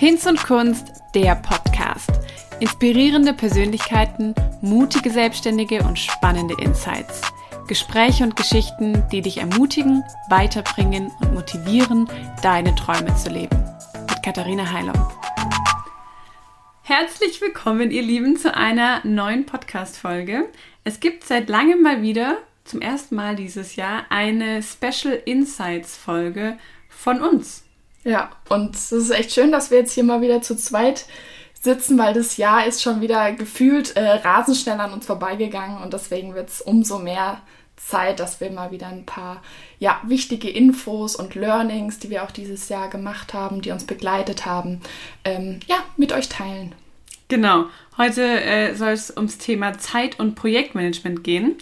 Hinz 0.00 0.24
und 0.24 0.42
Kunst, 0.42 0.94
der 1.14 1.34
Podcast. 1.34 2.10
Inspirierende 2.58 3.34
Persönlichkeiten, 3.34 4.34
mutige 4.62 5.10
Selbstständige 5.10 5.82
und 5.82 5.98
spannende 5.98 6.54
Insights. 6.58 7.20
Gespräche 7.68 8.24
und 8.24 8.34
Geschichten, 8.34 9.02
die 9.12 9.20
dich 9.20 9.36
ermutigen, 9.36 10.02
weiterbringen 10.30 11.12
und 11.20 11.34
motivieren, 11.34 12.08
deine 12.42 12.74
Träume 12.76 13.14
zu 13.14 13.28
leben. 13.28 13.62
Mit 14.08 14.22
Katharina 14.22 14.72
Heilung. 14.72 15.06
Herzlich 16.80 17.42
willkommen, 17.42 17.90
ihr 17.90 18.00
Lieben, 18.00 18.38
zu 18.38 18.56
einer 18.56 19.02
neuen 19.04 19.44
Podcast-Folge. 19.44 20.48
Es 20.82 21.00
gibt 21.00 21.24
seit 21.24 21.50
langem 21.50 21.82
mal 21.82 22.00
wieder, 22.00 22.38
zum 22.64 22.80
ersten 22.80 23.16
Mal 23.16 23.36
dieses 23.36 23.76
Jahr, 23.76 24.06
eine 24.08 24.62
Special 24.62 25.20
Insights-Folge 25.26 26.56
von 26.88 27.20
uns. 27.20 27.64
Ja, 28.04 28.30
und 28.48 28.74
es 28.74 28.92
ist 28.92 29.10
echt 29.10 29.32
schön, 29.32 29.52
dass 29.52 29.70
wir 29.70 29.78
jetzt 29.78 29.92
hier 29.92 30.04
mal 30.04 30.20
wieder 30.20 30.40
zu 30.42 30.56
zweit 30.56 31.06
sitzen, 31.60 31.98
weil 31.98 32.14
das 32.14 32.38
Jahr 32.38 32.66
ist 32.66 32.82
schon 32.82 33.00
wieder 33.00 33.32
gefühlt 33.32 33.96
äh, 33.96 34.08
rasend 34.10 34.56
schnell 34.56 34.80
an 34.80 34.92
uns 34.92 35.06
vorbeigegangen 35.06 35.82
und 35.82 35.92
deswegen 35.92 36.34
wird 36.34 36.48
es 36.48 36.62
umso 36.62 36.98
mehr 36.98 37.42
Zeit, 37.76 38.20
dass 38.20 38.40
wir 38.40 38.50
mal 38.50 38.70
wieder 38.70 38.88
ein 38.88 39.04
paar 39.04 39.42
ja, 39.78 40.00
wichtige 40.04 40.48
Infos 40.48 41.16
und 41.16 41.34
Learnings, 41.34 41.98
die 41.98 42.10
wir 42.10 42.24
auch 42.24 42.30
dieses 42.30 42.68
Jahr 42.68 42.88
gemacht 42.88 43.34
haben, 43.34 43.62
die 43.62 43.70
uns 43.70 43.84
begleitet 43.84 44.46
haben, 44.46 44.80
ähm, 45.24 45.60
ja, 45.66 45.76
mit 45.96 46.12
euch 46.12 46.28
teilen. 46.28 46.74
Genau. 47.28 47.66
Heute 47.96 48.22
äh, 48.22 48.74
soll 48.74 48.90
es 48.90 49.14
ums 49.16 49.38
Thema 49.38 49.78
Zeit- 49.78 50.18
und 50.18 50.34
Projektmanagement 50.34 51.22
gehen. 51.22 51.56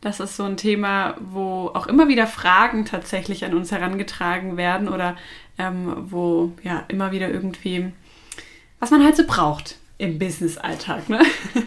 Das 0.00 0.18
ist 0.18 0.36
so 0.36 0.44
ein 0.44 0.56
Thema, 0.56 1.16
wo 1.20 1.70
auch 1.74 1.86
immer 1.86 2.08
wieder 2.08 2.26
Fragen 2.26 2.86
tatsächlich 2.86 3.44
an 3.44 3.54
uns 3.54 3.70
herangetragen 3.70 4.56
werden 4.56 4.88
oder 4.88 5.16
ähm, 5.60 5.94
wo 6.10 6.52
ja 6.62 6.84
immer 6.88 7.12
wieder 7.12 7.28
irgendwie, 7.28 7.92
was 8.78 8.90
man 8.90 9.04
halt 9.04 9.16
so 9.16 9.26
braucht 9.26 9.76
im 9.98 10.18
Business-Alltag, 10.18 11.10
ne? 11.10 11.20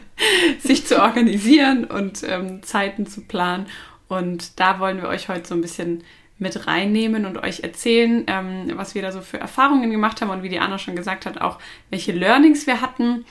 sich 0.59 0.87
zu 0.87 0.99
organisieren 0.99 1.85
und 1.85 2.23
ähm, 2.27 2.63
Zeiten 2.63 3.05
zu 3.05 3.21
planen. 3.21 3.67
Und 4.07 4.59
da 4.59 4.79
wollen 4.79 4.97
wir 4.97 5.09
euch 5.09 5.29
heute 5.29 5.47
so 5.47 5.53
ein 5.53 5.61
bisschen 5.61 6.03
mit 6.39 6.65
reinnehmen 6.65 7.27
und 7.27 7.37
euch 7.37 7.59
erzählen, 7.59 8.23
ähm, 8.25 8.71
was 8.75 8.95
wir 8.95 9.03
da 9.03 9.11
so 9.11 9.21
für 9.21 9.39
Erfahrungen 9.39 9.91
gemacht 9.91 10.21
haben 10.21 10.31
und 10.31 10.41
wie 10.41 10.49
die 10.49 10.59
Anna 10.59 10.79
schon 10.79 10.95
gesagt 10.95 11.27
hat, 11.27 11.39
auch 11.39 11.59
welche 11.91 12.11
Learnings 12.11 12.65
wir 12.65 12.81
hatten 12.81 13.25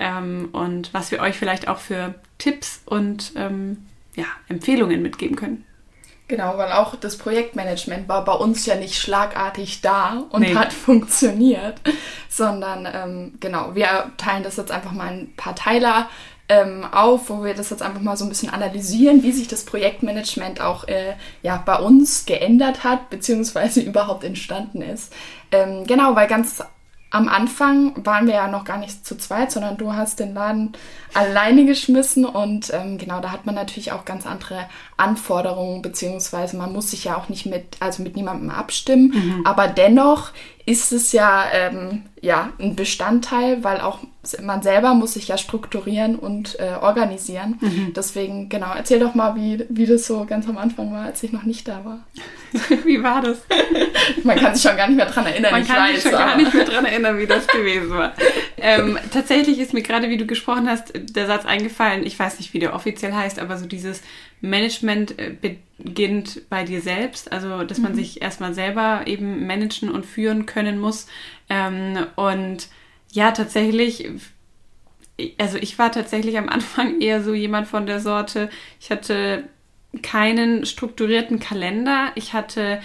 ähm, 0.00 0.48
und 0.50 0.92
was 0.92 1.12
wir 1.12 1.20
euch 1.20 1.36
vielleicht 1.36 1.68
auch 1.68 1.78
für 1.78 2.16
Tipps 2.38 2.82
und 2.86 3.32
ähm, 3.36 3.86
ja, 4.16 4.26
Empfehlungen 4.48 5.00
mitgeben 5.00 5.36
können. 5.36 5.64
Genau, 6.28 6.58
weil 6.58 6.72
auch 6.72 6.94
das 6.94 7.16
Projektmanagement 7.16 8.06
war 8.06 8.22
bei 8.22 8.34
uns 8.34 8.66
ja 8.66 8.74
nicht 8.74 9.00
schlagartig 9.00 9.80
da 9.80 10.24
und 10.28 10.42
nee. 10.42 10.54
hat 10.54 10.72
funktioniert, 10.74 11.80
sondern 12.28 12.86
ähm, 12.92 13.34
genau, 13.40 13.74
wir 13.74 14.12
teilen 14.18 14.42
das 14.42 14.58
jetzt 14.58 14.70
einfach 14.70 14.92
mal 14.92 15.08
ein 15.08 15.32
paar 15.36 15.56
Teiler 15.56 16.08
ähm, 16.50 16.84
auf, 16.92 17.30
wo 17.30 17.44
wir 17.44 17.54
das 17.54 17.70
jetzt 17.70 17.82
einfach 17.82 18.02
mal 18.02 18.16
so 18.16 18.24
ein 18.24 18.28
bisschen 18.28 18.50
analysieren, 18.50 19.22
wie 19.22 19.32
sich 19.32 19.48
das 19.48 19.64
Projektmanagement 19.64 20.60
auch 20.60 20.86
äh, 20.86 21.14
ja, 21.42 21.62
bei 21.64 21.76
uns 21.76 22.26
geändert 22.26 22.84
hat, 22.84 23.08
beziehungsweise 23.08 23.80
überhaupt 23.82 24.22
entstanden 24.22 24.82
ist. 24.82 25.12
Ähm, 25.50 25.86
genau, 25.86 26.14
weil 26.14 26.28
ganz 26.28 26.62
am 27.10 27.28
Anfang 27.28 27.94
waren 28.04 28.26
wir 28.26 28.34
ja 28.34 28.48
noch 28.48 28.64
gar 28.64 28.76
nicht 28.76 29.06
zu 29.06 29.16
zweit, 29.16 29.50
sondern 29.50 29.78
du 29.78 29.94
hast 29.94 30.20
den 30.20 30.34
Laden 30.34 30.72
alleine 31.14 31.64
geschmissen 31.64 32.26
und 32.26 32.70
ähm, 32.74 32.98
genau, 32.98 33.20
da 33.20 33.32
hat 33.32 33.46
man 33.46 33.54
natürlich 33.54 33.92
auch 33.92 34.04
ganz 34.04 34.26
andere 34.26 34.68
Anforderungen, 34.98 35.80
beziehungsweise 35.80 36.58
man 36.58 36.72
muss 36.72 36.90
sich 36.90 37.04
ja 37.04 37.16
auch 37.16 37.30
nicht 37.30 37.46
mit, 37.46 37.78
also 37.80 38.02
mit 38.02 38.14
niemandem 38.14 38.50
abstimmen, 38.50 39.12
mhm. 39.14 39.46
aber 39.46 39.68
dennoch 39.68 40.32
ist 40.68 40.92
es 40.92 41.12
ja, 41.12 41.46
ähm, 41.50 42.02
ja 42.20 42.52
ein 42.58 42.76
Bestandteil, 42.76 43.64
weil 43.64 43.80
auch 43.80 44.00
man 44.42 44.60
selber 44.60 44.92
muss 44.92 45.14
sich 45.14 45.28
ja 45.28 45.38
strukturieren 45.38 46.16
und 46.16 46.60
äh, 46.60 46.74
organisieren. 46.82 47.56
Mhm. 47.62 47.94
Deswegen, 47.96 48.50
genau, 48.50 48.74
erzähl 48.76 49.00
doch 49.00 49.14
mal, 49.14 49.34
wie, 49.34 49.64
wie 49.70 49.86
das 49.86 50.06
so 50.06 50.26
ganz 50.26 50.46
am 50.46 50.58
Anfang 50.58 50.92
war, 50.92 51.06
als 51.06 51.22
ich 51.22 51.32
noch 51.32 51.44
nicht 51.44 51.66
da 51.66 51.82
war. 51.86 52.00
wie 52.84 53.02
war 53.02 53.22
das? 53.22 53.38
man 54.24 54.36
kann 54.36 54.54
sich 54.54 54.62
schon 54.62 54.76
gar 54.76 54.88
nicht 54.88 54.98
mehr 54.98 55.06
dran 55.06 55.24
erinnern. 55.24 55.52
Man 55.52 55.66
kann 55.66 55.94
sich 55.94 56.02
schon 56.02 56.14
aber. 56.14 56.24
gar 56.26 56.36
nicht 56.36 56.52
mehr 56.52 56.64
dran 56.66 56.84
erinnern, 56.84 57.18
wie 57.18 57.26
das 57.26 57.46
gewesen 57.46 57.90
war. 57.90 58.12
Ähm, 58.60 58.98
tatsächlich 59.12 59.60
ist 59.60 59.72
mir 59.72 59.82
gerade, 59.82 60.10
wie 60.10 60.16
du 60.16 60.26
gesprochen 60.26 60.68
hast, 60.68 60.92
der 60.92 61.28
Satz 61.28 61.46
eingefallen, 61.46 62.04
ich 62.04 62.18
weiß 62.18 62.40
nicht, 62.40 62.54
wie 62.54 62.58
der 62.58 62.74
offiziell 62.74 63.12
heißt, 63.12 63.38
aber 63.38 63.56
so 63.56 63.66
dieses 63.66 64.02
Management 64.40 65.16
äh, 65.16 65.30
beginnt 65.78 66.48
bei 66.50 66.64
dir 66.64 66.80
selbst, 66.80 67.30
also 67.32 67.64
dass 67.64 67.78
man 67.78 67.92
mhm. 67.92 67.96
sich 67.96 68.20
erstmal 68.20 68.52
selber 68.52 69.02
eben 69.06 69.46
managen 69.46 69.90
und 69.90 70.04
führen 70.04 70.44
können 70.44 70.80
muss. 70.80 71.06
Ähm, 71.48 72.06
und 72.16 72.68
ja, 73.12 73.30
tatsächlich, 73.30 74.08
also 75.38 75.56
ich 75.56 75.78
war 75.78 75.92
tatsächlich 75.92 76.36
am 76.36 76.48
Anfang 76.48 77.00
eher 77.00 77.22
so 77.22 77.32
jemand 77.32 77.68
von 77.68 77.86
der 77.86 78.00
Sorte, 78.00 78.50
ich 78.80 78.90
hatte 78.90 79.44
keinen 80.02 80.66
strukturierten 80.66 81.38
Kalender, 81.38 82.12
ich 82.14 82.34
hatte 82.34 82.80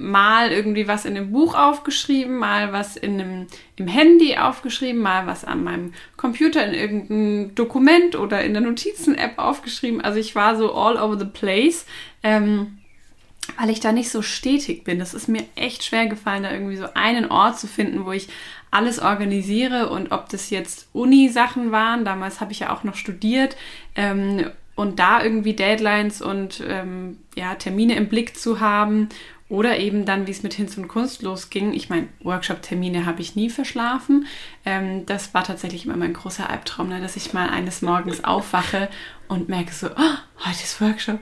mal 0.00 0.50
irgendwie 0.50 0.88
was 0.88 1.04
in 1.04 1.16
einem 1.16 1.30
Buch 1.30 1.54
aufgeschrieben, 1.54 2.36
mal 2.38 2.72
was 2.72 2.96
in 2.96 3.20
einem, 3.20 3.46
im 3.76 3.86
Handy 3.86 4.36
aufgeschrieben, 4.36 5.02
mal 5.02 5.26
was 5.26 5.44
an 5.44 5.62
meinem 5.62 5.92
Computer 6.16 6.64
in 6.66 6.74
irgendeinem 6.74 7.54
Dokument 7.54 8.16
oder 8.16 8.42
in 8.42 8.54
der 8.54 8.62
Notizen-App 8.62 9.38
aufgeschrieben. 9.38 10.00
Also 10.00 10.18
ich 10.18 10.34
war 10.34 10.56
so 10.56 10.74
all 10.74 10.96
over 10.96 11.18
the 11.18 11.26
place, 11.26 11.84
ähm, 12.22 12.78
weil 13.58 13.68
ich 13.68 13.80
da 13.80 13.92
nicht 13.92 14.10
so 14.10 14.22
stetig 14.22 14.84
bin. 14.84 14.98
Das 14.98 15.12
ist 15.12 15.28
mir 15.28 15.44
echt 15.54 15.84
schwer 15.84 16.06
gefallen, 16.06 16.44
da 16.44 16.50
irgendwie 16.50 16.76
so 16.76 16.86
einen 16.94 17.30
Ort 17.30 17.58
zu 17.58 17.66
finden, 17.66 18.06
wo 18.06 18.12
ich 18.12 18.28
alles 18.70 19.00
organisiere 19.00 19.90
und 19.90 20.12
ob 20.12 20.30
das 20.30 20.48
jetzt 20.48 20.88
Uni-Sachen 20.94 21.72
waren, 21.72 22.04
damals 22.04 22.40
habe 22.40 22.52
ich 22.52 22.60
ja 22.60 22.72
auch 22.72 22.84
noch 22.84 22.94
studiert, 22.94 23.56
ähm, 23.96 24.50
und 24.76 24.98
da 24.98 25.22
irgendwie 25.22 25.52
Deadlines 25.52 26.22
und 26.22 26.64
ähm, 26.66 27.18
ja, 27.36 27.54
Termine 27.54 27.96
im 27.96 28.08
Blick 28.08 28.38
zu 28.38 28.60
haben 28.60 29.10
oder 29.50 29.78
eben 29.78 30.04
dann, 30.04 30.26
wie 30.28 30.30
es 30.30 30.44
mit 30.44 30.54
Hinz 30.54 30.78
und 30.78 30.88
Kunst 30.88 31.22
losging. 31.22 31.74
Ich 31.74 31.90
meine, 31.90 32.08
Workshop-Termine 32.22 33.04
habe 33.04 33.20
ich 33.20 33.34
nie 33.34 33.50
verschlafen. 33.50 34.26
Ähm, 34.64 35.04
das 35.06 35.34
war 35.34 35.42
tatsächlich 35.42 35.84
immer 35.84 35.96
mein 35.96 36.14
großer 36.14 36.48
Albtraum, 36.48 36.88
ne? 36.88 37.00
dass 37.00 37.16
ich 37.16 37.32
mal 37.32 37.50
eines 37.50 37.82
Morgens 37.82 38.22
aufwache 38.22 38.88
und 39.26 39.48
merke 39.48 39.74
so, 39.74 39.88
oh, 39.88 40.46
heute 40.46 40.62
ist 40.62 40.80
Workshop 40.80 41.18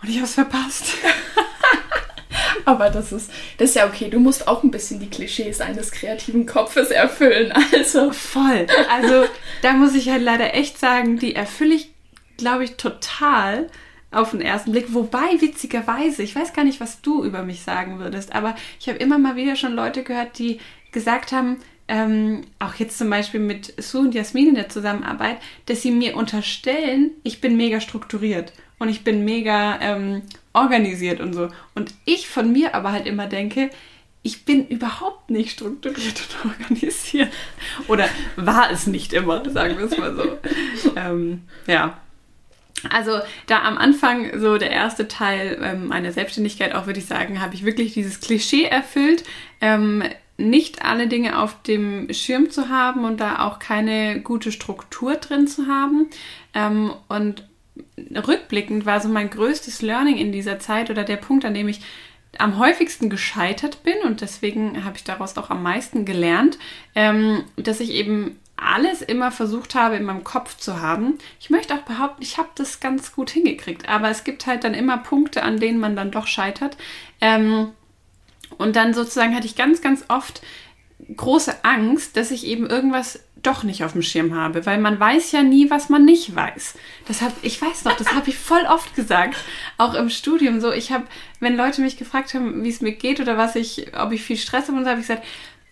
und 0.00 0.08
ich 0.08 0.16
habe 0.16 0.26
es 0.26 0.34
verpasst. 0.34 0.94
Aber 2.64 2.90
das 2.90 3.10
ist, 3.10 3.32
das 3.58 3.70
ist 3.70 3.76
ja 3.76 3.88
okay. 3.88 4.08
Du 4.08 4.20
musst 4.20 4.46
auch 4.46 4.62
ein 4.62 4.70
bisschen 4.70 5.00
die 5.00 5.10
Klischees 5.10 5.60
eines 5.60 5.90
kreativen 5.90 6.46
Kopfes 6.46 6.90
erfüllen. 6.90 7.52
Also 7.72 8.12
voll. 8.12 8.68
Also 8.90 9.24
da 9.62 9.72
muss 9.72 9.94
ich 9.94 10.08
halt 10.08 10.22
leider 10.22 10.54
echt 10.54 10.78
sagen, 10.78 11.18
die 11.18 11.34
erfülle 11.34 11.74
ich, 11.74 11.92
glaube 12.36 12.62
ich, 12.62 12.76
total 12.76 13.66
auf 14.12 14.30
den 14.30 14.40
ersten 14.40 14.72
Blick. 14.72 14.94
Wobei, 14.94 15.40
witzigerweise, 15.40 16.22
ich 16.22 16.36
weiß 16.36 16.52
gar 16.52 16.64
nicht, 16.64 16.80
was 16.80 17.00
du 17.00 17.24
über 17.24 17.42
mich 17.42 17.62
sagen 17.62 17.98
würdest, 17.98 18.34
aber 18.34 18.54
ich 18.78 18.88
habe 18.88 18.98
immer 18.98 19.18
mal 19.18 19.36
wieder 19.36 19.56
schon 19.56 19.72
Leute 19.72 20.02
gehört, 20.02 20.38
die 20.38 20.60
gesagt 20.92 21.32
haben, 21.32 21.58
ähm, 21.88 22.42
auch 22.58 22.74
jetzt 22.74 22.96
zum 22.98 23.10
Beispiel 23.10 23.40
mit 23.40 23.74
Sue 23.82 24.02
und 24.02 24.14
Jasmin 24.14 24.50
in 24.50 24.54
der 24.54 24.68
Zusammenarbeit, 24.68 25.38
dass 25.66 25.82
sie 25.82 25.90
mir 25.90 26.16
unterstellen, 26.16 27.10
ich 27.22 27.40
bin 27.40 27.56
mega 27.56 27.80
strukturiert 27.80 28.52
und 28.78 28.88
ich 28.88 29.04
bin 29.04 29.24
mega 29.24 29.78
ähm, 29.80 30.22
organisiert 30.52 31.20
und 31.20 31.32
so. 31.32 31.48
Und 31.74 31.94
ich 32.04 32.28
von 32.28 32.52
mir 32.52 32.74
aber 32.74 32.92
halt 32.92 33.06
immer 33.06 33.26
denke, 33.26 33.70
ich 34.22 34.44
bin 34.44 34.66
überhaupt 34.68 35.30
nicht 35.30 35.50
strukturiert 35.50 36.28
und 36.44 36.52
organisiert. 36.60 37.32
Oder 37.88 38.08
war 38.36 38.70
es 38.70 38.86
nicht 38.86 39.12
immer, 39.12 39.48
sagen 39.50 39.78
wir 39.78 39.86
es 39.86 39.98
mal 39.98 40.14
so. 40.14 40.38
ähm, 40.96 41.42
ja, 41.66 42.00
also 42.90 43.20
da 43.46 43.62
am 43.62 43.78
Anfang 43.78 44.38
so 44.40 44.58
der 44.58 44.70
erste 44.70 45.08
Teil 45.08 45.58
ähm, 45.62 45.88
meiner 45.88 46.12
Selbstständigkeit 46.12 46.74
auch 46.74 46.86
würde 46.86 47.00
ich 47.00 47.06
sagen, 47.06 47.40
habe 47.40 47.54
ich 47.54 47.64
wirklich 47.64 47.94
dieses 47.94 48.20
Klischee 48.20 48.64
erfüllt, 48.64 49.24
ähm, 49.60 50.02
nicht 50.36 50.84
alle 50.84 51.06
Dinge 51.06 51.38
auf 51.38 51.62
dem 51.62 52.12
Schirm 52.12 52.50
zu 52.50 52.68
haben 52.68 53.04
und 53.04 53.20
da 53.20 53.46
auch 53.46 53.58
keine 53.58 54.20
gute 54.20 54.50
Struktur 54.50 55.16
drin 55.16 55.46
zu 55.46 55.66
haben. 55.66 56.08
Ähm, 56.54 56.92
und 57.08 57.46
rückblickend 58.14 58.86
war 58.86 59.00
so 59.00 59.08
mein 59.08 59.30
größtes 59.30 59.82
Learning 59.82 60.16
in 60.16 60.32
dieser 60.32 60.58
Zeit 60.58 60.90
oder 60.90 61.04
der 61.04 61.16
Punkt, 61.16 61.44
an 61.44 61.54
dem 61.54 61.68
ich 61.68 61.80
am 62.38 62.58
häufigsten 62.58 63.10
gescheitert 63.10 63.82
bin 63.82 63.98
und 64.04 64.22
deswegen 64.22 64.84
habe 64.84 64.96
ich 64.96 65.04
daraus 65.04 65.36
auch 65.36 65.50
am 65.50 65.62
meisten 65.62 66.04
gelernt, 66.06 66.58
ähm, 66.94 67.44
dass 67.56 67.80
ich 67.80 67.90
eben 67.90 68.38
alles 68.64 69.02
immer 69.02 69.30
versucht 69.30 69.74
habe, 69.74 69.96
in 69.96 70.04
meinem 70.04 70.24
Kopf 70.24 70.56
zu 70.56 70.80
haben. 70.80 71.18
Ich 71.40 71.50
möchte 71.50 71.74
auch 71.74 71.82
behaupten, 71.82 72.22
ich 72.22 72.38
habe 72.38 72.48
das 72.54 72.80
ganz 72.80 73.12
gut 73.12 73.30
hingekriegt, 73.30 73.88
aber 73.88 74.08
es 74.10 74.24
gibt 74.24 74.46
halt 74.46 74.64
dann 74.64 74.74
immer 74.74 74.98
Punkte, 74.98 75.42
an 75.42 75.58
denen 75.58 75.80
man 75.80 75.96
dann 75.96 76.10
doch 76.10 76.26
scheitert. 76.26 76.76
Ähm, 77.20 77.72
und 78.58 78.76
dann 78.76 78.94
sozusagen 78.94 79.34
hatte 79.34 79.46
ich 79.46 79.56
ganz, 79.56 79.80
ganz 79.80 80.04
oft 80.08 80.42
große 81.16 81.64
Angst, 81.64 82.16
dass 82.16 82.30
ich 82.30 82.46
eben 82.46 82.66
irgendwas 82.66 83.20
doch 83.42 83.64
nicht 83.64 83.82
auf 83.82 83.92
dem 83.92 84.02
Schirm 84.02 84.34
habe, 84.34 84.66
weil 84.66 84.78
man 84.78 85.00
weiß 85.00 85.32
ja 85.32 85.42
nie, 85.42 85.68
was 85.68 85.88
man 85.88 86.04
nicht 86.04 86.34
weiß. 86.34 86.74
Das 87.08 87.22
hab, 87.22 87.32
ich 87.42 87.60
weiß 87.60 87.84
noch, 87.84 87.96
das 87.96 88.14
habe 88.14 88.30
ich 88.30 88.38
voll 88.38 88.64
oft 88.68 88.94
gesagt, 88.94 89.36
auch 89.78 89.94
im 89.94 90.10
Studium 90.10 90.60
so. 90.60 90.70
Ich 90.70 90.92
habe, 90.92 91.04
wenn 91.40 91.56
Leute 91.56 91.80
mich 91.80 91.96
gefragt 91.96 92.34
haben, 92.34 92.62
wie 92.62 92.68
es 92.68 92.80
mir 92.80 92.92
geht 92.92 93.20
oder 93.20 93.36
was 93.36 93.56
ich, 93.56 93.96
ob 93.98 94.12
ich 94.12 94.22
viel 94.22 94.36
Stress 94.36 94.68
habe, 94.68 94.78
und 94.78 94.84
so 94.84 94.90
habe 94.90 95.00
ich 95.00 95.08
gesagt, 95.08 95.24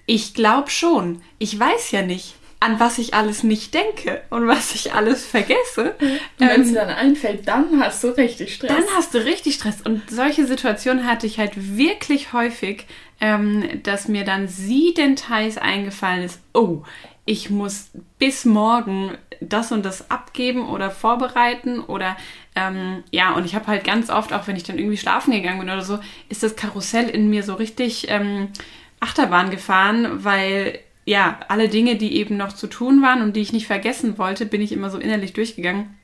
Ich 0.07 0.35
glaube 0.35 0.71
schon. 0.71 1.23
Ich 1.39 1.59
weiß 1.59 1.93
ja 1.93 2.03
nicht, 2.03 2.35
an 2.63 2.79
was 2.79 2.99
ich 2.99 3.15
alles 3.15 3.43
nicht 3.43 3.73
denke 3.73 4.21
und 4.29 4.47
was 4.47 4.75
ich 4.75 4.93
alles 4.93 5.25
vergesse. 5.27 5.95
Und 5.99 6.21
wenn 6.39 6.49
Ähm, 6.51 6.61
es 6.61 6.69
dir 6.69 6.75
dann 6.75 6.91
einfällt, 6.91 7.49
dann 7.49 7.83
hast 7.83 8.05
du 8.05 8.09
richtig 8.09 8.55
Stress. 8.55 8.71
dann 8.71 8.85
hast 8.97 9.15
du 9.15 9.19
richtig 9.25 9.55
Stress. 9.55 9.81
Und 9.81 10.03
solche 10.11 10.47
Situationen 10.47 11.07
hatte 11.07 11.27
ich 11.27 11.39
halt 11.39 11.53
wirklich 11.77 12.33
häufig, 12.35 12.87
ähm, 13.21 13.83
dass 13.83 14.09
mir 14.09 14.25
dann 14.25 14.47
siedenteils 14.49 15.57
eingefallen 15.57 16.23
ist, 16.23 16.41
oh, 16.53 16.83
ich 17.25 17.49
muss 17.51 17.91
bis 18.19 18.45
morgen 18.45 19.17
das 19.41 19.73
und 19.73 19.85
das 19.85 20.11
abgeben 20.11 20.69
oder 20.69 20.91
vorbereiten 20.91 21.81
oder 21.81 22.17
ähm, 22.57 23.05
ja, 23.11 23.33
und 23.35 23.47
ich 23.47 23.55
habe 23.55 23.69
halt 23.69 23.85
ganz 23.85 24.11
oft, 24.11 24.33
auch 24.33 24.47
wenn 24.47 24.57
ich 24.57 24.65
dann 24.65 24.79
irgendwie 24.79 24.97
schlafen 24.99 25.33
gegangen 25.33 25.61
bin 25.61 25.71
oder 25.71 25.83
so, 25.83 25.99
ist 26.29 26.43
das 26.43 26.57
Karussell 26.57 27.09
in 27.09 27.31
mir 27.31 27.43
so 27.43 27.55
richtig 27.55 28.07
ähm, 28.11 28.49
Achterbahn 29.01 29.51
gefahren, 29.51 30.25
weil 30.25 30.79
ja, 31.05 31.41
alle 31.49 31.69
Dinge, 31.69 31.97
die 31.97 32.17
eben 32.17 32.37
noch 32.37 32.53
zu 32.53 32.67
tun 32.67 33.03
waren 33.03 33.23
und 33.23 33.35
die 33.35 33.41
ich 33.41 33.53
nicht 33.53 33.67
vergessen 33.67 34.19
wollte, 34.19 34.47
bin 34.47 34.61
ich 34.61 34.73
immer 34.73 34.91
so 34.91 34.99
innerlich 34.99 35.33
durchgegangen. 35.33 35.99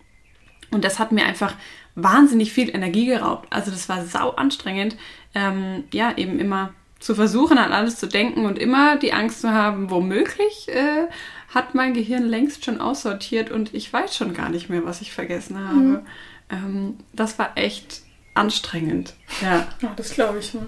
Und 0.70 0.84
das 0.84 0.98
hat 0.98 1.12
mir 1.12 1.24
einfach 1.24 1.54
wahnsinnig 1.94 2.52
viel 2.52 2.74
Energie 2.74 3.06
geraubt. 3.06 3.46
Also 3.50 3.70
das 3.70 3.88
war 3.88 4.04
sau 4.04 4.30
anstrengend, 4.30 4.96
ähm, 5.34 5.84
ja, 5.92 6.16
eben 6.16 6.38
immer 6.38 6.74
zu 6.98 7.14
versuchen, 7.14 7.58
an 7.58 7.72
alles 7.72 7.98
zu 7.98 8.06
denken 8.06 8.46
und 8.46 8.58
immer 8.58 8.96
die 8.96 9.12
Angst 9.12 9.42
zu 9.42 9.50
haben, 9.50 9.90
womöglich 9.90 10.68
äh, 10.68 11.06
hat 11.54 11.74
mein 11.74 11.94
Gehirn 11.94 12.24
längst 12.24 12.64
schon 12.64 12.80
aussortiert 12.80 13.50
und 13.50 13.74
ich 13.74 13.92
weiß 13.92 14.16
schon 14.16 14.34
gar 14.34 14.48
nicht 14.48 14.68
mehr, 14.70 14.84
was 14.84 15.00
ich 15.02 15.12
vergessen 15.12 15.58
habe. 15.58 16.02
Ähm, 16.50 16.96
das 17.12 17.38
war 17.38 17.52
echt 17.56 18.02
anstrengend. 18.34 19.14
Ja. 19.42 19.66
Ja, 19.80 19.92
das 19.96 20.14
glaube 20.14 20.38
ich 20.38 20.54
mal. 20.54 20.66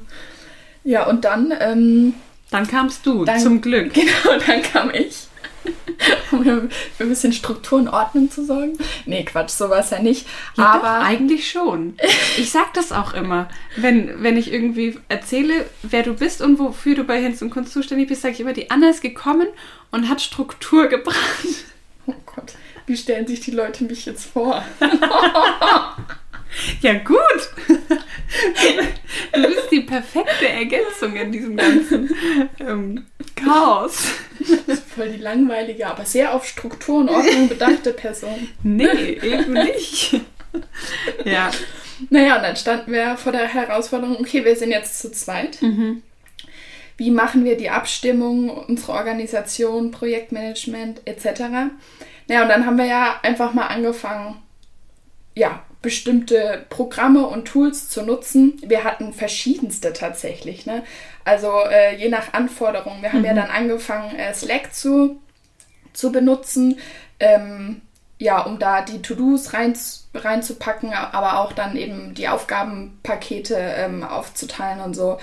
Ja, 0.84 1.06
und 1.06 1.24
dann, 1.24 1.52
ähm, 1.58 2.14
Dann 2.50 2.66
kamst 2.66 3.04
du, 3.06 3.24
Dann- 3.24 3.40
zum 3.40 3.60
Glück. 3.60 3.92
genau, 3.94 4.38
dann 4.46 4.62
kam 4.62 4.90
ich. 4.92 5.26
Um 6.30 6.44
für 6.44 7.04
ein 7.04 7.08
bisschen 7.08 7.32
Struktur 7.32 7.78
und 7.80 7.88
Ordnung 7.88 8.30
zu 8.30 8.44
sorgen. 8.44 8.78
Nee, 9.04 9.24
Quatsch, 9.24 9.50
so 9.50 9.68
war 9.68 9.80
es 9.80 9.90
ja 9.90 9.98
nicht. 9.98 10.26
Ja, 10.56 10.64
Aber 10.66 11.00
doch, 11.00 11.06
eigentlich 11.06 11.50
schon. 11.50 11.94
Ich 12.38 12.50
sag 12.52 12.72
das 12.74 12.92
auch 12.92 13.12
immer. 13.14 13.48
Wenn, 13.76 14.22
wenn 14.22 14.36
ich 14.36 14.52
irgendwie 14.52 14.96
erzähle, 15.08 15.66
wer 15.82 16.02
du 16.04 16.14
bist 16.14 16.40
und 16.40 16.58
wofür 16.58 16.94
du 16.94 17.04
bei 17.04 17.20
Hinz 17.20 17.42
und 17.42 17.50
Kunst 17.50 17.72
zuständig 17.72 18.08
bist, 18.08 18.22
sage 18.22 18.34
ich 18.34 18.40
immer, 18.40 18.52
die 18.52 18.70
Anna 18.70 18.88
ist 18.90 19.02
gekommen 19.02 19.48
und 19.90 20.08
hat 20.08 20.20
Struktur 20.22 20.86
gebracht. 20.86 21.16
Oh 22.06 22.14
Gott, 22.24 22.54
wie 22.86 22.96
stellen 22.96 23.26
sich 23.26 23.40
die 23.40 23.50
Leute 23.50 23.84
mich 23.84 24.06
jetzt 24.06 24.26
vor? 24.26 24.62
Ja, 26.80 26.94
gut. 26.94 27.18
Du 29.32 29.42
bist 29.42 29.70
die 29.70 29.80
perfekte 29.80 30.48
Ergänzung 30.48 31.16
in 31.16 31.32
diesem 31.32 31.56
ganzen 31.56 32.14
ähm, 32.60 33.06
Chaos. 33.34 34.02
Voll 34.94 35.10
die 35.10 35.22
langweilige, 35.22 35.86
aber 35.86 36.04
sehr 36.04 36.34
auf 36.34 36.46
Struktur 36.46 36.98
und 36.98 37.08
Ordnung 37.08 37.48
bedachte 37.48 37.92
Person. 37.92 38.48
Nee, 38.62 39.18
eben 39.22 39.52
nicht. 39.54 40.20
Ja. 41.24 41.50
Naja, 42.10 42.36
und 42.36 42.42
dann 42.42 42.56
standen 42.56 42.92
wir 42.92 43.16
vor 43.16 43.32
der 43.32 43.46
Herausforderung, 43.46 44.18
okay, 44.20 44.44
wir 44.44 44.56
sind 44.56 44.70
jetzt 44.70 45.00
zu 45.00 45.10
zweit. 45.10 45.60
Mhm. 45.62 46.02
Wie 46.96 47.10
machen 47.10 47.44
wir 47.44 47.56
die 47.56 47.70
Abstimmung, 47.70 48.50
unsere 48.50 48.92
Organisation, 48.92 49.90
Projektmanagement 49.90 51.02
etc. 51.06 51.40
Naja, 52.28 52.42
und 52.42 52.48
dann 52.48 52.66
haben 52.66 52.76
wir 52.76 52.86
ja 52.86 53.20
einfach 53.22 53.54
mal 53.54 53.68
angefangen, 53.68 54.36
ja, 55.34 55.62
bestimmte 55.80 56.66
Programme 56.70 57.26
und 57.26 57.46
Tools 57.46 57.88
zu 57.88 58.02
nutzen. 58.02 58.60
Wir 58.64 58.84
hatten 58.84 59.12
verschiedenste 59.12 59.92
tatsächlich, 59.92 60.66
ne? 60.66 60.82
Also 61.24 61.52
äh, 61.70 61.96
je 61.96 62.08
nach 62.08 62.32
Anforderung. 62.32 63.02
Wir 63.02 63.12
haben 63.12 63.24
ja 63.24 63.34
dann 63.34 63.50
angefangen, 63.50 64.16
äh, 64.16 64.34
Slack 64.34 64.74
zu, 64.74 65.20
zu 65.92 66.10
benutzen, 66.10 66.78
ähm, 67.20 67.82
ja, 68.18 68.40
um 68.40 68.58
da 68.58 68.82
die 68.82 69.02
To-Dos 69.02 69.52
rein, 69.52 69.76
reinzupacken, 70.14 70.92
aber 70.92 71.38
auch 71.38 71.52
dann 71.52 71.76
eben 71.76 72.14
die 72.14 72.28
Aufgabenpakete 72.28 73.54
ähm, 73.54 74.02
aufzuteilen 74.02 74.80
und 74.80 74.94
so. 74.94 75.18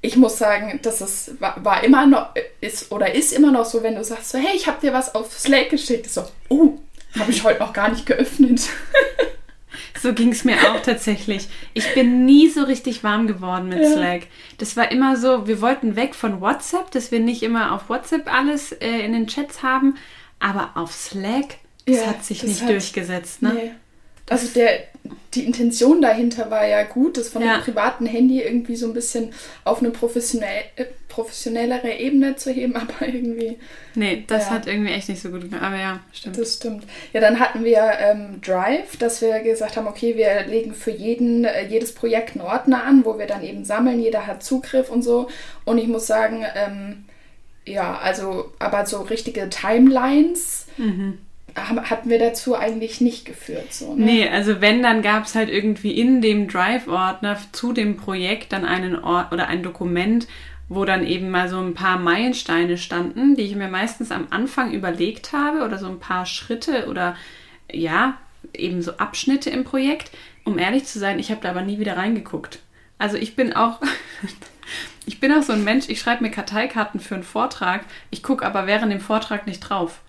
Ich 0.00 0.16
muss 0.16 0.36
sagen, 0.36 0.80
das 0.82 1.00
ist, 1.00 1.40
war, 1.40 1.64
war 1.64 1.84
immer 1.84 2.06
noch, 2.06 2.30
ist 2.60 2.90
oder 2.90 3.14
ist 3.14 3.32
immer 3.32 3.52
noch 3.52 3.66
so, 3.66 3.84
wenn 3.84 3.94
du 3.94 4.02
sagst 4.02 4.30
so, 4.30 4.38
hey, 4.38 4.56
ich 4.56 4.66
habe 4.66 4.80
dir 4.80 4.92
was 4.92 5.14
auf 5.14 5.38
Slack 5.38 5.70
geschickt, 5.70 6.06
ist 6.06 6.14
so, 6.14 6.24
oh, 6.48 6.78
habe 7.16 7.30
ich 7.30 7.44
heute 7.44 7.60
noch 7.60 7.72
gar 7.72 7.90
nicht 7.90 8.06
geöffnet. 8.06 8.62
So 10.00 10.12
ging 10.14 10.30
es 10.32 10.44
mir 10.44 10.56
auch 10.70 10.80
tatsächlich. 10.82 11.48
Ich 11.74 11.92
bin 11.94 12.24
nie 12.24 12.48
so 12.48 12.62
richtig 12.64 13.04
warm 13.04 13.26
geworden 13.26 13.68
mit 13.68 13.80
Ja. 13.80 13.90
Slack. 13.92 14.22
Das 14.58 14.76
war 14.76 14.90
immer 14.90 15.16
so, 15.16 15.46
wir 15.46 15.60
wollten 15.60 15.96
weg 15.96 16.14
von 16.14 16.40
WhatsApp, 16.40 16.90
dass 16.90 17.10
wir 17.12 17.20
nicht 17.20 17.42
immer 17.42 17.72
auf 17.72 17.88
WhatsApp 17.88 18.32
alles 18.32 18.72
äh, 18.72 19.00
in 19.00 19.12
den 19.12 19.26
Chats 19.26 19.62
haben, 19.62 19.96
aber 20.40 20.70
auf 20.74 20.92
Slack, 20.92 21.56
das 21.86 21.96
Ja, 21.96 22.06
hat 22.06 22.24
sich 22.24 22.42
nicht 22.42 22.62
hat- 22.62 22.70
durchgesetzt, 22.70 23.42
ne? 23.42 23.52
Nee. 23.54 23.70
Also 24.28 24.46
der, 24.54 24.80
die 25.34 25.44
Intention 25.44 26.00
dahinter 26.00 26.50
war 26.50 26.66
ja 26.66 26.84
gut, 26.84 27.16
das 27.16 27.28
von 27.28 27.42
Ja. 27.42 27.54
einem 27.54 27.62
privaten 27.62 28.06
Handy 28.06 28.40
irgendwie 28.40 28.76
so 28.76 28.86
ein 28.86 28.94
bisschen 28.94 29.32
auf 29.64 29.80
eine 29.80 29.90
professionell, 29.90 30.62
äh, 30.76 30.84
professionellere 31.08 31.90
Ebene 31.98 32.36
zu 32.36 32.50
heben, 32.50 32.76
aber 32.76 33.06
irgendwie, 33.06 33.58
Nee, 33.94 34.24
das 34.26 34.44
Ja. 34.46 34.50
hat 34.52 34.66
irgendwie 34.66 34.92
echt 34.92 35.08
nicht 35.10 35.20
so 35.20 35.28
gut 35.30 35.42
gemacht. 35.42 35.62
Aber 35.62 35.76
ja, 35.76 36.00
stimmt. 36.12 36.38
das 36.38 36.54
stimmt. 36.54 36.84
Ja, 37.12 37.20
dann 37.20 37.38
hatten 37.40 37.62
wir 37.64 37.92
ähm, 38.00 38.40
Drive, 38.40 38.96
dass 38.98 39.20
wir 39.20 39.40
gesagt 39.40 39.76
haben, 39.76 39.86
okay, 39.86 40.16
wir 40.16 40.46
legen 40.46 40.72
für 40.72 40.92
jeden, 40.92 41.44
äh, 41.44 41.66
jedes 41.66 41.94
Projekt 41.94 42.32
einen 42.36 42.40
Ordner 42.46 42.84
an, 42.84 43.04
wo 43.04 43.18
wir 43.18 43.26
dann 43.26 43.42
eben 43.44 43.64
sammeln, 43.66 44.00
jeder 44.00 44.26
hat 44.26 44.42
Zugriff 44.42 44.88
und 44.88 45.02
so. 45.02 45.28
Und 45.66 45.76
ich 45.78 45.88
muss 45.88 46.06
sagen, 46.06 46.44
ähm, 46.54 47.04
ja, 47.66 47.98
also, 47.98 48.52
aber 48.58 48.86
so 48.86 49.02
richtige 49.02 49.48
Timelines 49.50 50.66
Mhm. 50.78 51.18
Hatten 51.54 52.10
wir 52.10 52.18
dazu 52.18 52.56
eigentlich 52.56 53.00
nicht 53.00 53.24
geführt. 53.24 53.72
So, 53.72 53.94
ne? 53.94 54.04
Nee, 54.04 54.28
also 54.28 54.60
wenn, 54.60 54.82
dann 54.82 55.02
gab 55.02 55.24
es 55.24 55.34
halt 55.34 55.48
irgendwie 55.48 55.92
in 55.92 56.20
dem 56.20 56.48
Drive-Ordner 56.48 57.38
zu 57.52 57.72
dem 57.72 57.96
Projekt 57.96 58.52
dann 58.52 58.64
einen 58.64 59.02
Ort 59.02 59.32
oder 59.32 59.48
ein 59.48 59.62
Dokument, 59.62 60.26
wo 60.68 60.84
dann 60.84 61.06
eben 61.06 61.30
mal 61.30 61.48
so 61.48 61.58
ein 61.58 61.74
paar 61.74 61.98
Meilensteine 61.98 62.78
standen, 62.78 63.36
die 63.36 63.42
ich 63.42 63.56
mir 63.56 63.68
meistens 63.68 64.10
am 64.10 64.28
Anfang 64.30 64.72
überlegt 64.72 65.32
habe 65.32 65.64
oder 65.64 65.78
so 65.78 65.88
ein 65.88 66.00
paar 66.00 66.26
Schritte 66.26 66.86
oder 66.88 67.16
ja, 67.70 68.18
eben 68.54 68.82
so 68.82 68.92
Abschnitte 68.96 69.50
im 69.50 69.64
Projekt. 69.64 70.10
Um 70.44 70.58
ehrlich 70.58 70.84
zu 70.84 70.98
sein, 70.98 71.18
ich 71.18 71.30
habe 71.30 71.40
da 71.40 71.50
aber 71.50 71.62
nie 71.62 71.78
wieder 71.78 71.96
reingeguckt. 71.96 72.60
Also 72.98 73.16
ich 73.16 73.36
bin 73.36 73.52
auch, 73.52 73.80
ich 75.06 75.20
bin 75.20 75.32
auch 75.32 75.42
so 75.42 75.52
ein 75.52 75.64
Mensch, 75.64 75.88
ich 75.88 76.00
schreibe 76.00 76.22
mir 76.22 76.30
Karteikarten 76.30 77.00
für 77.00 77.14
einen 77.14 77.24
Vortrag, 77.24 77.82
ich 78.10 78.22
gucke 78.22 78.46
aber 78.46 78.66
während 78.66 78.92
dem 78.92 79.00
Vortrag 79.00 79.46
nicht 79.46 79.60
drauf. 79.60 80.00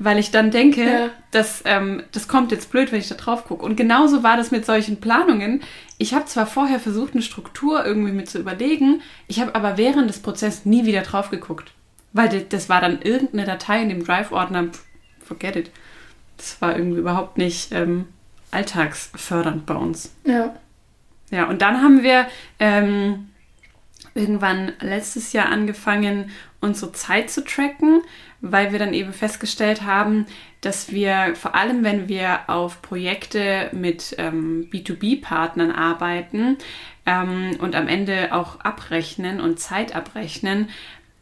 Weil 0.00 0.18
ich 0.18 0.30
dann 0.30 0.50
denke, 0.50 0.84
Ja. 0.84 1.10
das, 1.32 1.62
ähm, 1.64 2.02
das 2.12 2.28
kommt 2.28 2.52
jetzt 2.52 2.70
blöd, 2.70 2.92
wenn 2.92 3.00
ich 3.00 3.08
da 3.08 3.16
drauf 3.16 3.44
gucke. 3.46 3.64
Und 3.64 3.76
genauso 3.76 4.22
war 4.22 4.36
das 4.36 4.50
mit 4.52 4.64
solchen 4.64 5.00
Planungen. 5.00 5.62
Ich 5.98 6.14
habe 6.14 6.26
zwar 6.26 6.46
vorher 6.46 6.78
versucht, 6.78 7.14
eine 7.14 7.22
Struktur 7.22 7.84
irgendwie 7.84 8.12
mit 8.12 8.30
zu 8.30 8.38
überlegen, 8.38 9.02
ich 9.26 9.40
habe 9.40 9.54
aber 9.56 9.76
während 9.76 10.08
des 10.08 10.20
Prozesses 10.20 10.64
nie 10.64 10.86
wieder 10.86 11.02
drauf 11.02 11.30
geguckt. 11.30 11.72
Weil 12.12 12.42
das, 12.42 12.68
war 12.68 12.80
dann 12.80 13.02
irgendeine 13.02 13.44
Datei 13.44 13.82
in 13.82 13.88
dem 13.88 14.04
Drive-Ordner, 14.04 14.68
forget 15.24 15.56
it. 15.56 15.70
Das 16.36 16.60
war 16.62 16.76
irgendwie 16.76 17.00
überhaupt 17.00 17.36
nicht 17.36 17.72
ähm, 17.72 18.06
alltagsfördernd 18.52 19.66
bei 19.66 19.74
uns. 19.74 20.14
Ja. 20.24 20.54
Ja, 21.30 21.44
und 21.48 21.60
dann 21.60 21.82
haben 21.82 22.02
wir 22.02 22.26
ähm, 22.58 23.27
irgendwann 24.18 24.72
letztes 24.80 25.32
Jahr 25.32 25.46
angefangen, 25.46 26.30
unsere 26.60 26.92
Zeit 26.92 27.30
zu 27.30 27.44
tracken, 27.44 28.02
weil 28.40 28.72
wir 28.72 28.78
dann 28.78 28.92
eben 28.92 29.12
festgestellt 29.12 29.82
haben, 29.82 30.26
dass 30.60 30.92
wir 30.92 31.34
vor 31.34 31.54
allem, 31.54 31.84
wenn 31.84 32.08
wir 32.08 32.48
auf 32.48 32.82
Projekte 32.82 33.70
mit 33.72 34.14
ähm, 34.18 34.68
B2B-Partnern 34.72 35.70
arbeiten 35.70 36.58
ähm, 37.06 37.56
und 37.60 37.76
am 37.76 37.88
Ende 37.88 38.32
auch 38.32 38.60
abrechnen 38.60 39.40
und 39.40 39.60
Zeit 39.60 39.94
abrechnen, 39.94 40.68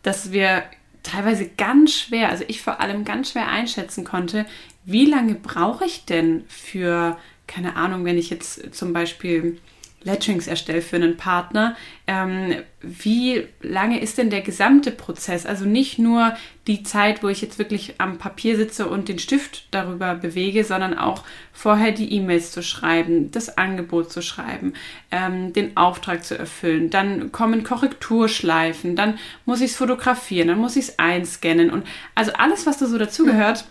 dass 0.03 0.33
wir 0.33 0.65
teilweise 1.03 1.49
ganz 1.49 1.93
schwer, 1.93 2.31
also 2.31 2.45
ich 2.49 2.63
vor 2.63 2.81
allem 2.81 3.05
ganz 3.05 3.33
schwer 3.33 3.49
einschätzen 3.49 4.05
konnte, 4.05 4.47
wie 4.85 5.07
lange 5.07 5.35
brauche 5.35 5.85
ich 5.85 6.05
denn 6.05 6.45
für, 6.49 7.19
keine 7.47 7.77
Ahnung, 7.77 8.05
wenn 8.05 8.19
ich 8.19 8.31
jetzt 8.31 8.75
zum 8.75 8.93
Beispiel 8.93 9.59
Letterings 10.07 10.47
erstelle 10.47 10.83
für 10.83 10.97
einen 10.97 11.17
Partner, 11.17 11.77
ähm, 12.07 12.55
wie 12.81 13.49
lange 13.61 14.01
ist 14.01 14.19
denn 14.19 14.31
der 14.31 14.41
gesamte 14.41 14.93
Prozess? 14.93 15.45
Also 15.45 15.65
nicht 15.65 15.99
nur 15.99 16.37
die 16.69 16.85
Zeit, 16.85 17.25
wo 17.25 17.29
ich 17.29 17.41
jetzt 17.41 17.59
wirklich 17.59 17.95
am 17.99 18.17
Papier 18.17 18.57
sitze 18.57 18.89
und 18.89 19.09
den 19.09 19.19
Stift 19.19 19.67
darüber 19.73 20.15
bewege, 20.15 20.63
sondern 20.63 20.97
auch 20.97 21.25
vorher 21.53 21.91
die 21.91 22.13
E-Mails 22.13 22.53
zu 22.53 22.63
schreiben, 22.63 23.33
das 23.33 23.59
Angebot 23.59 24.13
zu 24.13 24.23
schreiben, 24.23 24.75
ähm, 25.11 25.53
den 25.53 25.77
Auftrag 25.77 26.25
zu 26.25 26.39
erfüllen. 26.39 26.89
Dann 26.89 27.33
kommen 27.33 27.65
Korrekturschleifen, 27.65 28.95
dann 28.95 29.19
muss 29.45 29.61
ich 29.61 29.73
es 29.73 29.77
fotografieren, 29.77 30.49
dann 30.49 30.59
muss 30.59 30.77
ich 30.77 30.85
es 30.85 30.99
einscannen 31.01 31.71
und 31.71 31.85
also 32.15 32.33
alles, 32.35 32.65
was 32.65 32.79
da 32.79 32.87
so 32.87 32.97
dazugehört. 32.97 33.65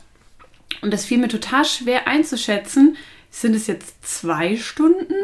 Und 0.81 0.91
das 0.91 1.05
fiel 1.05 1.17
mir 1.17 1.29
total 1.29 1.63
schwer 1.63 2.07
einzuschätzen. 2.09 2.97
Sind 3.29 3.55
es 3.55 3.67
jetzt 3.67 4.05
zwei 4.05 4.57
Stunden 4.57 5.15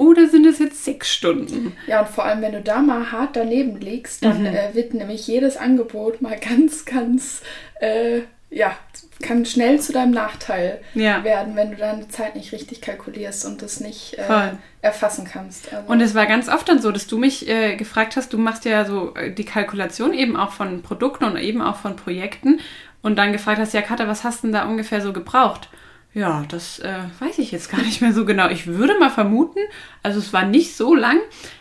oder 0.00 0.28
sind 0.28 0.46
es 0.46 0.58
jetzt 0.58 0.82
sechs 0.82 1.12
Stunden? 1.12 1.76
Ja, 1.86 2.00
und 2.00 2.08
vor 2.08 2.24
allem, 2.24 2.40
wenn 2.40 2.52
du 2.52 2.62
da 2.62 2.80
mal 2.80 3.12
hart 3.12 3.36
daneben 3.36 3.78
liegst, 3.78 4.24
dann 4.24 4.40
mhm. 4.40 4.46
äh, 4.46 4.74
wird 4.74 4.94
nämlich 4.94 5.26
jedes 5.26 5.58
Angebot 5.58 6.22
mal 6.22 6.38
ganz, 6.38 6.86
ganz, 6.86 7.42
äh, 7.80 8.22
ja, 8.48 8.74
kann 9.20 9.44
schnell 9.44 9.78
zu 9.78 9.92
deinem 9.92 10.12
Nachteil 10.12 10.80
ja. 10.94 11.22
werden, 11.22 11.54
wenn 11.54 11.72
du 11.72 11.76
deine 11.76 12.08
Zeit 12.08 12.34
nicht 12.34 12.50
richtig 12.52 12.80
kalkulierst 12.80 13.44
und 13.44 13.60
das 13.60 13.80
nicht 13.80 14.14
äh, 14.14 14.52
erfassen 14.80 15.28
kannst. 15.30 15.70
Also 15.70 15.92
und 15.92 16.00
es 16.00 16.14
war 16.14 16.24
ganz 16.24 16.48
oft 16.48 16.66
dann 16.70 16.80
so, 16.80 16.90
dass 16.92 17.06
du 17.06 17.18
mich 17.18 17.46
äh, 17.46 17.76
gefragt 17.76 18.16
hast, 18.16 18.32
du 18.32 18.38
machst 18.38 18.64
ja 18.64 18.86
so 18.86 19.14
äh, 19.14 19.30
die 19.30 19.44
Kalkulation 19.44 20.14
eben 20.14 20.34
auch 20.34 20.52
von 20.52 20.80
Produkten 20.80 21.24
und 21.24 21.36
eben 21.36 21.60
auch 21.60 21.76
von 21.76 21.96
Projekten 21.96 22.60
und 23.02 23.16
dann 23.16 23.32
gefragt 23.32 23.58
hast, 23.58 23.74
ja 23.74 23.82
Katha, 23.82 24.08
was 24.08 24.24
hast 24.24 24.42
du 24.42 24.46
denn 24.46 24.54
da 24.54 24.64
ungefähr 24.64 25.02
so 25.02 25.12
gebraucht? 25.12 25.68
Ja, 26.12 26.44
das 26.48 26.80
äh, 26.80 27.04
weiß 27.20 27.38
ich 27.38 27.52
jetzt 27.52 27.70
gar 27.70 27.80
nicht 27.82 28.00
mehr 28.00 28.12
so 28.12 28.24
genau. 28.24 28.48
Ich 28.48 28.66
würde 28.66 28.98
mal 28.98 29.10
vermuten, 29.10 29.60
also 30.02 30.18
es 30.18 30.32
war 30.32 30.44
nicht 30.44 30.76
so 30.76 30.94
lang, 30.94 31.18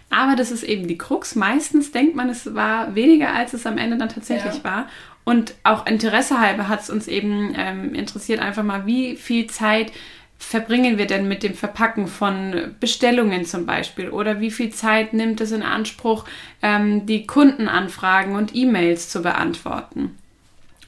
aber 0.10 0.36
das 0.36 0.52
ist 0.52 0.64
eben 0.64 0.88
die 0.88 0.98
Krux. 0.98 1.36
Meistens 1.36 1.92
denkt 1.92 2.16
man, 2.16 2.30
es 2.30 2.56
war 2.56 2.96
weniger, 2.96 3.34
als 3.34 3.54
es 3.54 3.66
am 3.66 3.78
Ende 3.78 3.98
dann 3.98 4.10
tatsächlich 4.10 4.56
ja. 4.56 4.64
war. 4.64 4.90
Und 5.24 5.54
auch 5.64 5.86
Interesse 5.86 6.40
halber 6.40 6.68
hat 6.68 6.82
es 6.82 6.90
uns 6.90 7.08
eben 7.08 7.54
ähm, 7.56 7.94
interessiert, 7.94 8.40
einfach 8.40 8.64
mal, 8.64 8.88
wie 8.88 9.16
viel 9.16 9.48
Zeit 9.48 9.92
verbringen 10.40 10.98
wir 10.98 11.06
denn 11.06 11.28
mit 11.28 11.44
dem 11.44 11.54
Verpacken 11.54 12.08
von 12.08 12.76
Bestellungen 12.80 13.46
zum 13.46 13.66
Beispiel? 13.66 14.10
Oder 14.10 14.40
wie 14.40 14.50
viel 14.50 14.72
Zeit 14.72 15.14
nimmt 15.14 15.42
es 15.42 15.52
in 15.52 15.62
Anspruch, 15.62 16.26
ähm, 16.62 17.06
die 17.06 17.28
Kundenanfragen 17.28 18.36
und 18.36 18.56
E-Mails 18.56 19.10
zu 19.10 19.22
beantworten? 19.22 20.18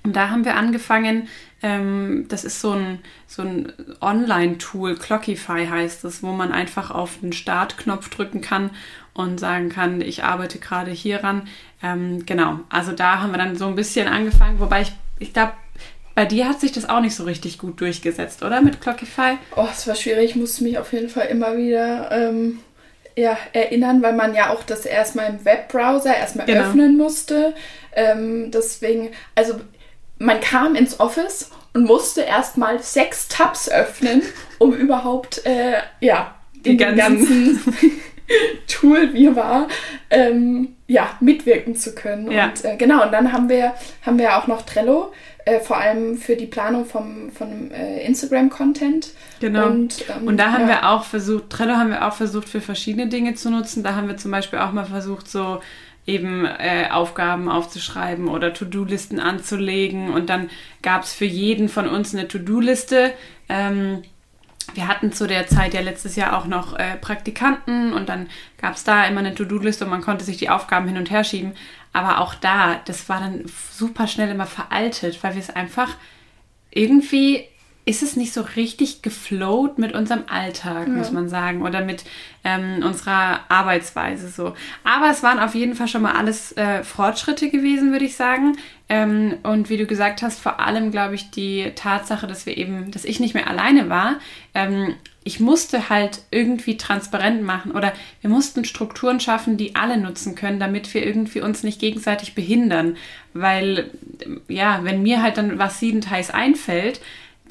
Und 0.03 0.15
da 0.15 0.29
haben 0.29 0.45
wir 0.45 0.55
angefangen, 0.55 1.27
ähm, 1.61 2.25
das 2.27 2.43
ist 2.43 2.59
so 2.59 2.71
ein, 2.71 2.99
so 3.27 3.43
ein 3.43 3.71
Online-Tool, 4.01 4.95
Clockify 4.95 5.67
heißt 5.67 6.03
es, 6.05 6.23
wo 6.23 6.31
man 6.31 6.51
einfach 6.51 6.89
auf 6.89 7.19
den 7.21 7.33
Startknopf 7.33 8.09
drücken 8.09 8.41
kann 8.41 8.71
und 9.13 9.39
sagen 9.39 9.69
kann, 9.69 10.01
ich 10.01 10.23
arbeite 10.23 10.57
gerade 10.57 10.91
hieran. 10.91 11.47
Ähm, 11.83 12.25
genau, 12.25 12.59
also 12.69 12.93
da 12.93 13.19
haben 13.19 13.31
wir 13.31 13.37
dann 13.37 13.55
so 13.55 13.67
ein 13.67 13.75
bisschen 13.75 14.07
angefangen, 14.07 14.59
wobei 14.59 14.81
ich, 14.81 14.91
ich 15.19 15.33
glaube, 15.33 15.53
bei 16.15 16.25
dir 16.25 16.49
hat 16.49 16.59
sich 16.59 16.71
das 16.71 16.89
auch 16.89 16.99
nicht 16.99 17.15
so 17.15 17.23
richtig 17.23 17.57
gut 17.57 17.79
durchgesetzt, 17.79 18.43
oder? 18.43 18.61
Mit 18.61 18.81
Clockify? 18.81 19.37
Oh, 19.55 19.67
es 19.71 19.87
war 19.87 19.95
schwierig. 19.95 20.31
Ich 20.31 20.35
musste 20.35 20.63
mich 20.63 20.77
auf 20.77 20.91
jeden 20.91 21.09
Fall 21.09 21.27
immer 21.27 21.55
wieder 21.55 22.11
ähm, 22.11 22.59
ja, 23.15 23.37
erinnern, 23.53 24.01
weil 24.01 24.13
man 24.13 24.33
ja 24.33 24.51
auch 24.51 24.63
das 24.63 24.85
erstmal 24.85 25.29
im 25.29 25.45
Webbrowser 25.45 26.15
erstmal 26.15 26.45
genau. 26.45 26.61
öffnen 26.61 26.97
musste. 26.97 27.53
Ähm, 27.93 28.51
deswegen, 28.51 29.11
also 29.35 29.61
man 30.21 30.39
kam 30.39 30.75
ins 30.75 30.99
Office 30.99 31.51
und 31.73 31.85
musste 31.85 32.21
erstmal 32.21 32.81
sechs 32.81 33.27
Tabs 33.27 33.69
öffnen, 33.69 34.21
um 34.59 34.73
überhaupt, 34.73 35.45
äh, 35.45 35.73
ja, 35.99 36.35
den 36.53 36.77
ganzen, 36.77 36.97
ganzen 36.97 37.61
Tool, 38.67 39.13
wie 39.13 39.35
war, 39.35 39.67
ähm, 40.09 40.75
ja, 40.87 41.17
mitwirken 41.19 41.75
zu 41.75 41.95
können. 41.95 42.31
Ja. 42.31 42.45
Und 42.45 42.63
äh, 42.63 42.75
genau, 42.77 43.03
und 43.03 43.11
dann 43.11 43.33
haben 43.33 43.49
wir, 43.49 43.73
haben 44.05 44.19
wir 44.19 44.37
auch 44.37 44.47
noch 44.47 44.61
Trello, 44.63 45.11
äh, 45.45 45.59
vor 45.59 45.77
allem 45.77 46.17
für 46.17 46.35
die 46.35 46.45
Planung 46.45 46.85
vom, 46.85 47.31
von 47.31 47.71
äh, 47.71 48.05
Instagram-Content. 48.05 49.09
Genau. 49.39 49.67
Und, 49.67 50.05
ähm, 50.09 50.27
und 50.27 50.37
da 50.37 50.51
haben 50.51 50.63
ja. 50.63 50.67
wir 50.67 50.89
auch 50.89 51.03
versucht, 51.03 51.49
Trello 51.49 51.73
haben 51.73 51.89
wir 51.89 52.07
auch 52.07 52.13
versucht, 52.13 52.47
für 52.47 52.61
verschiedene 52.61 53.07
Dinge 53.07 53.33
zu 53.33 53.49
nutzen. 53.49 53.81
Da 53.81 53.95
haben 53.95 54.07
wir 54.07 54.17
zum 54.17 54.29
Beispiel 54.29 54.59
auch 54.59 54.71
mal 54.71 54.85
versucht, 54.85 55.29
so 55.29 55.61
eben 56.05 56.45
äh, 56.45 56.89
Aufgaben 56.91 57.49
aufzuschreiben 57.49 58.27
oder 58.27 58.53
To-Do-Listen 58.53 59.19
anzulegen. 59.19 60.11
Und 60.11 60.29
dann 60.29 60.49
gab 60.81 61.03
es 61.03 61.13
für 61.13 61.25
jeden 61.25 61.69
von 61.69 61.87
uns 61.87 62.13
eine 62.13 62.27
To-Do-Liste. 62.27 63.13
Ähm, 63.49 64.03
wir 64.73 64.87
hatten 64.87 65.11
zu 65.11 65.27
der 65.27 65.47
Zeit 65.47 65.73
ja 65.73 65.81
letztes 65.81 66.15
Jahr 66.15 66.37
auch 66.37 66.45
noch 66.45 66.77
äh, 66.77 66.95
Praktikanten 66.97 67.93
und 67.93 68.09
dann 68.09 68.27
gab 68.59 68.75
es 68.75 68.83
da 68.83 69.05
immer 69.05 69.19
eine 69.19 69.35
To-Do-Liste 69.35 69.85
und 69.85 69.91
man 69.91 70.01
konnte 70.01 70.23
sich 70.23 70.37
die 70.37 70.49
Aufgaben 70.49 70.87
hin 70.87 70.97
und 70.97 71.11
her 71.11 71.23
schieben. 71.23 71.53
Aber 71.93 72.21
auch 72.21 72.35
da, 72.35 72.79
das 72.85 73.09
war 73.09 73.19
dann 73.19 73.43
super 73.71 74.07
schnell 74.07 74.29
immer 74.29 74.45
veraltet, 74.45 75.21
weil 75.23 75.33
wir 75.33 75.41
es 75.41 75.49
einfach 75.49 75.95
irgendwie 76.69 77.43
ist 77.85 78.03
es 78.03 78.15
nicht 78.15 78.31
so 78.31 78.41
richtig 78.55 79.01
geflowt 79.01 79.79
mit 79.79 79.93
unserem 79.93 80.23
Alltag, 80.27 80.87
ja. 80.87 80.93
muss 80.93 81.11
man 81.11 81.29
sagen, 81.29 81.63
oder 81.63 81.83
mit 81.83 82.03
ähm, 82.43 82.83
unserer 82.83 83.39
Arbeitsweise 83.49 84.29
so. 84.29 84.53
Aber 84.83 85.09
es 85.09 85.23
waren 85.23 85.39
auf 85.39 85.55
jeden 85.55 85.75
Fall 85.75 85.87
schon 85.87 86.03
mal 86.03 86.13
alles 86.13 86.55
äh, 86.57 86.83
Fortschritte 86.83 87.49
gewesen, 87.49 87.91
würde 87.91 88.05
ich 88.05 88.15
sagen. 88.15 88.57
Ähm, 88.87 89.35
und 89.43 89.69
wie 89.69 89.77
du 89.77 89.87
gesagt 89.87 90.21
hast, 90.21 90.39
vor 90.39 90.59
allem 90.59 90.91
glaube 90.91 91.15
ich 91.15 91.31
die 91.31 91.71
Tatsache, 91.75 92.27
dass 92.27 92.45
wir 92.45 92.55
eben, 92.55 92.91
dass 92.91 93.03
ich 93.03 93.19
nicht 93.19 93.33
mehr 93.33 93.47
alleine 93.49 93.89
war. 93.89 94.19
Ähm, 94.53 94.93
ich 95.23 95.39
musste 95.39 95.89
halt 95.89 96.23
irgendwie 96.31 96.77
transparent 96.77 97.43
machen 97.43 97.71
oder 97.71 97.93
wir 98.21 98.29
mussten 98.29 98.65
Strukturen 98.65 99.19
schaffen, 99.19 99.55
die 99.55 99.75
alle 99.75 99.97
nutzen 99.97 100.35
können, 100.35 100.59
damit 100.59 100.91
wir 100.93 101.05
irgendwie 101.05 101.41
uns 101.41 101.63
nicht 101.63 101.79
gegenseitig 101.79 102.35
behindern. 102.35 102.97
Weil, 103.33 103.91
ja, 104.47 104.83
wenn 104.83 105.03
mir 105.03 105.21
halt 105.21 105.37
dann 105.37 105.59
was 105.59 105.79
siedend 105.79 106.09
heiß 106.09 106.31
einfällt, 106.31 107.01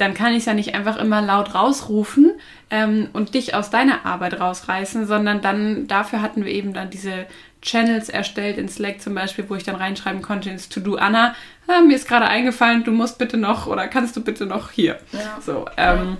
dann 0.01 0.15
kann 0.15 0.33
ich 0.33 0.39
es 0.39 0.45
ja 0.47 0.55
nicht 0.55 0.75
einfach 0.75 0.97
immer 0.97 1.21
laut 1.21 1.55
rausrufen 1.55 2.33
ähm, 2.71 3.09
und 3.13 3.35
dich 3.35 3.55
aus 3.55 3.71
deiner 3.71 4.07
Arbeit 4.07 4.41
rausreißen, 4.41 5.07
sondern 5.07 5.41
dann 5.41 5.87
dafür 5.87 6.23
hatten 6.23 6.45
wir 6.45 6.53
eben 6.53 6.73
dann 6.73 6.91
diese 6.91 7.27
Channels 7.63 8.09
erstellt 8.09 8.57
in 8.57 8.69
Slack 8.69 9.01
zum 9.03 9.15
Beispiel, 9.15 9.45
wo 9.49 9.55
ich 9.55 9.65
dann 9.65 9.77
reinschreiben 9.77 10.23
konnte 10.23 10.49
ins 10.49 10.69
To-Do 10.69 10.97
Anna, 10.97 11.35
ah, 11.67 11.83
mir 11.83 11.97
ist 11.97 12.09
gerade 12.09 12.27
eingefallen, 12.27 12.85
du 12.85 12.93
musst 12.93 13.19
bitte 13.19 13.37
noch 13.37 13.67
oder 13.67 13.87
kannst 13.89 14.17
du 14.17 14.23
bitte 14.23 14.47
noch 14.47 14.71
hier. 14.71 14.99
Ja. 15.13 15.39
So, 15.45 15.67
ähm, 15.77 16.17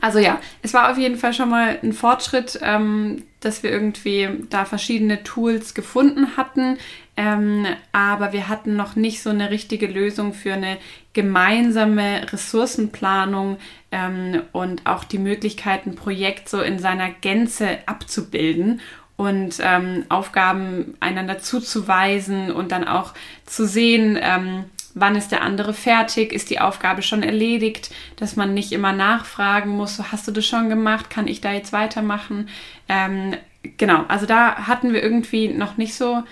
also 0.00 0.18
ja, 0.18 0.40
es 0.62 0.74
war 0.74 0.90
auf 0.90 0.98
jeden 0.98 1.16
Fall 1.16 1.32
schon 1.32 1.48
mal 1.48 1.78
ein 1.82 1.92
Fortschritt, 1.92 2.58
ähm, 2.62 3.24
dass 3.40 3.62
wir 3.62 3.70
irgendwie 3.70 4.28
da 4.50 4.64
verschiedene 4.64 5.22
Tools 5.22 5.74
gefunden 5.74 6.36
hatten, 6.36 6.78
ähm, 7.18 7.66
aber 7.90 8.32
wir 8.32 8.46
hatten 8.46 8.76
noch 8.76 8.94
nicht 8.94 9.24
so 9.24 9.30
eine 9.30 9.50
richtige 9.50 9.88
Lösung 9.88 10.32
für 10.32 10.52
eine 10.52 10.78
gemeinsame 11.14 12.32
Ressourcenplanung 12.32 13.58
ähm, 13.90 14.42
und 14.52 14.86
auch 14.86 15.02
die 15.02 15.18
Möglichkeit, 15.18 15.84
ein 15.84 15.96
Projekt 15.96 16.48
so 16.48 16.60
in 16.60 16.78
seiner 16.78 17.10
Gänze 17.10 17.78
abzubilden 17.86 18.80
und 19.16 19.56
ähm, 19.60 20.04
Aufgaben 20.08 20.96
einander 21.00 21.40
zuzuweisen 21.40 22.52
und 22.52 22.70
dann 22.70 22.86
auch 22.86 23.14
zu 23.46 23.66
sehen, 23.66 24.16
ähm, 24.22 24.66
wann 24.94 25.16
ist 25.16 25.32
der 25.32 25.42
andere 25.42 25.74
fertig, 25.74 26.32
ist 26.32 26.50
die 26.50 26.60
Aufgabe 26.60 27.02
schon 27.02 27.24
erledigt, 27.24 27.90
dass 28.14 28.36
man 28.36 28.54
nicht 28.54 28.70
immer 28.70 28.92
nachfragen 28.92 29.70
muss, 29.70 30.00
hast 30.12 30.28
du 30.28 30.30
das 30.30 30.46
schon 30.46 30.68
gemacht, 30.68 31.10
kann 31.10 31.26
ich 31.26 31.40
da 31.40 31.50
jetzt 31.52 31.72
weitermachen. 31.72 32.48
Ähm, 32.88 33.34
genau, 33.76 34.04
also 34.06 34.24
da 34.24 34.68
hatten 34.68 34.92
wir 34.92 35.02
irgendwie 35.02 35.48
noch 35.48 35.78
nicht 35.78 35.94
so 35.94 36.22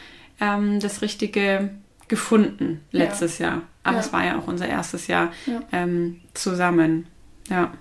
ähm, 0.40 0.80
das 0.80 1.02
Richtige 1.02 1.70
gefunden 2.08 2.84
letztes 2.92 3.38
ja. 3.38 3.46
Jahr. 3.48 3.62
Aber 3.82 3.96
ja. 3.96 4.02
es 4.02 4.12
war 4.12 4.24
ja 4.24 4.38
auch 4.38 4.46
unser 4.46 4.68
erstes 4.68 5.06
Jahr 5.06 5.32
ja. 5.46 5.60
ähm, 5.72 6.20
zusammen. 6.34 7.06
Ja. 7.48 7.72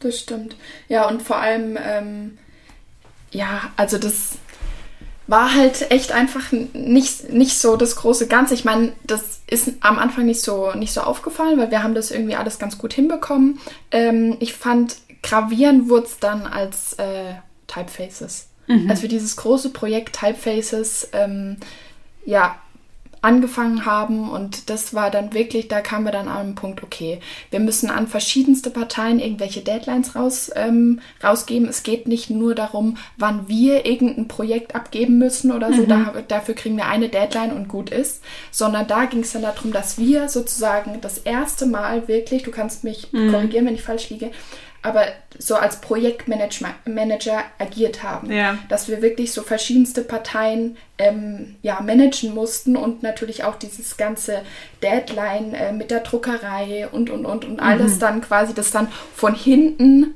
Das 0.00 0.18
stimmt. 0.20 0.56
Ja, 0.88 1.08
und 1.08 1.22
vor 1.22 1.36
allem, 1.36 1.78
ähm, 1.80 2.38
ja, 3.30 3.72
also 3.76 3.98
das 3.98 4.38
war 5.26 5.54
halt 5.54 5.90
echt 5.90 6.12
einfach 6.12 6.52
nicht, 6.52 7.32
nicht 7.32 7.58
so 7.58 7.76
das 7.76 7.96
große 7.96 8.26
Ganze. 8.26 8.54
Ich 8.54 8.64
meine, 8.64 8.92
das 9.04 9.40
ist 9.46 9.70
am 9.80 9.98
Anfang 9.98 10.26
nicht 10.26 10.42
so, 10.42 10.72
nicht 10.74 10.92
so 10.92 11.00
aufgefallen, 11.00 11.58
weil 11.58 11.70
wir 11.70 11.82
haben 11.82 11.94
das 11.94 12.10
irgendwie 12.10 12.36
alles 12.36 12.58
ganz 12.58 12.76
gut 12.76 12.92
hinbekommen. 12.92 13.58
Ähm, 13.90 14.36
ich 14.40 14.52
fand, 14.54 14.96
gravieren 15.22 15.88
wurde 15.88 16.06
es 16.06 16.18
dann 16.18 16.46
als 16.46 16.94
äh, 16.94 17.34
Typefaces. 17.66 18.48
Mhm. 18.66 18.90
Als 18.90 19.02
wir 19.02 19.08
dieses 19.08 19.36
große 19.36 19.70
Projekt 19.70 20.18
Typefaces 20.18 21.08
ähm, 21.12 21.56
ja, 22.24 22.56
angefangen 23.24 23.86
haben 23.86 24.28
und 24.28 24.68
das 24.68 24.92
war 24.92 25.10
dann 25.10 25.32
wirklich, 25.32 25.68
da 25.68 25.80
kamen 25.80 26.04
wir 26.04 26.12
dann 26.12 26.28
an 26.28 26.48
den 26.48 26.54
Punkt, 26.56 26.82
okay, 26.82 27.20
wir 27.50 27.58
müssen 27.58 27.88
an 27.88 28.06
verschiedenste 28.06 28.68
Parteien 28.68 29.18
irgendwelche 29.18 29.62
Deadlines 29.62 30.14
raus, 30.14 30.50
ähm, 30.54 31.00
rausgeben. 31.22 31.66
Es 31.66 31.82
geht 31.82 32.06
nicht 32.06 32.28
nur 32.28 32.54
darum, 32.54 32.98
wann 33.16 33.48
wir 33.48 33.86
irgendein 33.86 34.28
Projekt 34.28 34.74
abgeben 34.74 35.16
müssen 35.16 35.52
oder 35.52 35.72
so, 35.72 35.84
mhm. 35.84 35.88
da, 35.88 36.14
dafür 36.28 36.54
kriegen 36.54 36.76
wir 36.76 36.84
eine 36.84 37.08
Deadline 37.08 37.52
und 37.52 37.68
gut 37.68 37.88
ist, 37.88 38.22
sondern 38.50 38.86
da 38.86 39.06
ging 39.06 39.20
es 39.20 39.32
dann 39.32 39.40
darum, 39.40 39.72
dass 39.72 39.96
wir 39.96 40.28
sozusagen 40.28 41.00
das 41.00 41.16
erste 41.16 41.64
Mal 41.64 42.06
wirklich, 42.08 42.42
du 42.42 42.50
kannst 42.50 42.84
mich 42.84 43.10
mhm. 43.10 43.30
korrigieren, 43.32 43.64
wenn 43.64 43.74
ich 43.74 43.82
falsch 43.82 44.10
liege, 44.10 44.32
aber 44.84 45.06
so 45.38 45.56
als 45.56 45.80
Projektmanager 45.80 47.42
agiert 47.58 48.02
haben. 48.02 48.30
Ja. 48.30 48.58
Dass 48.68 48.86
wir 48.86 49.00
wirklich 49.00 49.32
so 49.32 49.42
verschiedenste 49.42 50.02
Parteien 50.02 50.76
ähm, 50.98 51.56
ja, 51.62 51.80
managen 51.80 52.34
mussten 52.34 52.76
und 52.76 53.02
natürlich 53.02 53.44
auch 53.44 53.56
dieses 53.56 53.96
ganze 53.96 54.42
Deadline 54.82 55.54
äh, 55.54 55.72
mit 55.72 55.90
der 55.90 56.00
Druckerei 56.00 56.86
und 56.92 57.08
und 57.08 57.24
und 57.24 57.46
und 57.46 57.60
alles 57.60 57.94
mhm. 57.94 58.00
dann 58.00 58.20
quasi, 58.20 58.52
das 58.52 58.70
dann 58.70 58.88
von 59.16 59.34
hinten 59.34 60.14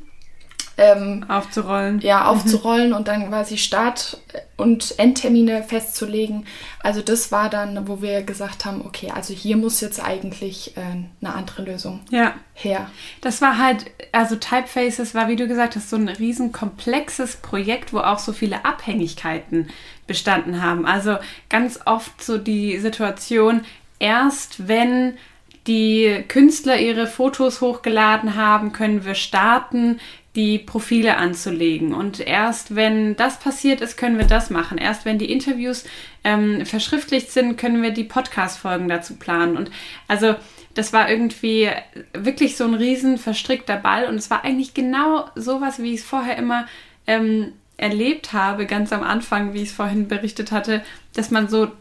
ähm, 0.78 1.24
aufzurollen. 1.28 2.00
Ja, 2.00 2.26
aufzurollen 2.26 2.90
mhm. 2.90 2.96
und 2.96 3.08
dann 3.08 3.28
quasi 3.28 3.58
Start- 3.58 4.18
und 4.56 4.94
Endtermine 4.98 5.64
festzulegen. 5.64 6.46
Also 6.80 7.02
das 7.02 7.32
war 7.32 7.50
dann, 7.50 7.88
wo 7.88 8.00
wir 8.00 8.22
gesagt 8.22 8.64
haben, 8.64 8.86
okay, 8.86 9.10
also 9.12 9.34
hier 9.34 9.56
muss 9.56 9.80
jetzt 9.80 10.02
eigentlich 10.02 10.76
äh, 10.76 10.80
eine 10.80 11.34
andere 11.34 11.62
Lösung 11.62 12.00
ja. 12.10 12.34
her. 12.54 12.88
Das 13.20 13.42
war 13.42 13.58
halt, 13.58 13.86
also 14.12 14.36
Typefaces 14.36 15.14
war, 15.16 15.26
wie 15.26 15.36
du 15.36 15.48
gesagt 15.48 15.74
hast, 15.74 15.90
so 15.90 15.96
ein 15.96 16.08
riesen 16.08 16.52
komplexes 16.52 17.36
Projekt, 17.36 17.92
wo 17.92 17.98
auch 17.98 18.20
so 18.20 18.32
viele 18.32 18.64
Abhängigkeiten 18.64 19.68
bestanden 20.06 20.62
haben. 20.62 20.86
Also 20.86 21.16
ganz 21.48 21.80
oft 21.86 22.22
so 22.22 22.38
die 22.38 22.78
Situation, 22.78 23.62
erst 23.98 24.68
wenn 24.68 25.18
die 25.66 26.24
Künstler 26.28 26.78
ihre 26.78 27.06
Fotos 27.06 27.60
hochgeladen 27.60 28.36
haben, 28.36 28.72
können 28.72 29.04
wir 29.04 29.14
starten, 29.14 30.00
die 30.38 30.60
Profile 30.60 31.16
anzulegen. 31.16 31.92
Und 31.92 32.20
erst 32.20 32.76
wenn 32.76 33.16
das 33.16 33.40
passiert 33.40 33.80
ist, 33.80 33.96
können 33.96 34.18
wir 34.18 34.24
das 34.24 34.50
machen. 34.50 34.78
Erst 34.78 35.04
wenn 35.04 35.18
die 35.18 35.32
Interviews 35.32 35.84
ähm, 36.22 36.64
verschriftlicht 36.64 37.32
sind, 37.32 37.56
können 37.56 37.82
wir 37.82 37.90
die 37.90 38.04
Podcast-Folgen 38.04 38.88
dazu 38.88 39.16
planen. 39.16 39.56
Und 39.56 39.72
also 40.06 40.36
das 40.74 40.92
war 40.92 41.10
irgendwie 41.10 41.70
wirklich 42.12 42.56
so 42.56 42.62
ein 42.62 42.74
riesen 42.74 43.18
verstrickter 43.18 43.78
Ball. 43.78 44.04
Und 44.04 44.14
es 44.14 44.30
war 44.30 44.44
eigentlich 44.44 44.74
genau 44.74 45.28
sowas, 45.34 45.82
wie 45.82 45.94
ich 45.94 46.00
es 46.00 46.06
vorher 46.06 46.36
immer 46.36 46.68
ähm, 47.08 47.54
erlebt 47.76 48.32
habe, 48.32 48.66
ganz 48.66 48.92
am 48.92 49.02
Anfang, 49.02 49.54
wie 49.54 49.62
ich 49.62 49.70
es 49.70 49.74
vorhin 49.74 50.06
berichtet 50.06 50.52
hatte, 50.52 50.84
dass 51.14 51.32
man 51.32 51.48
so 51.48 51.72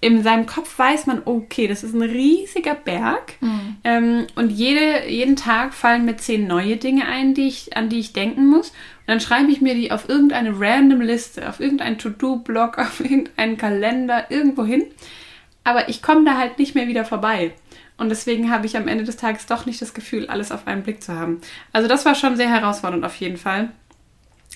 in 0.00 0.22
seinem 0.22 0.46
Kopf 0.46 0.78
weiß 0.78 1.06
man, 1.06 1.22
okay, 1.24 1.66
das 1.66 1.82
ist 1.82 1.94
ein 1.94 2.02
riesiger 2.02 2.74
Berg 2.74 3.34
mhm. 3.40 3.76
ähm, 3.82 4.26
und 4.36 4.50
jede, 4.50 5.08
jeden 5.08 5.34
Tag 5.34 5.74
fallen 5.74 6.04
mir 6.04 6.16
zehn 6.16 6.46
neue 6.46 6.76
Dinge 6.76 7.06
ein, 7.06 7.34
die 7.34 7.48
ich, 7.48 7.76
an 7.76 7.88
die 7.88 7.98
ich 7.98 8.12
denken 8.12 8.46
muss. 8.46 8.68
Und 8.68 9.08
dann 9.08 9.20
schreibe 9.20 9.50
ich 9.50 9.60
mir 9.60 9.74
die 9.74 9.90
auf 9.90 10.08
irgendeine 10.08 10.52
random 10.58 11.00
Liste, 11.00 11.48
auf 11.48 11.58
irgendeinen 11.58 11.98
To-Do-Blog, 11.98 12.78
auf 12.78 13.00
irgendeinen 13.00 13.56
Kalender, 13.56 14.30
irgendwo 14.30 14.64
hin. 14.64 14.84
Aber 15.64 15.88
ich 15.88 16.00
komme 16.00 16.24
da 16.24 16.36
halt 16.36 16.58
nicht 16.58 16.74
mehr 16.74 16.86
wieder 16.86 17.04
vorbei. 17.04 17.52
Und 17.96 18.10
deswegen 18.10 18.50
habe 18.50 18.66
ich 18.66 18.76
am 18.76 18.86
Ende 18.86 19.02
des 19.02 19.16
Tages 19.16 19.46
doch 19.46 19.66
nicht 19.66 19.82
das 19.82 19.92
Gefühl, 19.92 20.28
alles 20.28 20.52
auf 20.52 20.68
einen 20.68 20.84
Blick 20.84 21.02
zu 21.02 21.14
haben. 21.14 21.40
Also 21.72 21.88
das 21.88 22.04
war 22.04 22.14
schon 22.14 22.36
sehr 22.36 22.48
herausfordernd 22.48 23.04
auf 23.04 23.16
jeden 23.16 23.36
Fall. 23.36 23.70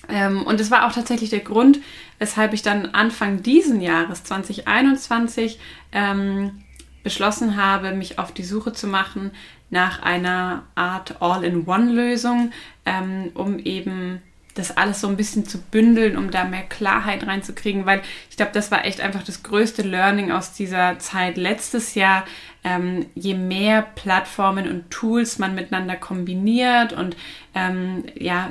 Ähm, 0.09 0.43
und 0.43 0.61
es 0.61 0.71
war 0.71 0.87
auch 0.87 0.93
tatsächlich 0.93 1.31
der 1.31 1.41
Grund, 1.41 1.79
weshalb 2.19 2.53
ich 2.53 2.63
dann 2.63 2.87
Anfang 2.87 3.43
diesen 3.43 3.81
Jahres 3.81 4.25
2021 4.25 5.59
ähm, 5.93 6.63
beschlossen 7.03 7.57
habe, 7.57 7.93
mich 7.93 8.19
auf 8.19 8.33
die 8.33 8.45
Suche 8.45 8.73
zu 8.73 8.87
machen 8.87 9.33
nach 9.71 10.03
einer 10.03 10.65
Art 10.75 11.21
All-in-One-Lösung, 11.21 12.53
ähm, 12.85 13.31
um 13.35 13.59
eben 13.59 14.21
das 14.55 14.77
alles 14.77 15.01
so 15.01 15.09
ein 15.09 15.17
bisschen 15.17 15.47
zu 15.47 15.59
bündeln, 15.59 16.17
um 16.17 16.31
da 16.31 16.45
mehr 16.45 16.63
Klarheit 16.63 17.27
reinzukriegen, 17.27 17.87
weil 17.87 18.03
ich 18.29 18.37
glaube, 18.37 18.53
das 18.53 18.71
war 18.71 18.85
echt 18.85 19.01
einfach 19.01 19.23
das 19.23 19.43
größte 19.43 19.83
Learning 19.83 20.31
aus 20.31 20.53
dieser 20.53 20.99
Zeit 20.99 21.37
letztes 21.37 21.95
Jahr. 21.95 22.27
Ähm, 22.65 23.07
je 23.15 23.35
mehr 23.35 23.83
Plattformen 23.83 24.69
und 24.69 24.91
Tools 24.91 25.39
man 25.39 25.55
miteinander 25.55 25.97
kombiniert 25.97 26.93
und 26.93 27.17
ähm, 27.55 28.05
ja, 28.15 28.51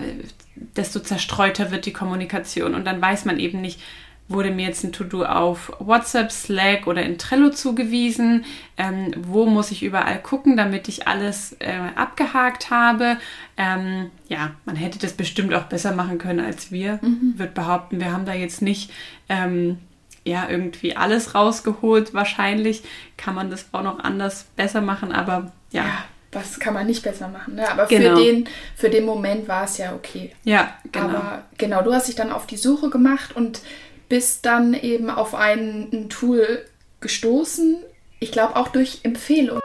desto 0.76 1.00
zerstreuter 1.00 1.72
wird 1.72 1.86
die 1.86 1.94
Kommunikation 1.94 2.76
und 2.76 2.86
dann 2.86 3.02
weiß 3.02 3.26
man 3.26 3.40
eben 3.40 3.62
nicht, 3.62 3.80
wurde 4.32 4.52
mir 4.52 4.68
jetzt 4.68 4.84
ein 4.84 4.92
To-Do 4.92 5.26
auf 5.26 5.72
WhatsApp, 5.80 6.32
Slack 6.32 6.88
oder 6.88 7.04
in 7.04 7.18
Trello 7.18 7.50
zugewiesen? 7.50 8.46
Ähm, 8.78 9.14
wo 9.18 9.46
muss 9.46 9.72
ich 9.72 9.84
überall 9.84 10.22
gucken, 10.22 10.58
damit 10.58 10.88
ich 10.88 11.08
alles 11.08 11.56
äh, 11.60 11.74
abgehakt 11.96 12.70
habe? 12.70 13.18
Ähm, 13.58 14.10
ja, 14.28 14.52
man 14.66 14.76
hätte 14.76 15.00
das 15.00 15.14
bestimmt 15.14 15.54
auch 15.54 15.64
besser 15.64 15.94
machen 15.94 16.18
können 16.18 16.40
als 16.40 16.72
wir. 16.72 17.00
Mhm. 17.02 17.34
Wird 17.38 17.54
behaupten, 17.54 18.00
wir 18.00 18.12
haben 18.12 18.26
da 18.26 18.34
jetzt 18.34 18.62
nicht 18.62 18.92
ähm, 19.30 19.78
ja 20.24 20.48
irgendwie 20.50 20.96
alles 20.96 21.36
rausgeholt. 21.36 22.14
Wahrscheinlich 22.14 22.84
kann 23.18 23.36
man 23.36 23.50
das 23.50 23.68
auch 23.74 23.84
noch 23.84 24.00
anders 24.00 24.46
besser 24.56 24.82
machen, 24.82 25.12
aber 25.12 25.52
ja. 25.72 25.86
ja 25.86 26.04
was 26.32 26.60
kann 26.60 26.74
man 26.74 26.88
nicht 26.88 27.04
besser 27.04 27.28
machen. 27.28 27.56
Ne? 27.56 27.70
Aber 27.70 27.88
genau. 27.88 28.16
für, 28.16 28.24
den, 28.24 28.50
für 28.76 28.90
den 28.90 29.06
Moment 29.06 29.48
war 29.48 29.66
es 29.66 29.78
ja 29.78 29.94
okay. 29.94 30.34
Ja, 30.44 30.76
genau. 30.92 31.10
Aber 31.10 31.44
genau, 31.58 31.82
du 31.82 31.94
hast 31.94 32.08
dich 32.08 32.16
dann 32.16 32.32
auf 32.32 32.48
die 32.48 32.58
Suche 32.58 32.90
gemacht 32.90 33.36
und 33.36 33.62
bist 34.08 34.46
dann 34.46 34.74
eben 34.74 35.10
auf 35.10 35.36
ein, 35.36 35.90
ein 35.92 36.10
Tool 36.10 36.66
gestoßen. 37.02 37.78
Ich 38.20 38.32
glaube 38.32 38.56
auch 38.56 38.70
durch 38.70 39.00
Empfehlung. 39.04 39.60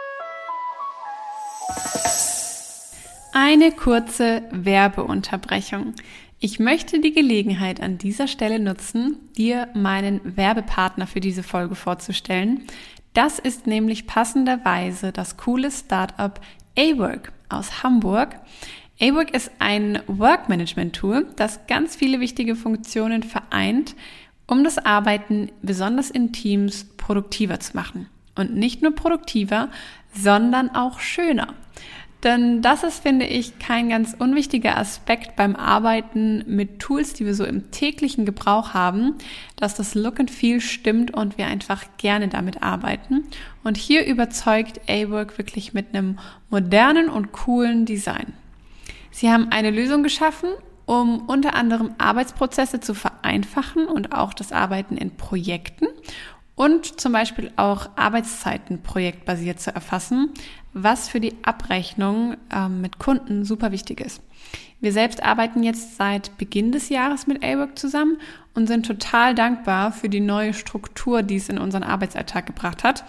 Eine 3.32 3.70
kurze 3.72 4.42
Werbeunterbrechung. 4.50 5.94
Ich 6.38 6.58
möchte 6.58 7.00
die 7.00 7.12
Gelegenheit 7.12 7.80
an 7.80 7.98
dieser 7.98 8.28
Stelle 8.28 8.58
nutzen, 8.58 9.16
dir 9.36 9.68
meinen 9.74 10.20
Werbepartner 10.36 11.06
für 11.06 11.20
diese 11.20 11.42
Folge 11.42 11.74
vorzustellen. 11.74 12.66
Das 13.14 13.38
ist 13.38 13.66
nämlich 13.66 14.06
passenderweise 14.06 15.10
das 15.10 15.38
coole 15.38 15.70
Startup 15.70 16.38
A-Work 16.78 17.32
aus 17.48 17.82
Hamburg. 17.82 18.36
A-Work 19.00 19.34
ist 19.34 19.50
ein 19.58 20.00
Work-Management-Tool, 20.06 21.26
das 21.36 21.66
ganz 21.66 21.96
viele 21.96 22.20
wichtige 22.20 22.56
Funktionen 22.56 23.22
vereint, 23.22 23.94
um 24.46 24.64
das 24.64 24.78
Arbeiten 24.78 25.50
besonders 25.62 26.10
in 26.10 26.32
Teams 26.32 26.84
produktiver 26.96 27.60
zu 27.60 27.76
machen. 27.76 28.08
Und 28.34 28.54
nicht 28.54 28.82
nur 28.82 28.94
produktiver, 28.94 29.70
sondern 30.14 30.70
auch 30.70 31.00
schöner. 31.00 31.54
Denn 32.26 32.60
das 32.60 32.82
ist, 32.82 33.04
finde 33.04 33.24
ich, 33.24 33.60
kein 33.60 33.88
ganz 33.88 34.16
unwichtiger 34.18 34.76
Aspekt 34.76 35.36
beim 35.36 35.54
Arbeiten 35.54 36.42
mit 36.48 36.80
Tools, 36.80 37.12
die 37.12 37.24
wir 37.24 37.36
so 37.36 37.44
im 37.44 37.70
täglichen 37.70 38.26
Gebrauch 38.26 38.74
haben, 38.74 39.14
dass 39.54 39.76
das 39.76 39.94
Look 39.94 40.18
and 40.18 40.28
Feel 40.28 40.60
stimmt 40.60 41.14
und 41.14 41.38
wir 41.38 41.46
einfach 41.46 41.84
gerne 41.98 42.26
damit 42.26 42.64
arbeiten. 42.64 43.28
Und 43.62 43.76
hier 43.76 44.04
überzeugt 44.06 44.80
A-Work 44.88 45.38
wirklich 45.38 45.72
mit 45.72 45.94
einem 45.94 46.18
modernen 46.50 47.08
und 47.08 47.30
coolen 47.30 47.86
Design. 47.86 48.32
Sie 49.12 49.30
haben 49.30 49.52
eine 49.52 49.70
Lösung 49.70 50.02
geschaffen, 50.02 50.48
um 50.84 51.28
unter 51.28 51.54
anderem 51.54 51.94
Arbeitsprozesse 51.98 52.80
zu 52.80 52.94
vereinfachen 52.94 53.86
und 53.86 54.10
auch 54.10 54.34
das 54.34 54.50
Arbeiten 54.50 54.96
in 54.96 55.16
Projekten 55.16 55.86
und 56.56 57.00
zum 57.00 57.12
Beispiel 57.12 57.52
auch 57.56 57.90
Arbeitszeiten 57.94 58.82
projektbasiert 58.82 59.60
zu 59.60 59.72
erfassen, 59.72 60.30
was 60.72 61.08
für 61.08 61.20
die 61.20 61.34
Abrechnung 61.42 62.36
ähm, 62.52 62.80
mit 62.80 62.98
Kunden 62.98 63.44
super 63.44 63.70
wichtig 63.70 64.00
ist. 64.00 64.20
Wir 64.80 64.92
selbst 64.92 65.22
arbeiten 65.22 65.62
jetzt 65.62 65.96
seit 65.96 66.36
Beginn 66.38 66.72
des 66.72 66.88
Jahres 66.88 67.26
mit 67.26 67.44
A-Work 67.44 67.78
zusammen 67.78 68.18
und 68.54 68.66
sind 68.66 68.86
total 68.86 69.34
dankbar 69.34 69.92
für 69.92 70.08
die 70.08 70.20
neue 70.20 70.54
Struktur, 70.54 71.22
die 71.22 71.36
es 71.36 71.48
in 71.48 71.58
unseren 71.58 71.82
Arbeitsalltag 71.82 72.46
gebracht 72.46 72.84
hat. 72.84 73.04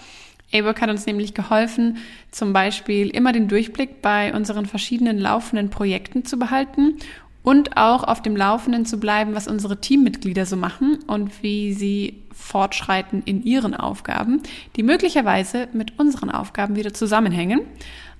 A-Work 0.54 0.82
hat 0.82 0.90
uns 0.90 1.06
nämlich 1.06 1.34
geholfen, 1.34 1.98
zum 2.32 2.54
Beispiel 2.54 3.10
immer 3.10 3.34
den 3.34 3.48
Durchblick 3.48 4.02
bei 4.02 4.34
unseren 4.34 4.66
verschiedenen 4.66 5.18
laufenden 5.18 5.70
Projekten 5.70 6.24
zu 6.24 6.38
behalten 6.38 6.98
und 7.44 7.78
auch 7.78 8.04
auf 8.04 8.22
dem 8.22 8.36
Laufenden 8.36 8.86
zu 8.86 9.00
bleiben, 9.00 9.36
was 9.36 9.48
unsere 9.48 9.80
Teammitglieder 9.80 10.46
so 10.46 10.58
machen 10.58 11.00
und 11.08 11.44
wie 11.44 11.74
sie 11.74 12.24
fortschreiten 12.38 13.24
in 13.26 13.44
ihren 13.44 13.74
Aufgaben, 13.74 14.42
die 14.76 14.84
möglicherweise 14.84 15.68
mit 15.74 16.00
unseren 16.00 16.30
Aufgaben 16.30 16.76
wieder 16.76 16.94
zusammenhängen. 16.94 17.62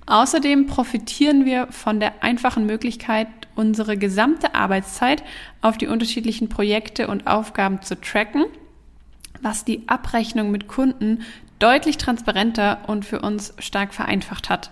Außerdem 0.06 0.66
profitieren 0.66 1.44
wir 1.44 1.68
von 1.70 2.00
der 2.00 2.22
einfachen 2.22 2.66
Möglichkeit, 2.66 3.28
unsere 3.54 3.96
gesamte 3.96 4.54
Arbeitszeit 4.54 5.22
auf 5.60 5.78
die 5.78 5.86
unterschiedlichen 5.86 6.48
Projekte 6.48 7.08
und 7.08 7.26
Aufgaben 7.26 7.82
zu 7.82 8.00
tracken, 8.00 8.44
was 9.42 9.64
die 9.64 9.86
Abrechnung 9.86 10.50
mit 10.50 10.66
Kunden 10.66 11.22
deutlich 11.58 11.98
transparenter 11.98 12.80
und 12.86 13.04
für 13.04 13.20
uns 13.20 13.54
stark 13.58 13.92
vereinfacht 13.94 14.48
hat. 14.48 14.70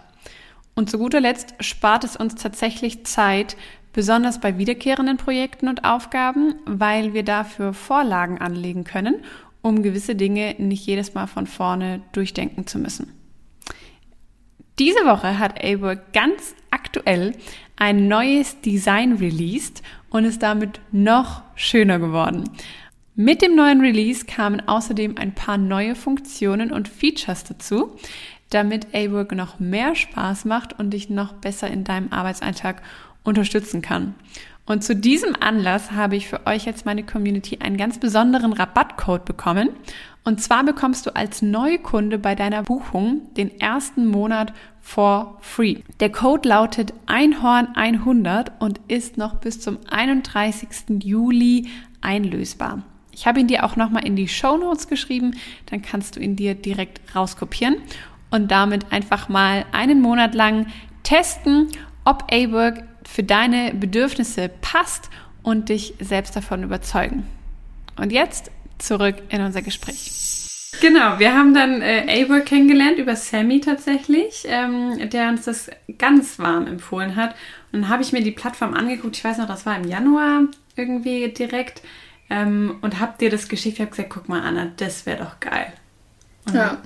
Und 0.74 0.90
zu 0.90 0.98
guter 0.98 1.20
Letzt 1.20 1.54
spart 1.60 2.04
es 2.04 2.16
uns 2.16 2.34
tatsächlich 2.34 3.04
Zeit, 3.04 3.56
besonders 3.96 4.40
bei 4.40 4.58
wiederkehrenden 4.58 5.16
Projekten 5.16 5.68
und 5.68 5.84
Aufgaben, 5.84 6.54
weil 6.66 7.14
wir 7.14 7.24
dafür 7.24 7.72
Vorlagen 7.72 8.38
anlegen 8.38 8.84
können, 8.84 9.16
um 9.62 9.82
gewisse 9.82 10.14
Dinge 10.14 10.54
nicht 10.58 10.86
jedes 10.86 11.14
Mal 11.14 11.26
von 11.26 11.46
vorne 11.46 12.02
durchdenken 12.12 12.66
zu 12.66 12.78
müssen. 12.78 13.10
Diese 14.78 15.06
Woche 15.06 15.38
hat 15.38 15.64
A-Work 15.64 16.12
ganz 16.12 16.54
aktuell 16.70 17.32
ein 17.76 18.06
neues 18.06 18.60
Design 18.60 19.14
released 19.14 19.82
und 20.10 20.26
ist 20.26 20.42
damit 20.42 20.78
noch 20.92 21.42
schöner 21.54 21.98
geworden. 21.98 22.44
Mit 23.14 23.40
dem 23.40 23.56
neuen 23.56 23.80
Release 23.80 24.26
kamen 24.26 24.60
außerdem 24.68 25.16
ein 25.16 25.34
paar 25.34 25.56
neue 25.56 25.94
Funktionen 25.94 26.70
und 26.70 26.86
Features 26.86 27.44
dazu, 27.44 27.96
damit 28.50 28.94
A-Work 28.94 29.32
noch 29.32 29.58
mehr 29.58 29.94
Spaß 29.94 30.44
macht 30.44 30.78
und 30.78 30.90
dich 30.90 31.08
noch 31.08 31.32
besser 31.32 31.68
in 31.68 31.84
deinem 31.84 32.12
Arbeitsalltag 32.12 32.82
unterstützen 33.26 33.82
kann. 33.82 34.14
Und 34.66 34.82
zu 34.82 34.96
diesem 34.96 35.36
Anlass 35.38 35.92
habe 35.92 36.16
ich 36.16 36.26
für 36.26 36.44
euch 36.46 36.66
jetzt 36.66 36.86
meine 36.86 37.04
Community 37.04 37.58
einen 37.60 37.76
ganz 37.76 37.98
besonderen 37.98 38.52
Rabattcode 38.52 39.24
bekommen. 39.24 39.70
Und 40.24 40.42
zwar 40.42 40.64
bekommst 40.64 41.06
du 41.06 41.14
als 41.14 41.40
Neukunde 41.40 42.18
bei 42.18 42.34
deiner 42.34 42.64
Buchung 42.64 43.32
den 43.36 43.60
ersten 43.60 44.06
Monat 44.06 44.52
for 44.80 45.38
free. 45.40 45.82
Der 46.00 46.10
Code 46.10 46.48
lautet 46.48 46.92
Einhorn100 47.06 48.50
und 48.58 48.80
ist 48.88 49.18
noch 49.18 49.36
bis 49.36 49.60
zum 49.60 49.78
31. 49.88 51.04
Juli 51.04 51.68
einlösbar. 52.00 52.82
Ich 53.12 53.26
habe 53.26 53.40
ihn 53.40 53.46
dir 53.46 53.64
auch 53.64 53.76
nochmal 53.76 54.04
in 54.04 54.16
die 54.16 54.28
Show 54.28 54.56
Notes 54.56 54.88
geschrieben, 54.88 55.36
dann 55.66 55.80
kannst 55.80 56.16
du 56.16 56.20
ihn 56.20 56.34
dir 56.34 56.54
direkt 56.54 57.00
rauskopieren 57.14 57.76
und 58.30 58.50
damit 58.50 58.92
einfach 58.92 59.28
mal 59.28 59.64
einen 59.72 60.02
Monat 60.02 60.34
lang 60.34 60.66
testen, 61.04 61.68
ob 62.04 62.24
A-Work 62.32 62.84
für 63.08 63.22
deine 63.22 63.72
Bedürfnisse 63.74 64.50
passt 64.60 65.10
und 65.42 65.68
dich 65.68 65.94
selbst 66.00 66.36
davon 66.36 66.62
überzeugen. 66.62 67.26
Und 67.96 68.12
jetzt 68.12 68.50
zurück 68.78 69.16
in 69.28 69.40
unser 69.40 69.62
Gespräch. 69.62 70.12
Genau, 70.80 71.18
wir 71.18 71.34
haben 71.34 71.54
dann 71.54 71.80
äh, 71.80 72.24
A-Work 72.24 72.46
kennengelernt 72.46 72.98
über 72.98 73.16
Sammy 73.16 73.60
tatsächlich, 73.60 74.44
ähm, 74.46 75.08
der 75.10 75.30
uns 75.30 75.44
das 75.44 75.70
ganz 75.98 76.38
warm 76.38 76.66
empfohlen 76.66 77.16
hat. 77.16 77.34
Und 77.72 77.82
dann 77.82 77.88
habe 77.88 78.02
ich 78.02 78.12
mir 78.12 78.22
die 78.22 78.32
Plattform 78.32 78.74
angeguckt, 78.74 79.16
ich 79.16 79.24
weiß 79.24 79.38
noch, 79.38 79.46
das 79.46 79.64
war 79.64 79.76
im 79.76 79.88
Januar 79.88 80.42
irgendwie 80.76 81.28
direkt 81.28 81.82
ähm, 82.28 82.76
und 82.82 83.00
habe 83.00 83.16
dir 83.18 83.30
das 83.30 83.48
geschickt. 83.48 83.76
Ich 83.76 83.80
habe 83.80 83.90
gesagt, 83.90 84.10
guck 84.10 84.28
mal, 84.28 84.42
Anna, 84.42 84.70
das 84.76 85.06
wäre 85.06 85.24
doch 85.24 85.40
geil. 85.40 85.72
Und 86.46 86.54
ja. 86.54 86.78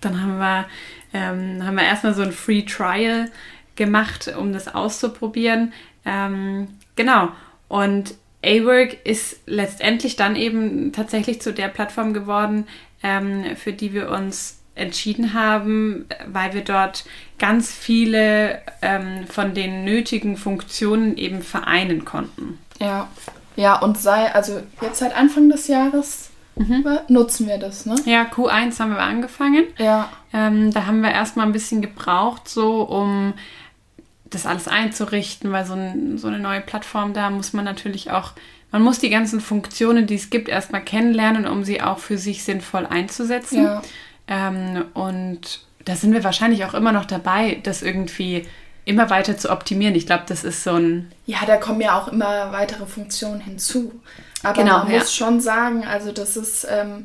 Dann 0.00 0.22
haben 0.22 0.38
wir, 0.38 0.66
ähm, 1.12 1.64
haben 1.64 1.74
wir 1.74 1.84
erstmal 1.84 2.14
so 2.14 2.22
ein 2.22 2.32
Free 2.32 2.62
Trial 2.62 3.30
gemacht, 3.78 4.30
um 4.36 4.52
das 4.52 4.74
auszuprobieren. 4.74 5.72
Ähm, 6.04 6.68
genau. 6.96 7.30
Und 7.68 8.14
A-Work 8.44 9.06
ist 9.06 9.40
letztendlich 9.46 10.16
dann 10.16 10.36
eben 10.36 10.92
tatsächlich 10.92 11.40
zu 11.40 11.54
der 11.54 11.68
Plattform 11.68 12.12
geworden, 12.12 12.66
ähm, 13.02 13.56
für 13.56 13.72
die 13.72 13.94
wir 13.94 14.10
uns 14.10 14.58
entschieden 14.74 15.34
haben, 15.34 16.06
weil 16.26 16.54
wir 16.54 16.62
dort 16.62 17.04
ganz 17.38 17.72
viele 17.72 18.60
ähm, 18.80 19.26
von 19.26 19.54
den 19.54 19.84
nötigen 19.84 20.36
Funktionen 20.36 21.16
eben 21.16 21.42
vereinen 21.42 22.04
konnten. 22.04 22.58
Ja, 22.78 23.08
ja, 23.56 23.76
und 23.76 23.98
sei, 23.98 24.32
also 24.32 24.60
jetzt 24.80 25.00
seit 25.00 25.16
Anfang 25.16 25.48
des 25.48 25.66
Jahres 25.66 26.30
mhm. 26.54 26.86
nutzen 27.08 27.48
wir 27.48 27.58
das, 27.58 27.86
ne? 27.86 27.96
Ja, 28.04 28.22
Q1 28.22 28.78
haben 28.78 28.92
wir 28.92 29.00
angefangen. 29.00 29.64
Ja. 29.78 30.10
Ähm, 30.32 30.72
da 30.72 30.86
haben 30.86 31.00
wir 31.00 31.10
erstmal 31.10 31.46
ein 31.46 31.52
bisschen 31.52 31.82
gebraucht, 31.82 32.48
so 32.48 32.82
um 32.82 33.34
das 34.30 34.46
alles 34.46 34.68
einzurichten, 34.68 35.52
weil 35.52 35.64
so, 35.64 35.74
ein, 35.74 36.18
so 36.18 36.28
eine 36.28 36.38
neue 36.38 36.60
Plattform, 36.60 37.12
da 37.12 37.30
muss 37.30 37.52
man 37.52 37.64
natürlich 37.64 38.10
auch, 38.10 38.32
man 38.70 38.82
muss 38.82 38.98
die 38.98 39.10
ganzen 39.10 39.40
Funktionen, 39.40 40.06
die 40.06 40.16
es 40.16 40.30
gibt, 40.30 40.48
erstmal 40.48 40.82
kennenlernen, 40.82 41.46
um 41.46 41.64
sie 41.64 41.80
auch 41.80 41.98
für 41.98 42.18
sich 42.18 42.44
sinnvoll 42.44 42.86
einzusetzen. 42.86 43.64
Ja. 43.64 43.82
Ähm, 44.26 44.84
und 44.94 45.60
da 45.84 45.96
sind 45.96 46.12
wir 46.12 46.24
wahrscheinlich 46.24 46.64
auch 46.64 46.74
immer 46.74 46.92
noch 46.92 47.06
dabei, 47.06 47.60
das 47.62 47.82
irgendwie 47.82 48.46
immer 48.84 49.10
weiter 49.10 49.36
zu 49.36 49.50
optimieren. 49.50 49.94
Ich 49.94 50.06
glaube, 50.06 50.24
das 50.26 50.44
ist 50.44 50.64
so 50.64 50.74
ein. 50.74 51.12
Ja, 51.26 51.38
da 51.46 51.56
kommen 51.56 51.80
ja 51.80 51.98
auch 51.98 52.08
immer 52.08 52.52
weitere 52.52 52.86
Funktionen 52.86 53.40
hinzu. 53.40 54.00
Aber 54.42 54.62
genau, 54.62 54.78
man 54.78 54.90
ja. 54.90 54.98
muss 54.98 55.14
schon 55.14 55.40
sagen, 55.40 55.84
also 55.86 56.12
das 56.12 56.36
ist 56.36 56.66
ähm, 56.70 57.04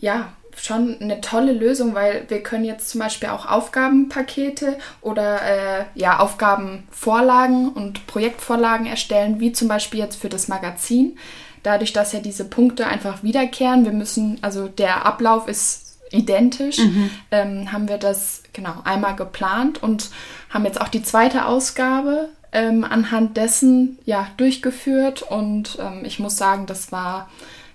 ja 0.00 0.32
schon 0.56 1.00
eine 1.00 1.20
tolle 1.20 1.52
Lösung, 1.52 1.94
weil 1.94 2.24
wir 2.28 2.42
können 2.42 2.64
jetzt 2.64 2.90
zum 2.90 3.00
Beispiel 3.00 3.28
auch 3.28 3.46
Aufgabenpakete 3.46 4.78
oder 5.00 5.40
äh, 5.42 5.84
ja 5.94 6.20
Aufgabenvorlagen 6.20 7.68
und 7.70 8.06
Projektvorlagen 8.06 8.86
erstellen, 8.86 9.40
wie 9.40 9.52
zum 9.52 9.68
Beispiel 9.68 10.00
jetzt 10.00 10.20
für 10.20 10.28
das 10.28 10.48
Magazin. 10.48 11.18
Dadurch, 11.62 11.92
dass 11.92 12.12
ja 12.12 12.20
diese 12.20 12.44
Punkte 12.44 12.86
einfach 12.86 13.22
wiederkehren, 13.22 13.84
wir 13.84 13.92
müssen, 13.92 14.38
also 14.42 14.68
der 14.68 15.06
Ablauf 15.06 15.48
ist 15.48 15.96
identisch, 16.10 16.78
mhm. 16.78 17.10
ähm, 17.30 17.72
haben 17.72 17.88
wir 17.88 17.98
das 17.98 18.42
genau 18.52 18.74
einmal 18.84 19.16
geplant 19.16 19.82
und 19.82 20.10
haben 20.50 20.64
jetzt 20.64 20.80
auch 20.80 20.88
die 20.88 21.02
zweite 21.02 21.46
Ausgabe 21.46 22.28
ähm, 22.52 22.84
anhand 22.84 23.36
dessen 23.36 23.98
ja 24.04 24.28
durchgeführt 24.36 25.22
und 25.22 25.78
ähm, 25.80 26.04
ich 26.04 26.20
muss 26.20 26.36
sagen, 26.36 26.66
das 26.66 26.92
war 26.92 27.28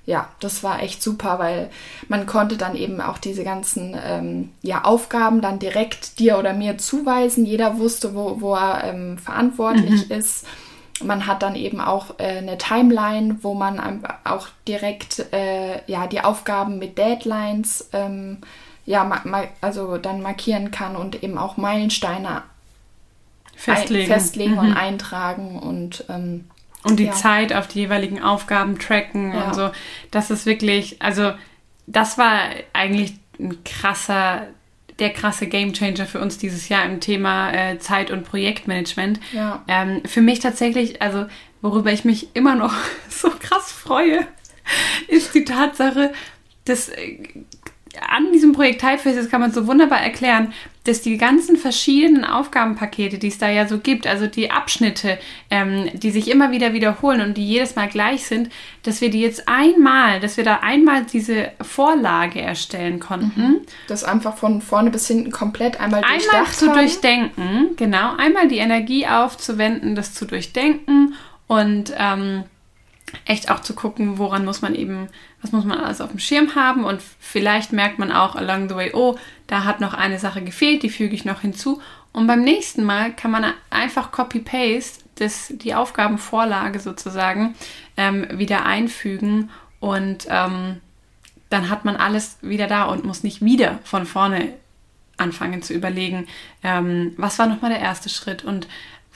ja, 0.10 0.28
das 0.40 0.64
war 0.64 0.82
echt 0.82 1.04
super, 1.04 1.38
weil 1.38 1.70
man 2.08 2.26
konnte 2.26 2.58
dann 2.58 2.76
eben 2.76 3.00
auch 3.00 3.20
diese 3.20 3.44
ganzen 3.44 3.96
ähm, 4.04 4.50
ja, 4.64 4.84
Aufgaben 4.84 5.40
dann 5.40 5.60
direkt 5.60 6.18
dir 6.18 6.40
oder 6.40 6.54
mir 6.54 6.80
zuweisen. 6.80 7.46
Jeder 7.46 7.78
wusste, 7.78 8.16
wo, 8.16 8.42
wo 8.42 8.56
er 8.56 8.86
ähm, 8.86 9.20
verantwortlich 9.20 10.10
mhm. 10.10 10.16
ist. 10.16 10.48
Man 11.04 11.28
hat 11.28 11.44
dann 11.44 11.54
eben 11.54 11.80
auch 11.80 12.16
äh, 12.18 12.40
eine 12.40 12.58
Timeline, 12.58 13.38
wo 13.44 13.54
man 13.54 14.04
auch 14.24 14.48
direkt 14.68 15.32
äh, 15.32 15.80
ja, 15.86 16.08
die 16.08 16.22
Aufgaben 16.22 16.80
mit 16.80 16.98
Deadlines 16.98 17.90
ähm, 17.94 18.40
ja, 18.88 19.08
also 19.62 20.00
dann 20.00 20.24
markieren 20.24 20.72
kann 20.72 20.96
und 20.96 21.22
eben 21.24 21.38
auch 21.38 21.56
Meilensteine 21.58 22.42
festlegen, 23.56 24.12
ein, 24.12 24.20
festlegen 24.20 24.54
mhm. 24.54 24.60
und 24.60 24.74
eintragen 24.74 25.60
und 25.60 26.06
ähm, 26.10 26.46
und 26.84 26.98
die 26.98 27.06
ja. 27.06 27.12
Zeit 27.12 27.54
auf 27.54 27.68
die 27.68 27.80
jeweiligen 27.80 28.22
Aufgaben 28.22 28.80
tracken 28.80 29.34
ja. 29.34 29.48
und 29.48 29.56
so. 29.56 29.70
Das 30.12 30.32
ist 30.32 30.46
wirklich, 30.46 31.02
also 31.02 31.34
das 31.88 32.18
war 32.18 32.40
eigentlich 32.74 33.14
ein 33.40 33.64
krasser, 33.64 34.48
der 35.00 35.12
krasse 35.12 35.48
Gamechanger 35.48 36.06
für 36.06 36.20
uns 36.20 36.38
dieses 36.38 36.70
Jahr 36.70 36.86
im 36.86 37.00
Thema 37.00 37.52
äh, 37.52 37.80
Zeit- 37.80 38.12
und 38.12 38.24
Projektmanagement. 38.24 39.20
Ja. 39.34 39.64
Ähm, 39.68 40.02
für 40.06 40.22
mich 40.22 40.40
tatsächlich, 40.40 41.02
also 41.02 41.26
worüber 41.62 41.92
ich 41.92 42.06
mich 42.06 42.36
immer 42.36 42.56
noch 42.56 42.74
so 43.10 43.30
krass 43.30 43.72
freue, 43.72 44.28
ist 45.08 45.34
die 45.34 45.46
Tatsache, 45.46 46.14
dass 46.66 46.90
äh, 46.90 47.18
an 48.08 48.32
diesem 48.32 48.54
Projekt 48.54 48.82
Typefaces 48.82 49.30
kann 49.30 49.42
man 49.42 49.52
so 49.52 49.68
wunderbar 49.68 50.02
erklären, 50.02 50.54
dass 50.86 51.02
die 51.02 51.18
ganzen 51.18 51.58
verschiedenen 51.58 52.24
Aufgabenpakete, 52.26 53.18
die 53.18 53.28
es 53.28 53.38
da 53.38 53.50
ja 53.50 53.68
so 53.68 53.80
gibt, 53.80 54.08
also 54.08 54.28
die 54.28 54.50
Abschnitte, 54.50 55.20
ähm, 55.52 55.90
die 55.94 56.10
sich 56.10 56.30
immer 56.30 56.52
wieder 56.52 56.74
wiederholen 56.74 57.22
und 57.22 57.38
die 57.38 57.46
jedes 57.46 57.76
Mal 57.76 57.88
gleich 57.90 58.26
sind, 58.26 58.50
dass 58.84 59.02
wir 59.02 59.10
die 59.10 59.22
jetzt 59.22 59.48
einmal, 59.48 60.20
dass 60.20 60.38
wir 60.38 60.44
da 60.44 60.60
einmal 60.62 61.04
diese 61.04 61.52
Vorlage 61.62 62.42
erstellen 62.42 63.00
konnten. 63.00 63.42
Mhm. 63.42 63.62
Das 63.88 64.04
einfach 64.04 64.38
von 64.38 64.62
vorne 64.62 64.90
bis 64.90 65.08
hinten 65.08 65.32
komplett 65.32 65.80
einmal 65.80 66.02
durchdacht 66.02 66.34
Einmal 66.34 66.52
zu 66.52 66.68
haben. 66.70 66.80
durchdenken, 66.80 67.76
genau, 67.76 68.16
einmal 68.18 68.48
die 68.48 68.58
Energie 68.58 69.06
aufzuwenden, 69.06 69.96
das 69.96 70.14
zu 70.14 70.26
durchdenken 70.26 71.14
und 71.48 71.94
ähm, 71.98 72.46
echt 73.26 73.50
auch 73.52 73.60
zu 73.60 73.74
gucken, 73.74 74.18
woran 74.18 74.46
muss 74.46 74.62
man 74.62 74.76
eben, 74.76 75.08
was 75.42 75.52
muss 75.52 75.66
man 75.66 75.80
alles 75.80 76.02
auf 76.02 76.12
dem 76.12 76.20
Schirm 76.20 76.56
haben 76.56 76.84
und 76.84 77.02
vielleicht 77.20 77.74
merkt 77.74 78.00
man 78.00 78.12
auch 78.12 78.36
along 78.36 78.70
the 78.70 78.76
way, 78.76 78.92
oh, 78.94 79.18
da 79.48 79.64
hat 79.64 79.80
noch 79.80 79.94
eine 79.94 80.20
Sache 80.20 80.42
gefehlt, 80.42 80.84
die 80.84 80.90
füge 80.90 81.16
ich 81.16 81.26
noch 81.26 81.42
hinzu. 81.42 81.82
Und 82.12 82.28
beim 82.28 82.44
nächsten 82.44 82.84
Mal 82.84 83.14
kann 83.14 83.32
man 83.32 83.54
einfach 83.70 84.12
copy-paste 84.12 85.04
die 85.50 85.76
Aufgabenvorlage 85.76 86.80
sozusagen 86.80 87.56
ähm, 87.98 88.26
wieder 88.32 88.66
einfügen 88.66 89.50
und 89.80 90.28
ähm, 90.30 90.80
dann 91.50 91.70
hat 91.70 91.84
man 91.84 91.96
alles 91.96 92.38
wieder 92.42 92.68
da 92.68 92.86
und 92.86 93.04
muss 93.04 93.24
nicht 93.24 93.44
wieder 93.44 93.80
von 93.84 94.06
vorne 94.06 94.54
anfangen 95.18 95.62
zu 95.62 95.74
überlegen, 95.74 96.28
ähm, 96.64 97.14
was 97.18 97.38
war 97.40 97.48
nochmal 97.48 97.72
der 97.72 97.82
erste 97.82 98.10
Schritt 98.10 98.44
und 98.44 98.68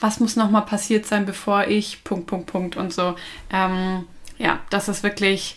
was 0.04 0.20
muss 0.20 0.36
nochmal 0.36 0.66
passiert 0.66 1.06
sein, 1.06 1.24
bevor 1.24 1.66
ich 1.66 2.04
Punkt, 2.04 2.26
Punkt, 2.26 2.46
Punkt 2.46 2.76
und 2.76 2.92
so. 2.92 3.16
Ähm, 3.50 4.04
ja, 4.36 4.60
das 4.68 4.90
ist 4.90 5.02
wirklich 5.02 5.56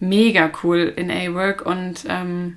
mega 0.00 0.50
cool 0.62 0.90
in 0.96 1.10
A-Work 1.10 1.66
und 1.66 2.06
ähm, 2.08 2.56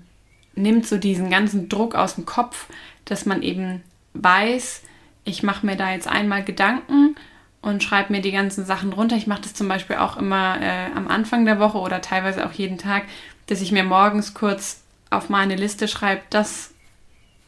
nimmt 0.55 0.87
so 0.87 0.97
diesen 0.97 1.29
ganzen 1.29 1.67
Druck 1.67 1.95
aus 1.95 2.15
dem 2.15 2.25
Kopf, 2.25 2.67
dass 3.03 3.25
man 3.25 3.41
eben 3.41 3.83
weiß, 4.13 4.83
ich 5.25 5.43
mache 5.43 5.65
mir 5.65 5.75
da 5.75 5.91
jetzt 5.91 6.07
einmal 6.07 6.45
Gedanken 6.45 7.17
und 7.61 7.83
schreibe 7.83 8.13
mir 8.13 8.21
die 8.21 8.31
ganzen 8.31 8.63
Sachen 8.63 8.93
runter. 8.93 9.17
Ich 9.17 9.27
mache 9.27 9.41
das 9.41 9.53
zum 9.53 9.67
Beispiel 9.67 9.97
auch 9.97 10.15
immer 10.15 10.61
äh, 10.61 10.91
am 10.95 11.09
Anfang 11.09 11.43
der 11.43 11.59
Woche 11.59 11.79
oder 11.79 11.99
teilweise 11.99 12.45
auch 12.45 12.53
jeden 12.53 12.77
Tag, 12.77 13.03
dass 13.47 13.59
ich 13.59 13.73
mir 13.73 13.83
morgens 13.83 14.33
kurz 14.33 14.81
auf 15.09 15.27
meine 15.27 15.57
Liste 15.57 15.89
schreibe, 15.89 16.21
das 16.29 16.70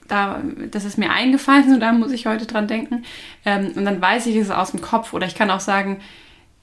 da, 0.08 0.42
das 0.72 0.86
ist 0.86 0.98
mir 0.98 1.12
eingefallen 1.12 1.74
und 1.74 1.80
da 1.80 1.92
muss 1.92 2.12
ich 2.12 2.26
heute 2.26 2.46
dran 2.46 2.68
denken. 2.68 3.04
Ähm, 3.46 3.72
und 3.76 3.86
dann 3.86 4.02
weiß 4.02 4.26
ich 4.28 4.36
es 4.36 4.50
aus 4.50 4.72
dem 4.72 4.82
Kopf. 4.82 5.14
Oder 5.14 5.28
ich 5.28 5.36
kann 5.36 5.50
auch 5.50 5.60
sagen, 5.60 6.00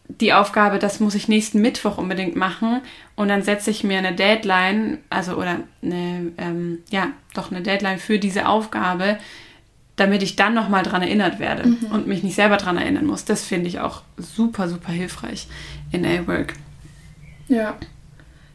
die 0.09 0.33
Aufgabe, 0.33 0.79
das 0.79 1.01
muss 1.01 1.15
ich 1.15 1.29
nächsten 1.29 1.61
Mittwoch 1.61 1.99
unbedingt 1.99 2.37
machen. 2.37 2.81
Und 3.17 3.29
dann 3.29 3.43
setze 3.43 3.71
ich 3.71 3.85
mir 3.85 3.99
eine 3.99 4.15
Deadline, 4.15 4.99
also 5.09 5.35
oder 5.35 5.61
eine, 5.83 6.33
ähm, 6.39 6.79
ja, 6.91 7.09
doch 7.35 7.51
eine 7.51 7.63
Deadline 7.63 7.99
für 7.99 8.19
diese 8.19 8.49
Aufgabe, 8.49 9.19
damit 9.97 10.23
ich 10.23 10.37
dann 10.37 10.55
nochmal 10.55 10.83
dran 10.83 11.03
erinnert 11.03 11.39
werde 11.39 11.69
mhm. 11.69 11.87
und 11.93 12.07
mich 12.07 12.23
nicht 12.23 12.35
selber 12.35 12.57
dran 12.57 12.79
erinnern 12.79 13.07
muss. 13.07 13.25
Das 13.25 13.45
finde 13.45 13.69
ich 13.69 13.81
auch 13.81 14.03
super, 14.17 14.69
super 14.69 14.93
hilfreich 14.93 15.47
in 15.93 16.05
A-Work. 16.05 16.55
Ja. 17.49 17.77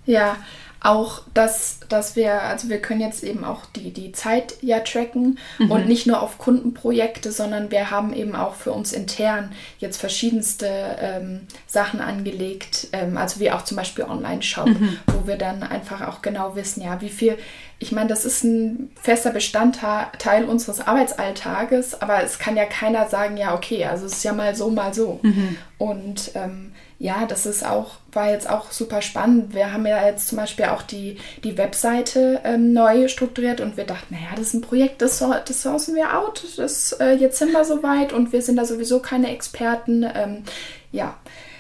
Ja, 0.06 0.38
auch, 0.86 1.21
dass, 1.34 1.80
dass 1.89 2.15
wir, 2.15 2.43
also 2.43 2.69
wir 2.69 2.80
können 2.80 3.02
jetzt 3.02 3.24
eben 3.24 3.43
auch 3.43 3.65
die, 3.76 3.91
die 3.91 4.12
Zeit 4.12 4.56
ja 4.62 4.80
tracken 4.82 5.39
mhm. 5.58 5.71
und 5.71 5.88
nicht 5.88 6.06
nur 6.06 6.21
auf 6.21 6.38
Kundenprojekte, 6.38 7.32
sondern 7.32 7.71
wir 7.71 7.89
haben 7.89 8.13
eben 8.13 8.36
auch 8.36 8.54
für 8.54 8.71
uns 8.71 8.93
intern 8.93 9.52
jetzt 9.80 9.98
verschiedenste 9.98 10.67
ähm, 11.00 11.41
Sachen 11.65 12.02
angelegt, 12.02 12.88
ähm, 12.93 13.17
also 13.17 13.39
wie 13.39 13.52
auch 13.52 13.63
zum 13.63 13.78
Beispiel 13.78 14.06
Online-Shop, 14.06 14.67
mhm. 14.67 14.98
wo 15.08 15.28
wir 15.28 15.38
dann 15.38 15.63
einfach 15.63 16.08
auch 16.08 16.21
genau 16.21 16.56
wissen, 16.56 16.84
ja, 16.84 17.02
wie 17.02 17.10
viel, 17.10 17.38
ich 17.80 17.91
meine, 17.91 18.10
das 18.10 18.24
ist 18.24 18.43
ein 18.43 18.91
fester 19.02 19.32
Bestandteil 19.32 20.45
unseres 20.45 20.82
Arbeitsalltages, 20.82 22.00
aber 22.00 22.24
es 22.24 22.38
kann 22.38 22.56
ja 22.56 22.65
keiner 22.65 23.10
sagen, 23.10 23.38
ja, 23.38 23.56
okay, 23.56 23.86
also 23.86 24.06
es 24.06 24.13
ist 24.13 24.24
ja 24.24 24.34
mal 24.34 24.56
so, 24.56 24.69
mal 24.69 24.93
so. 24.93 25.19
Mhm. 25.24 25.58
Und 25.80 26.32
ähm, 26.36 26.74
ja, 26.97 27.25
das 27.25 27.45
ist 27.45 27.65
auch, 27.65 27.97
war 28.13 28.31
jetzt 28.31 28.49
auch 28.49 28.71
super 28.71 29.01
spannend. 29.01 29.53
Wir 29.53 29.73
haben 29.73 29.86
ja 29.86 30.05
jetzt 30.05 30.29
zum 30.29 30.38
Beispiel 30.38 30.65
auch 30.65 30.81
die, 30.81 31.17
die 31.43 31.58
Webseite 31.58 32.39
ähm, 32.45 32.71
neu 32.71 33.10
strukturiert 33.10 33.60
und 33.60 33.75
wir 33.75 33.84
dachten, 33.84 34.15
naja, 34.15 34.29
das 34.31 34.47
ist 34.47 34.53
ein 34.53 34.62
Projekt, 34.62 35.01
das, 35.01 35.19
das 35.19 35.62
sourcen 35.62 35.95
wir 35.95 36.17
out. 36.17 36.43
Das, 36.58 36.93
äh, 36.93 37.13
jetzt 37.15 37.38
sind 37.38 37.51
wir 37.51 37.65
soweit 37.65 38.13
und 38.13 38.31
wir 38.31 38.41
sind 38.41 38.55
da 38.55 38.65
sowieso 38.65 38.99
keine 38.99 39.31
Experten. 39.31 40.03
Ähm, 40.03 40.43
ja, 40.91 41.15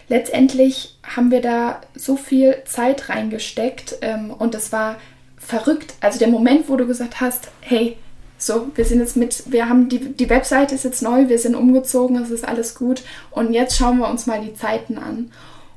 letztendlich 0.07 0.97
haben 1.03 1.31
wir 1.31 1.41
da 1.41 1.81
so 1.95 2.15
viel 2.15 2.55
Zeit 2.65 3.09
reingesteckt 3.09 3.97
ähm, 4.01 4.31
und 4.31 4.55
es 4.55 4.71
war 4.71 4.95
verrückt. 5.37 5.95
Also 5.99 6.17
der 6.17 6.29
Moment, 6.29 6.69
wo 6.69 6.77
du 6.77 6.87
gesagt 6.87 7.19
hast, 7.19 7.49
hey, 7.59 7.97
so, 8.45 8.67
wir 8.75 8.85
sind 8.85 8.99
jetzt 8.99 9.17
mit, 9.17 9.51
wir 9.51 9.67
haben 9.67 9.89
die, 9.89 9.99
die 9.99 10.29
Webseite 10.29 10.75
ist 10.75 10.83
jetzt 10.83 11.01
neu, 11.01 11.29
wir 11.29 11.39
sind 11.39 11.55
umgezogen, 11.55 12.17
es 12.17 12.29
ist 12.29 12.47
alles 12.47 12.75
gut. 12.75 13.03
Und 13.31 13.53
jetzt 13.53 13.77
schauen 13.77 13.97
wir 13.97 14.09
uns 14.09 14.25
mal 14.25 14.41
die 14.41 14.53
Zeiten 14.53 14.97
an. 14.97 15.31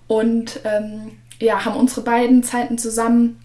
Und 0.07 0.61
ähm, 0.65 1.13
ja, 1.41 1.65
haben 1.65 1.77
unsere 1.77 2.03
beiden 2.03 2.43
Zeiten 2.43 2.79
zusammen 2.79 3.41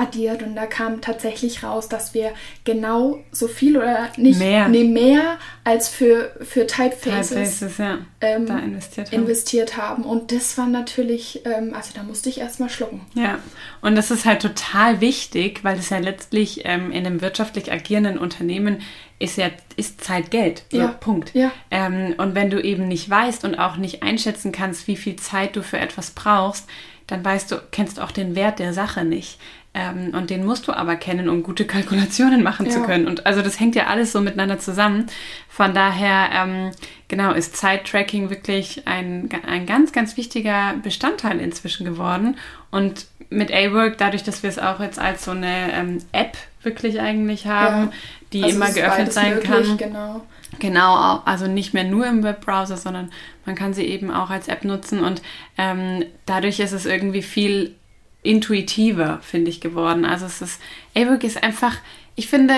addiert 0.00 0.42
und 0.42 0.56
da 0.56 0.66
kam 0.66 1.00
tatsächlich 1.00 1.62
raus, 1.62 1.88
dass 1.88 2.14
wir 2.14 2.32
genau 2.64 3.18
so 3.32 3.48
viel 3.48 3.76
oder 3.76 4.08
nicht 4.16 4.38
mehr, 4.38 4.68
nee, 4.68 4.84
mehr 4.84 5.38
als 5.64 5.88
für, 5.88 6.32
für 6.40 6.66
Typefaces, 6.66 7.60
Typefaces 7.60 7.78
ja, 7.78 7.98
ähm, 8.20 8.46
da 8.46 8.58
investiert, 8.58 9.12
haben. 9.12 9.20
investiert 9.20 9.76
haben. 9.76 10.04
Und 10.04 10.32
das 10.32 10.56
war 10.56 10.66
natürlich, 10.66 11.44
ähm, 11.44 11.74
also 11.74 11.90
da 11.94 12.02
musste 12.02 12.28
ich 12.28 12.40
erstmal 12.40 12.70
schlucken. 12.70 13.02
Ja, 13.14 13.38
und 13.82 13.94
das 13.94 14.10
ist 14.10 14.24
halt 14.24 14.42
total 14.42 15.00
wichtig, 15.00 15.62
weil 15.64 15.78
es 15.78 15.90
ja 15.90 15.98
letztlich 15.98 16.62
ähm, 16.64 16.90
in 16.92 17.06
einem 17.06 17.20
wirtschaftlich 17.20 17.70
agierenden 17.70 18.18
Unternehmen 18.18 18.80
ist 19.18 19.36
ja 19.36 19.50
ist 19.76 20.02
Zeit 20.02 20.30
Geld. 20.30 20.64
Ja. 20.72 20.88
Punkt. 20.88 21.34
Ja. 21.34 21.52
Ähm, 21.70 22.14
und 22.16 22.34
wenn 22.34 22.48
du 22.48 22.58
eben 22.58 22.88
nicht 22.88 23.08
weißt 23.08 23.44
und 23.44 23.54
auch 23.56 23.76
nicht 23.76 24.02
einschätzen 24.02 24.50
kannst, 24.50 24.86
wie 24.88 24.96
viel 24.96 25.16
Zeit 25.16 25.56
du 25.56 25.62
für 25.62 25.78
etwas 25.78 26.12
brauchst, 26.12 26.66
dann 27.10 27.24
weißt 27.24 27.50
du, 27.52 27.56
kennst 27.70 28.00
auch 28.00 28.10
den 28.10 28.34
Wert 28.34 28.58
der 28.58 28.72
Sache 28.72 29.04
nicht. 29.04 29.38
Ähm, 29.72 30.12
und 30.14 30.30
den 30.30 30.44
musst 30.44 30.66
du 30.66 30.72
aber 30.72 30.96
kennen, 30.96 31.28
um 31.28 31.42
gute 31.44 31.64
Kalkulationen 31.64 32.42
machen 32.42 32.66
ja. 32.66 32.72
zu 32.72 32.82
können. 32.82 33.06
Und 33.06 33.26
also 33.26 33.40
das 33.40 33.60
hängt 33.60 33.76
ja 33.76 33.86
alles 33.86 34.10
so 34.12 34.20
miteinander 34.20 34.58
zusammen. 34.58 35.06
Von 35.48 35.74
daher, 35.74 36.30
ähm, 36.32 36.70
genau, 37.06 37.32
ist 37.32 37.56
Zeittracking 37.56 38.30
wirklich 38.30 38.86
ein, 38.86 39.28
ein 39.46 39.66
ganz, 39.66 39.92
ganz 39.92 40.16
wichtiger 40.16 40.74
Bestandteil 40.82 41.38
inzwischen 41.38 41.84
geworden. 41.84 42.36
Und 42.72 43.06
mit 43.30 43.52
A-Work, 43.52 43.98
dadurch, 43.98 44.24
dass 44.24 44.42
wir 44.42 44.50
es 44.50 44.58
auch 44.58 44.80
jetzt 44.80 44.98
als 44.98 45.24
so 45.24 45.30
eine 45.30 45.72
ähm, 45.72 45.98
App 46.10 46.36
wirklich 46.62 47.00
eigentlich 47.00 47.46
haben, 47.46 47.86
ja. 47.86 47.92
die 48.32 48.42
also 48.42 48.56
immer 48.56 48.72
geöffnet 48.72 49.12
sein 49.12 49.34
möglich, 49.34 49.50
kann. 49.50 49.76
Genau. 49.78 50.22
Genau, 50.58 51.22
also 51.24 51.46
nicht 51.46 51.74
mehr 51.74 51.84
nur 51.84 52.06
im 52.06 52.22
Webbrowser, 52.22 52.76
sondern 52.76 53.10
man 53.46 53.54
kann 53.54 53.72
sie 53.72 53.84
eben 53.84 54.10
auch 54.10 54.30
als 54.30 54.48
App 54.48 54.64
nutzen 54.64 55.02
und 55.04 55.22
ähm, 55.56 56.04
dadurch 56.26 56.60
ist 56.60 56.72
es 56.72 56.86
irgendwie 56.86 57.22
viel 57.22 57.76
intuitiver, 58.22 59.20
finde 59.22 59.50
ich, 59.50 59.60
geworden. 59.60 60.04
Also 60.04 60.26
es 60.26 60.42
ist, 60.42 60.60
A-Work 60.94 61.24
ist 61.24 61.42
einfach, 61.42 61.76
ich 62.16 62.28
finde, 62.28 62.54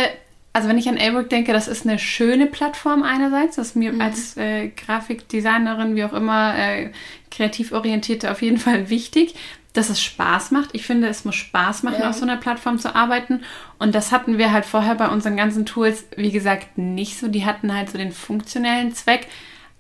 also 0.53 0.69
wenn 0.69 0.79
ich 0.79 0.89
an 0.89 0.99
A-Work 0.99 1.31
denke, 1.31 1.53
das 1.53 1.69
ist 1.69 1.87
eine 1.87 1.99
schöne 1.99 2.47
Plattform 2.47 3.03
einerseits, 3.03 3.57
das 3.57 3.69
ist 3.69 3.77
mir 3.77 3.93
mhm. 3.93 4.01
als 4.01 4.37
äh, 4.37 4.69
Grafikdesignerin, 4.69 5.95
wie 5.95 6.05
auch 6.05 6.13
immer, 6.13 6.59
äh, 6.59 6.91
kreativ 7.31 7.73
orientierte 7.73 8.31
auf 8.31 8.43
jeden 8.43 8.59
Fall 8.59 8.91
wichtig, 8.91 9.35
dass 9.73 9.89
es 9.89 10.03
Spaß 10.03 10.51
macht. 10.51 10.71
Ich 10.73 10.85
finde, 10.85 11.09
es 11.09 11.25
muss 11.25 11.35
Spaß 11.35 11.83
machen, 11.83 12.01
ja. 12.01 12.11
auf 12.11 12.17
so 12.17 12.23
einer 12.23 12.37
Plattform 12.37 12.79
zu 12.79 12.95
arbeiten. 12.95 13.43
Und 13.79 13.95
das 13.95 14.13
hatten 14.13 14.39
wir 14.39 14.53
halt 14.53 14.65
vorher 14.65 14.95
bei 14.95 15.09
unseren 15.09 15.37
ganzen 15.37 15.67
Tools, 15.67 16.05
wie 16.17 16.31
gesagt, 16.31 16.79
nicht 16.79 17.19
so. 17.19 17.29
Die 17.29 17.45
hatten 17.45 17.75
halt 17.75 17.91
so 17.91 17.99
den 17.99 18.13
funktionellen 18.13 18.95
Zweck, 18.95 19.29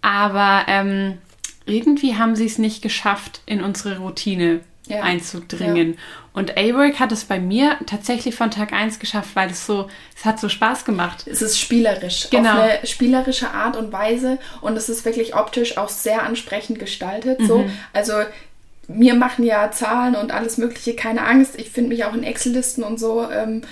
aber 0.01 0.65
ähm, 0.67 1.19
irgendwie 1.67 2.17
haben 2.17 2.37
sie 2.37 2.47
es 2.47 2.59
nicht 2.59 2.83
geschafft, 2.83 3.43
in 3.47 3.63
unsere 3.63 3.99
Routine 3.99 4.61
ja. 4.87 5.03
einzudringen. 5.03 5.93
Ja. 5.93 5.99
Und 6.35 6.57
A-Work 6.57 6.99
hat 6.99 7.13
es 7.13 7.25
bei 7.25 7.39
mir 7.39 7.77
tatsächlich 7.87 8.35
von 8.35 8.51
Tag 8.51 8.73
1 8.73 8.99
geschafft, 8.99 9.31
weil 9.35 9.51
es 9.51 9.67
so, 9.67 9.89
es 10.17 10.25
hat 10.25 10.41
so 10.41 10.49
Spaß 10.49 10.85
gemacht. 10.85 11.27
Es 11.27 11.43
ist 11.43 11.61
spielerisch. 11.61 12.29
Genau. 12.31 12.55
Auf 12.55 12.61
eine 12.61 12.87
spielerische 12.87 13.51
Art 13.51 13.77
und 13.77 13.93
Weise. 13.93 14.39
Und 14.63 14.77
es 14.77 14.89
ist 14.89 15.05
wirklich 15.05 15.37
optisch 15.37 15.77
auch 15.77 15.91
sehr 15.91 16.23
ansprechend 16.23 16.79
gestaltet. 16.79 17.41
Mhm. 17.41 17.47
So. 17.47 17.71
Also 17.93 18.15
mir 18.89 19.15
machen 19.15 19.45
ja 19.45 19.71
Zahlen 19.71 20.15
und 20.15 20.33
alles 20.33 20.59
Mögliche 20.59 20.95
keine 20.95 21.25
Angst. 21.25 21.59
Ich 21.59 21.71
finde 21.71 21.91
mich 21.91 22.05
auch 22.05 22.15
in 22.15 22.25
Excel-Listen 22.25 22.83
und 22.83 22.99
so 22.99 23.31
ähm, 23.31 23.63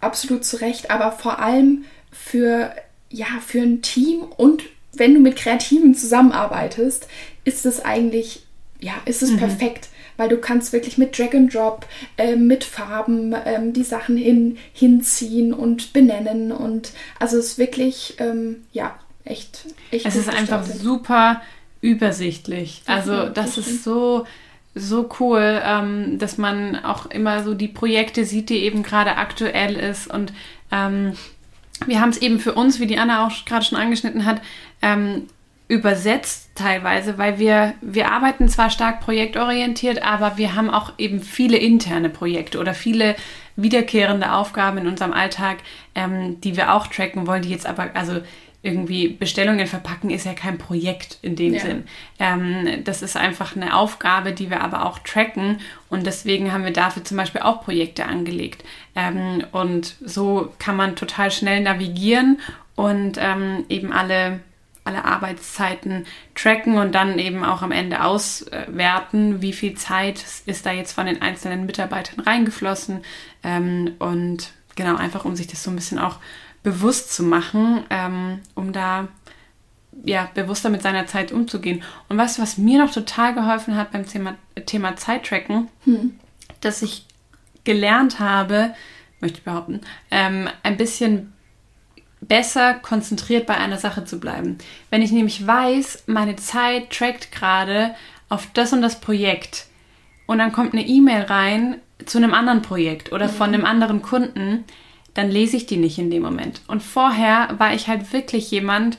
absolut 0.00 0.44
zurecht. 0.44 0.90
Aber 0.90 1.12
vor 1.12 1.40
allem 1.40 1.84
für, 2.10 2.72
ja, 3.10 3.26
für 3.46 3.60
ein 3.60 3.82
Team 3.82 4.22
und 4.22 4.64
wenn 4.94 5.14
du 5.14 5.20
mit 5.20 5.36
Kreativen 5.36 5.94
zusammenarbeitest, 5.94 7.08
ist 7.44 7.66
es 7.66 7.84
eigentlich, 7.84 8.44
ja, 8.80 8.92
ist 9.06 9.22
es 9.22 9.30
mhm. 9.30 9.38
perfekt 9.38 9.88
weil 10.16 10.28
du 10.28 10.38
kannst 10.38 10.72
wirklich 10.72 10.98
mit 10.98 11.18
Drag 11.18 11.34
and 11.34 11.52
Drop, 11.52 11.86
äh, 12.16 12.36
mit 12.36 12.64
Farben 12.64 13.34
ähm, 13.44 13.72
die 13.72 13.82
Sachen 13.82 14.16
hin, 14.16 14.58
hinziehen 14.72 15.52
und 15.52 15.92
benennen 15.92 16.52
und 16.52 16.92
also 17.18 17.38
es 17.38 17.46
ist 17.46 17.58
wirklich, 17.58 18.14
ähm, 18.18 18.62
ja, 18.72 18.98
echt, 19.24 19.66
echt 19.90 20.06
Es 20.06 20.16
ist 20.16 20.28
einfach 20.28 20.64
super 20.64 21.42
übersichtlich. 21.80 22.82
Also 22.86 23.28
das 23.28 23.58
ist 23.58 23.82
so 23.82 24.24
so 24.74 25.08
cool, 25.20 25.60
ähm, 25.64 26.18
dass 26.18 26.38
man 26.38 26.82
auch 26.84 27.06
immer 27.06 27.42
so 27.42 27.54
die 27.54 27.68
Projekte 27.68 28.24
sieht, 28.24 28.48
die 28.48 28.58
eben 28.58 28.82
gerade 28.82 29.16
aktuell 29.16 29.76
ist. 29.76 30.08
Und 30.08 30.32
ähm, 30.70 31.12
wir 31.86 32.00
haben 32.00 32.10
es 32.10 32.18
eben 32.18 32.38
für 32.38 32.54
uns, 32.54 32.80
wie 32.80 32.86
die 32.86 32.98
Anna 32.98 33.26
auch 33.26 33.44
gerade 33.44 33.64
schon 33.64 33.78
angeschnitten 33.78 34.24
hat, 34.24 34.40
ähm, 34.80 35.28
übersetzt 35.68 36.50
teilweise, 36.54 37.16
weil 37.18 37.38
wir, 37.38 37.74
wir 37.80 38.10
arbeiten 38.10 38.48
zwar 38.48 38.68
stark 38.68 39.00
projektorientiert, 39.00 40.02
aber 40.02 40.36
wir 40.36 40.54
haben 40.54 40.68
auch 40.68 40.92
eben 40.98 41.20
viele 41.20 41.56
interne 41.56 42.10
Projekte 42.10 42.58
oder 42.58 42.74
viele 42.74 43.16
wiederkehrende 43.56 44.32
Aufgaben 44.32 44.78
in 44.78 44.86
unserem 44.86 45.12
Alltag, 45.12 45.58
ähm, 45.94 46.40
die 46.40 46.56
wir 46.56 46.74
auch 46.74 46.86
tracken 46.86 47.26
wollen, 47.26 47.42
die 47.42 47.50
jetzt 47.50 47.66
aber, 47.66 47.90
also 47.94 48.20
irgendwie 48.62 49.08
Bestellungen 49.08 49.66
verpacken 49.66 50.10
ist 50.10 50.24
ja 50.24 50.34
kein 50.34 50.56
Projekt 50.56 51.18
in 51.22 51.34
dem 51.34 51.54
ja. 51.54 51.60
Sinn. 51.60 51.84
Ähm, 52.18 52.84
das 52.84 53.02
ist 53.02 53.16
einfach 53.16 53.56
eine 53.56 53.76
Aufgabe, 53.76 54.32
die 54.32 54.50
wir 54.50 54.60
aber 54.60 54.86
auch 54.86 55.00
tracken 55.00 55.60
und 55.88 56.06
deswegen 56.06 56.52
haben 56.52 56.64
wir 56.64 56.72
dafür 56.72 57.04
zum 57.04 57.16
Beispiel 57.16 57.40
auch 57.40 57.62
Projekte 57.62 58.06
angelegt. 58.06 58.64
Ähm, 58.94 59.44
und 59.50 59.96
so 60.00 60.52
kann 60.58 60.76
man 60.76 60.94
total 60.94 61.32
schnell 61.32 61.60
navigieren 61.60 62.38
und 62.76 63.18
ähm, 63.18 63.64
eben 63.68 63.92
alle 63.92 64.40
alle 64.84 65.04
Arbeitszeiten 65.04 66.06
tracken 66.34 66.76
und 66.76 66.92
dann 66.92 67.20
eben 67.20 67.44
auch 67.44 67.62
am 67.62 67.70
Ende 67.70 68.02
auswerten, 68.02 69.40
wie 69.40 69.52
viel 69.52 69.74
Zeit 69.74 70.24
ist 70.46 70.66
da 70.66 70.72
jetzt 70.72 70.92
von 70.92 71.06
den 71.06 71.22
einzelnen 71.22 71.66
Mitarbeitern 71.66 72.18
reingeflossen 72.18 73.04
ähm, 73.44 73.92
und 74.00 74.52
genau 74.74 74.96
einfach, 74.96 75.24
um 75.24 75.36
sich 75.36 75.46
das 75.46 75.62
so 75.62 75.70
ein 75.70 75.76
bisschen 75.76 76.00
auch 76.00 76.16
bewusst 76.62 77.12
zu 77.12 77.22
machen, 77.22 77.84
ähm, 77.90 78.40
um 78.54 78.72
da 78.72 79.08
ja, 80.04 80.28
bewusster 80.34 80.70
mit 80.70 80.82
seiner 80.82 81.06
Zeit 81.06 81.32
umzugehen. 81.32 81.82
Und 82.08 82.16
du, 82.16 82.42
was 82.42 82.58
mir 82.58 82.82
noch 82.82 82.92
total 82.92 83.34
geholfen 83.34 83.76
hat 83.76 83.92
beim 83.92 84.06
Thema, 84.06 84.36
Thema 84.66 84.96
Zeittracken, 84.96 85.68
hm. 85.84 86.18
dass 86.60 86.82
ich 86.82 87.06
gelernt 87.64 88.18
habe, 88.18 88.74
möchte 89.20 89.38
ich 89.38 89.44
behaupten, 89.44 89.80
ähm, 90.10 90.48
ein 90.62 90.76
bisschen 90.76 91.32
besser 92.20 92.74
konzentriert 92.74 93.46
bei 93.46 93.56
einer 93.56 93.78
Sache 93.78 94.04
zu 94.04 94.20
bleiben. 94.20 94.58
Wenn 94.90 95.02
ich 95.02 95.12
nämlich 95.12 95.46
weiß, 95.46 96.04
meine 96.06 96.36
Zeit 96.36 96.90
trackt 96.90 97.32
gerade 97.32 97.94
auf 98.28 98.48
das 98.54 98.72
und 98.72 98.80
das 98.82 99.00
Projekt 99.00 99.66
und 100.26 100.38
dann 100.38 100.52
kommt 100.52 100.72
eine 100.72 100.86
E-Mail 100.86 101.22
rein 101.22 101.80
zu 102.06 102.18
einem 102.18 102.34
anderen 102.34 102.62
Projekt 102.62 103.12
oder 103.12 103.28
von 103.28 103.50
mhm. 103.50 103.54
einem 103.54 103.64
anderen 103.64 104.02
Kunden, 104.02 104.64
dann 105.14 105.30
lese 105.30 105.56
ich 105.56 105.66
die 105.66 105.76
nicht 105.76 105.98
in 105.98 106.10
dem 106.10 106.22
Moment. 106.22 106.62
Und 106.66 106.82
vorher 106.82 107.54
war 107.58 107.74
ich 107.74 107.88
halt 107.88 108.12
wirklich 108.12 108.50
jemand, 108.50 108.98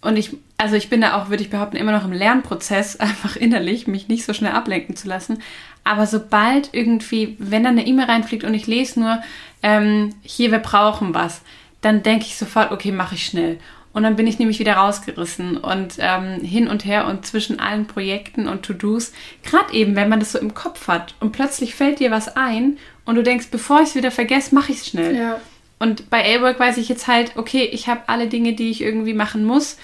und 0.00 0.16
ich, 0.16 0.36
also 0.58 0.76
ich 0.76 0.90
bin 0.90 1.00
da 1.00 1.16
auch, 1.16 1.30
würde 1.30 1.42
ich 1.42 1.50
behaupten, 1.50 1.76
immer 1.76 1.92
noch 1.92 2.04
im 2.04 2.12
Lernprozess, 2.12 2.96
einfach 3.00 3.36
innerlich, 3.36 3.86
mich 3.86 4.08
nicht 4.08 4.24
so 4.24 4.32
schnell 4.32 4.52
ablenken 4.52 4.96
zu 4.96 5.08
lassen. 5.08 5.42
Aber 5.82 6.06
sobald 6.06 6.70
irgendwie, 6.72 7.36
wenn 7.38 7.64
dann 7.64 7.78
eine 7.78 7.86
E-Mail 7.86 8.06
reinfliegt 8.06 8.44
und 8.44 8.54
ich 8.54 8.66
lese 8.66 9.00
nur, 9.00 9.22
ähm, 9.62 10.14
hier, 10.22 10.50
wir 10.50 10.58
brauchen 10.58 11.14
was, 11.14 11.42
dann 11.80 12.02
denke 12.02 12.24
ich 12.26 12.36
sofort, 12.36 12.72
okay, 12.72 12.92
mache 12.92 13.16
ich 13.16 13.26
schnell. 13.26 13.58
Und 13.92 14.02
dann 14.02 14.16
bin 14.16 14.26
ich 14.26 14.40
nämlich 14.40 14.58
wieder 14.58 14.74
rausgerissen 14.74 15.56
und 15.56 15.94
ähm, 15.98 16.40
hin 16.40 16.66
und 16.66 16.84
her 16.84 17.06
und 17.06 17.24
zwischen 17.24 17.60
allen 17.60 17.86
Projekten 17.86 18.48
und 18.48 18.64
To-Dos. 18.64 19.12
Gerade 19.44 19.72
eben, 19.72 19.94
wenn 19.94 20.08
man 20.08 20.18
das 20.18 20.32
so 20.32 20.38
im 20.38 20.52
Kopf 20.52 20.88
hat 20.88 21.14
und 21.20 21.30
plötzlich 21.30 21.76
fällt 21.76 22.00
dir 22.00 22.10
was 22.10 22.36
ein 22.36 22.76
und 23.04 23.16
du 23.16 23.22
denkst, 23.22 23.48
bevor 23.50 23.80
ich 23.80 23.90
es 23.90 23.94
wieder 23.94 24.10
vergesse, 24.10 24.54
mache 24.54 24.72
ich 24.72 24.78
es 24.78 24.88
schnell. 24.88 25.16
Ja. 25.16 25.40
Und 25.78 26.08
bei 26.08 26.36
A-Work 26.36 26.58
weiß 26.58 26.76
ich 26.78 26.88
jetzt 26.88 27.08
halt, 27.08 27.36
okay, 27.36 27.64
ich 27.64 27.88
habe 27.88 28.02
alle 28.06 28.28
Dinge, 28.28 28.54
die 28.54 28.70
ich 28.70 28.80
irgendwie 28.80 29.14
machen 29.14 29.44
muss, 29.44 29.76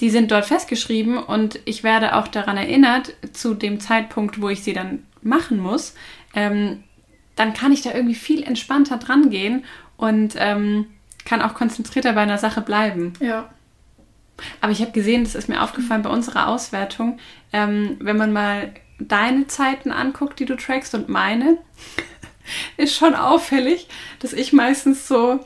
die 0.00 0.10
sind 0.10 0.30
dort 0.30 0.46
festgeschrieben 0.46 1.18
und 1.18 1.60
ich 1.66 1.84
werde 1.84 2.16
auch 2.16 2.26
daran 2.26 2.56
erinnert, 2.56 3.14
zu 3.32 3.54
dem 3.54 3.78
Zeitpunkt, 3.78 4.40
wo 4.40 4.48
ich 4.48 4.64
sie 4.64 4.72
dann 4.72 5.04
machen 5.22 5.58
muss, 5.58 5.94
ähm, 6.34 6.82
dann 7.36 7.54
kann 7.54 7.72
ich 7.72 7.82
da 7.82 7.92
irgendwie 7.92 8.14
viel 8.14 8.42
entspannter 8.42 8.96
dran 8.96 9.30
gehen 9.30 9.64
und 9.96 10.34
ähm, 10.38 10.86
kann 11.24 11.42
auch 11.42 11.54
konzentrierter 11.54 12.12
bei 12.12 12.22
einer 12.22 12.38
Sache 12.38 12.60
bleiben. 12.60 13.12
Ja. 13.20 13.50
Aber 14.60 14.72
ich 14.72 14.80
habe 14.80 14.90
gesehen, 14.90 15.24
das 15.24 15.34
ist 15.34 15.48
mir 15.48 15.62
aufgefallen 15.62 16.02
bei 16.02 16.10
unserer 16.10 16.48
Auswertung, 16.48 17.18
ähm, 17.52 17.96
wenn 18.00 18.16
man 18.16 18.32
mal 18.32 18.72
deine 18.98 19.46
Zeiten 19.46 19.90
anguckt, 19.90 20.38
die 20.40 20.44
du 20.44 20.56
trackst 20.56 20.94
und 20.94 21.08
meine, 21.08 21.58
ist 22.76 22.94
schon 22.94 23.14
auffällig, 23.14 23.88
dass 24.20 24.32
ich 24.32 24.52
meistens 24.52 25.08
so 25.08 25.40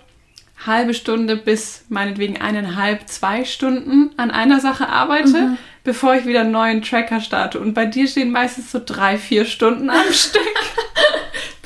halbe 0.66 0.94
Stunde 0.94 1.36
bis 1.36 1.84
meinetwegen 1.88 2.40
eineinhalb, 2.40 3.08
zwei 3.08 3.44
Stunden 3.44 4.10
an 4.16 4.30
einer 4.30 4.60
Sache 4.60 4.88
arbeite, 4.88 5.40
mhm. 5.40 5.58
bevor 5.84 6.14
ich 6.16 6.26
wieder 6.26 6.40
einen 6.40 6.50
neuen 6.50 6.82
Tracker 6.82 7.20
starte. 7.20 7.60
Und 7.60 7.74
bei 7.74 7.86
dir 7.86 8.08
stehen 8.08 8.32
meistens 8.32 8.72
so 8.72 8.80
drei, 8.84 9.18
vier 9.18 9.44
Stunden 9.44 9.90
am 9.90 10.06
Stück. 10.12 10.42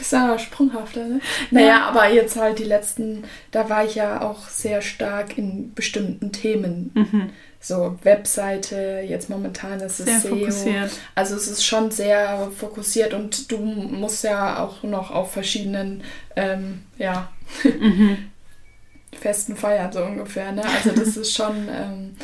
Bist 0.02 0.14
aber 0.14 0.36
sprunghafter, 0.36 1.04
ne? 1.04 1.20
Naja, 1.52 1.66
ja. 1.66 1.88
aber 1.88 2.08
jetzt 2.08 2.34
halt 2.34 2.58
die 2.58 2.64
letzten, 2.64 3.22
da 3.52 3.70
war 3.70 3.84
ich 3.84 3.94
ja 3.94 4.20
auch 4.20 4.48
sehr 4.48 4.82
stark 4.82 5.38
in 5.38 5.72
bestimmten 5.74 6.32
Themen. 6.32 6.90
Mhm. 6.94 7.30
So 7.60 7.96
Webseite, 8.02 9.04
jetzt 9.08 9.30
momentan 9.30 9.78
ist 9.78 10.00
es 10.00 10.06
sehr 10.06 10.18
SEO. 10.18 10.38
Fokussiert. 10.38 10.90
Also 11.14 11.36
es 11.36 11.46
ist 11.46 11.64
schon 11.64 11.92
sehr 11.92 12.50
fokussiert 12.56 13.14
und 13.14 13.52
du 13.52 13.58
musst 13.58 14.24
ja 14.24 14.58
auch 14.58 14.82
noch 14.82 15.12
auf 15.12 15.30
verschiedenen, 15.30 16.02
ähm, 16.34 16.82
ja, 16.98 17.28
mhm. 17.62 18.18
festen 19.20 19.54
feiern, 19.54 19.92
so 19.92 20.02
ungefähr. 20.02 20.50
Ne? 20.50 20.64
Also 20.64 20.90
das 20.90 21.16
ist 21.16 21.32
schon, 21.32 21.68
ähm, 21.70 22.16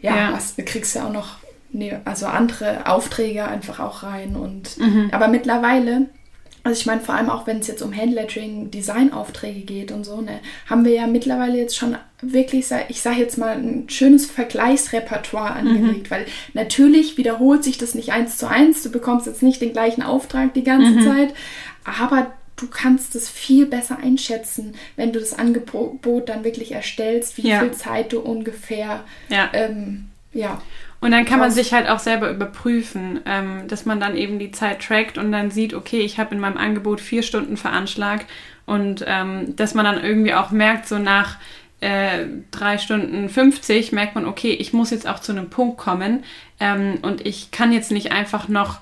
ja, 0.00 0.16
ja. 0.16 0.32
Was, 0.32 0.56
du 0.56 0.64
kriegst 0.64 0.96
ja 0.96 1.06
auch 1.06 1.12
noch 1.12 1.36
ne, 1.70 2.00
also 2.04 2.26
andere 2.26 2.86
Aufträge 2.86 3.46
einfach 3.46 3.78
auch 3.78 4.02
rein. 4.02 4.34
Und 4.34 4.78
mhm. 4.78 5.10
aber 5.12 5.28
mittlerweile, 5.28 6.08
also 6.64 6.80
ich 6.80 6.86
meine, 6.86 7.02
vor 7.02 7.14
allem 7.14 7.28
auch 7.28 7.46
wenn 7.46 7.58
es 7.58 7.66
jetzt 7.66 7.82
um 7.82 7.94
Handlettering, 7.94 8.70
Designaufträge 8.70 9.60
geht 9.60 9.92
und 9.92 10.04
so, 10.04 10.22
ne, 10.22 10.40
haben 10.68 10.86
wir 10.86 10.92
ja 10.92 11.06
mittlerweile 11.06 11.58
jetzt 11.58 11.76
schon 11.76 11.96
wirklich, 12.22 12.66
ich 12.88 13.02
sage 13.02 13.20
jetzt 13.20 13.36
mal, 13.36 13.56
ein 13.58 13.84
schönes 13.90 14.26
Vergleichsrepertoire 14.26 15.62
mhm. 15.62 15.68
angelegt, 15.68 16.06
mhm. 16.06 16.10
weil 16.10 16.26
natürlich 16.54 17.18
wiederholt 17.18 17.62
sich 17.64 17.76
das 17.76 17.94
nicht 17.94 18.12
eins 18.12 18.38
zu 18.38 18.48
eins. 18.48 18.82
Du 18.82 18.90
bekommst 18.90 19.26
jetzt 19.26 19.42
nicht 19.42 19.60
den 19.60 19.72
gleichen 19.74 20.02
Auftrag 20.02 20.54
die 20.54 20.64
ganze 20.64 20.92
mhm. 20.92 21.02
Zeit, 21.02 21.34
aber 21.84 22.32
du 22.56 22.66
kannst 22.68 23.14
es 23.14 23.28
viel 23.28 23.66
besser 23.66 23.98
einschätzen, 23.98 24.74
wenn 24.96 25.12
du 25.12 25.20
das 25.20 25.38
Angebot 25.38 26.30
dann 26.30 26.44
wirklich 26.44 26.72
erstellst, 26.72 27.36
wie 27.36 27.48
ja. 27.48 27.60
viel 27.60 27.72
Zeit 27.72 28.14
du 28.14 28.20
ungefähr 28.20 29.04
ja. 29.28 29.50
Ähm, 29.52 30.08
ja. 30.34 30.60
Und 31.04 31.10
dann 31.10 31.26
kann 31.26 31.38
man 31.38 31.50
sich 31.50 31.74
halt 31.74 31.86
auch 31.86 31.98
selber 31.98 32.30
überprüfen, 32.30 33.20
ähm, 33.26 33.68
dass 33.68 33.84
man 33.84 34.00
dann 34.00 34.16
eben 34.16 34.38
die 34.38 34.52
Zeit 34.52 34.80
trackt 34.80 35.18
und 35.18 35.32
dann 35.32 35.50
sieht, 35.50 35.74
okay, 35.74 36.00
ich 36.00 36.18
habe 36.18 36.34
in 36.34 36.40
meinem 36.40 36.56
Angebot 36.56 36.98
vier 36.98 37.22
Stunden 37.22 37.58
veranschlagt. 37.58 38.24
Und 38.64 39.04
ähm, 39.06 39.54
dass 39.54 39.74
man 39.74 39.84
dann 39.84 40.02
irgendwie 40.02 40.32
auch 40.32 40.50
merkt, 40.50 40.88
so 40.88 40.98
nach 40.98 41.36
äh, 41.80 42.24
drei 42.50 42.78
Stunden 42.78 43.28
50 43.28 43.92
merkt 43.92 44.14
man, 44.14 44.24
okay, 44.24 44.52
ich 44.52 44.72
muss 44.72 44.92
jetzt 44.92 45.06
auch 45.06 45.18
zu 45.18 45.32
einem 45.32 45.50
Punkt 45.50 45.76
kommen. 45.76 46.24
Ähm, 46.58 47.00
und 47.02 47.26
ich 47.26 47.50
kann 47.50 47.70
jetzt 47.70 47.92
nicht 47.92 48.10
einfach 48.10 48.48
noch 48.48 48.78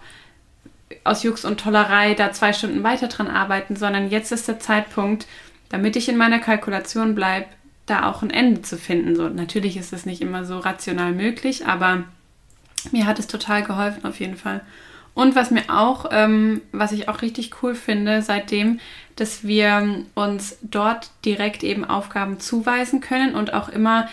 aus 1.03 1.25
Jux 1.25 1.45
und 1.45 1.59
Tollerei 1.59 2.15
da 2.15 2.31
zwei 2.31 2.53
Stunden 2.53 2.85
weiter 2.85 3.09
dran 3.09 3.27
arbeiten, 3.27 3.75
sondern 3.75 4.11
jetzt 4.11 4.31
ist 4.31 4.47
der 4.47 4.61
Zeitpunkt, 4.61 5.27
damit 5.71 5.97
ich 5.97 6.09
in 6.09 6.17
meiner 6.17 6.39
Kalkulation 6.39 7.17
bleibe, 7.17 7.47
da 7.87 8.09
auch 8.09 8.23
ein 8.23 8.31
Ende 8.31 8.63
zu 8.63 8.77
finden. 8.77 9.17
So, 9.17 9.29
natürlich 9.29 9.77
ist 9.77 9.93
es 9.93 10.07
nicht 10.07 10.23
immer 10.23 10.45
so 10.45 10.59
rational 10.59 11.13
möglich, 11.13 11.67
aber 11.67 12.05
mir 12.91 13.07
hat 13.07 13.19
es 13.19 13.27
total 13.27 13.63
geholfen 13.63 14.05
auf 14.05 14.21
jeden 14.21 14.37
Fall. 14.37 14.63
Und 15.15 15.35
was 15.35 15.51
mir 15.51 15.65
auch, 15.69 16.07
ähm, 16.11 16.63
was 16.73 16.93
ich 16.93 17.09
auch 17.09 17.21
richtig 17.21 17.63
cool 17.63 17.75
finde, 17.75 18.23
seitdem, 18.23 18.81
dass 19.17 19.45
wir 19.45 20.05
uns 20.15 20.57
dort 20.63 21.11
direkt 21.25 21.65
eben 21.65 21.85
Aufgaben 21.85 22.41
zuweisen 22.41 23.01
können 23.01 23.35
und 23.35 23.53
auch 23.53 23.69
immer 23.69 24.09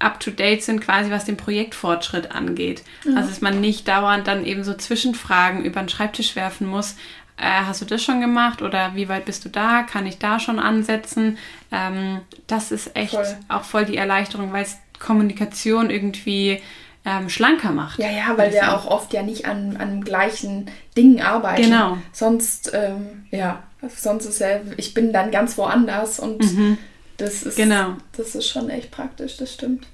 up-to-date 0.00 0.62
sind, 0.62 0.80
quasi 0.80 1.10
was 1.10 1.26
den 1.26 1.36
Projektfortschritt 1.36 2.32
angeht. 2.32 2.82
Ja. 3.04 3.16
Also 3.16 3.28
dass 3.28 3.42
man 3.42 3.60
nicht 3.60 3.86
dauernd 3.86 4.26
dann 4.26 4.44
eben 4.44 4.64
so 4.64 4.74
Zwischenfragen 4.74 5.64
über 5.64 5.80
den 5.80 5.88
Schreibtisch 5.88 6.34
werfen 6.34 6.66
muss. 6.66 6.96
Äh, 7.40 7.64
hast 7.66 7.80
du 7.80 7.84
das 7.84 8.02
schon 8.02 8.20
gemacht 8.20 8.62
oder 8.62 8.94
wie 8.94 9.08
weit 9.08 9.24
bist 9.24 9.44
du 9.44 9.48
da? 9.48 9.82
Kann 9.82 10.06
ich 10.06 10.18
da 10.18 10.38
schon 10.38 10.58
ansetzen? 10.58 11.38
Ähm, 11.72 12.20
das 12.46 12.70
ist 12.70 12.96
echt 12.96 13.14
voll. 13.14 13.26
auch 13.48 13.64
voll 13.64 13.84
die 13.84 13.96
Erleichterung, 13.96 14.52
weil 14.52 14.64
es 14.64 14.76
Kommunikation 14.98 15.88
irgendwie 15.90 16.60
ähm, 17.04 17.30
schlanker 17.30 17.72
macht. 17.72 17.98
Ja, 17.98 18.10
ja, 18.10 18.36
weil 18.36 18.52
wir 18.52 18.74
auch 18.74 18.86
oft 18.86 19.12
ja 19.14 19.22
nicht 19.22 19.46
an, 19.46 19.76
an 19.78 20.02
gleichen 20.02 20.70
Dingen 20.96 21.22
arbeiten. 21.22 21.62
Genau. 21.62 21.96
Sonst, 22.12 22.72
ähm, 22.74 23.24
ja, 23.30 23.62
sonst 23.88 24.26
ist 24.26 24.40
ja, 24.40 24.60
ich 24.76 24.92
bin 24.92 25.12
dann 25.12 25.30
ganz 25.30 25.56
woanders 25.56 26.20
und 26.20 26.40
mhm. 26.40 26.78
Das 27.20 27.42
ist, 27.42 27.56
genau. 27.56 27.96
das 28.16 28.34
ist 28.34 28.48
schon 28.48 28.70
echt 28.70 28.90
praktisch, 28.90 29.36
das 29.36 29.52
stimmt. 29.52 29.86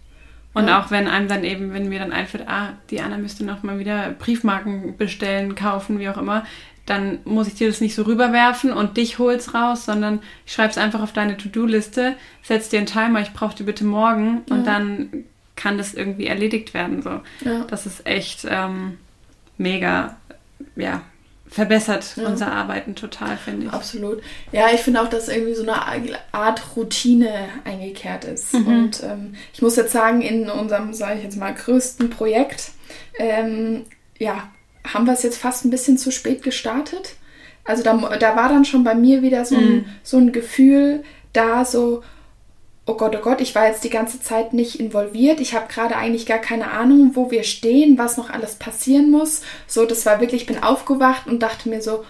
Und 0.55 0.69
ja. 0.69 0.81
auch 0.81 0.91
wenn 0.91 1.07
einem 1.07 1.29
dann 1.29 1.45
eben, 1.45 1.75
wenn 1.75 1.89
mir 1.89 1.99
dann 1.99 2.13
einfällt, 2.13 2.49
ah, 2.49 2.75
die 2.89 3.01
Anna 3.01 3.19
müsste 3.19 3.45
noch 3.45 3.63
mal 3.63 3.79
wieder 3.79 4.11
Briefmarken 4.11 4.97
bestellen, 4.97 5.55
kaufen, 5.55 5.99
wie 5.99 6.09
auch 6.09 6.17
immer, 6.17 6.47
dann 6.87 7.19
muss 7.25 7.49
ich 7.49 7.55
dir 7.55 7.69
das 7.69 7.81
nicht 7.81 7.95
so 7.95 8.03
rüberwerfen 8.03 8.73
und 8.73 8.97
dich 8.97 9.19
hol's 9.19 9.55
raus, 9.55 9.85
sondern 9.85 10.21
ich 10.47 10.53
schreibe 10.53 10.71
es 10.71 10.79
einfach 10.79 11.03
auf 11.03 11.13
deine 11.13 11.37
To-Do-Liste, 11.37 12.15
setz 12.43 12.69
dir 12.69 12.79
einen 12.79 12.87
Timer, 12.87 13.21
ich 13.21 13.33
brauche 13.33 13.57
die 13.57 13.65
bitte 13.65 13.85
morgen 13.85 14.43
ja. 14.49 14.55
und 14.55 14.67
dann 14.67 15.25
kann 15.57 15.79
das 15.79 15.95
irgendwie 15.95 16.27
erledigt 16.27 16.75
werden. 16.75 17.03
So. 17.03 17.21
Ja. 17.45 17.65
Das 17.69 17.87
ist 17.87 18.07
echt 18.07 18.47
ähm, 18.49 18.99
mega, 19.59 20.17
ja, 20.77 21.03
verbessert 21.49 22.17
ja. 22.17 22.27
unser 22.27 22.53
Arbeiten 22.53 22.95
total, 22.95 23.37
finde 23.37 23.67
ich. 23.67 23.73
Absolut. 23.73 24.23
Ja, 24.53 24.67
ich 24.73 24.81
finde 24.81 25.01
auch, 25.03 25.09
dass 25.09 25.29
irgendwie 25.29 25.55
so 25.55 25.63
eine 25.63 25.83
Art 26.33 26.77
Routine 26.77 27.49
eingekehrt 27.65 28.25
ist. 28.25 28.55
Mhm. 28.55 28.67
Und 28.67 29.03
ähm, 29.03 29.35
ich 29.53 29.63
muss 29.63 29.77
jetzt 29.77 29.93
sagen, 29.93 30.23
in 30.23 30.51
unserem, 30.51 30.93
sage 30.93 31.19
ich 31.19 31.25
jetzt 31.25 31.37
mal, 31.37 31.55
größten 31.55 32.11
Projekt, 32.11 32.71
ähm, 33.19 33.85
ja, 34.19 34.49
haben 34.93 35.07
wir 35.07 35.13
es 35.13 35.23
jetzt 35.23 35.39
fast 35.39 35.65
ein 35.65 35.71
bisschen 35.71 35.99
zu 35.99 36.11
spät 36.11 36.43
gestartet. 36.43 37.15
Also 37.65 37.83
da, 37.83 37.95
da 38.17 38.37
war 38.37 38.49
dann 38.49 38.65
schon 38.65 38.85
bei 38.85 38.95
mir 38.95 39.23
wieder 39.23 39.45
so 39.45 39.57
ein, 39.57 39.69
mhm. 39.69 39.85
so 40.03 40.19
ein 40.19 40.33
Gefühl 40.33 41.03
da, 41.33 41.65
so, 41.65 42.03
oh 42.87 42.95
Gott, 42.95 43.15
oh 43.17 43.21
Gott, 43.21 43.41
ich 43.41 43.55
war 43.55 43.67
jetzt 43.67 43.85
die 43.85 43.91
ganze 43.91 44.21
Zeit 44.21 44.53
nicht 44.53 44.79
involviert. 44.79 45.41
Ich 45.41 45.55
habe 45.55 45.67
gerade 45.69 45.97
eigentlich 45.97 46.27
gar 46.27 46.39
keine 46.39 46.71
Ahnung, 46.71 47.13
wo 47.15 47.31
wir 47.31 47.43
stehen, 47.43 47.99
was 47.99 48.17
noch 48.17 48.31
alles 48.31 48.55
passieren 48.55 49.11
muss. 49.11 49.43
So, 49.67 49.85
das 49.85 50.07
war 50.07 50.21
wirklich, 50.21 50.43
ich 50.43 50.47
bin 50.47 50.63
aufgewacht 50.63 51.27
und 51.27 51.43
dachte 51.43 51.69
mir 51.69 51.83
so, 51.83 52.05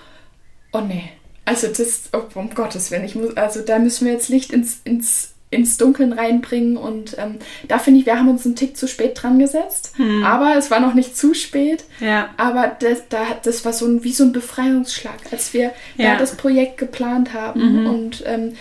oh 0.73 0.81
nee. 0.81 1.11
Also 1.47 1.69
das, 1.69 2.11
oh, 2.13 2.23
um 2.35 2.51
Gottes 2.55 2.91
Willen, 2.91 3.05
ich 3.05 3.15
muss, 3.15 3.37
also 3.37 3.63
da 3.63 3.79
müssen 3.79 4.05
wir 4.05 4.13
jetzt 4.13 4.29
Licht 4.29 4.53
ins, 4.53 4.81
ins, 4.85 5.33
ins 5.51 5.77
Dunkeln 5.77 6.13
reinbringen. 6.13 6.77
Und 6.77 7.17
ähm, 7.19 7.37
da 7.69 7.79
finde 7.79 8.01
ich, 8.01 8.07
wir 8.07 8.19
haben 8.19 8.29
uns 8.29 8.45
einen 8.45 8.57
Tick 8.57 8.77
zu 8.77 8.89
spät 8.89 9.21
dran 9.21 9.39
gesetzt. 9.39 9.93
Hm. 9.97 10.25
Aber 10.25 10.57
es 10.57 10.71
war 10.71 10.81
noch 10.81 10.95
nicht 10.95 11.17
zu 11.17 11.35
spät. 11.35 11.85
Ja. 12.01 12.31
Aber 12.37 12.77
das, 12.79 13.09
da, 13.09 13.25
das 13.43 13.65
war 13.65 13.73
so 13.73 13.87
ein, 13.87 14.05
wie 14.05 14.13
so 14.13 14.25
ein 14.25 14.33
Befreiungsschlag, 14.33 15.19
als 15.31 15.55
wir 15.55 15.73
ja. 15.97 16.13
da 16.13 16.17
das 16.19 16.37
Projekt 16.37 16.79
geplant 16.79 17.33
haben. 17.33 17.83
Mhm. 17.83 17.87
Und 17.87 18.25
ähm, 18.27 18.55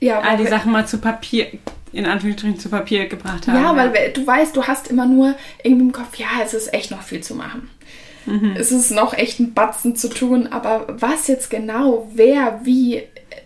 ja, 0.00 0.20
all 0.20 0.36
die 0.36 0.46
Sachen 0.46 0.72
mal 0.72 0.86
zu 0.86 0.98
Papier, 0.98 1.46
in 1.92 2.06
Anführungsstrichen 2.06 2.58
zu 2.58 2.68
Papier 2.68 3.06
gebracht 3.06 3.46
haben. 3.48 3.62
Ja, 3.62 3.76
weil 3.76 3.92
ja. 3.94 4.08
du 4.12 4.26
weißt, 4.26 4.56
du 4.56 4.64
hast 4.64 4.88
immer 4.88 5.06
nur 5.06 5.34
irgendwie 5.62 5.86
im 5.86 5.92
Kopf, 5.92 6.16
ja, 6.16 6.26
es 6.44 6.54
ist 6.54 6.72
echt 6.74 6.90
noch 6.90 7.02
viel 7.02 7.22
zu 7.22 7.34
machen. 7.34 7.70
Mhm. 8.26 8.54
Es 8.58 8.72
ist 8.72 8.90
noch 8.90 9.14
echt 9.14 9.38
ein 9.40 9.54
Batzen 9.54 9.96
zu 9.96 10.08
tun, 10.08 10.48
aber 10.48 10.86
was 11.00 11.28
jetzt 11.28 11.48
genau, 11.48 12.10
wer, 12.12 12.60
wie, 12.64 13.02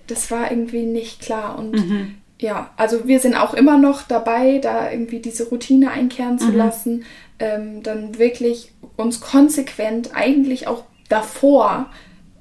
das 0.06 0.30
war 0.30 0.50
irgendwie 0.50 0.86
nicht 0.86 1.20
klar. 1.20 1.58
Und 1.58 1.72
mhm. 1.72 2.14
Ja, 2.40 2.70
also 2.76 3.06
wir 3.06 3.20
sind 3.20 3.34
auch 3.34 3.54
immer 3.54 3.78
noch 3.78 4.02
dabei, 4.02 4.58
da 4.58 4.90
irgendwie 4.90 5.20
diese 5.20 5.48
Routine 5.48 5.90
einkehren 5.90 6.38
zu 6.38 6.48
mhm. 6.48 6.56
lassen, 6.56 7.04
ähm, 7.38 7.82
dann 7.82 8.18
wirklich 8.18 8.72
uns 8.96 9.20
konsequent 9.20 10.10
eigentlich 10.14 10.66
auch 10.66 10.84
davor 11.08 11.90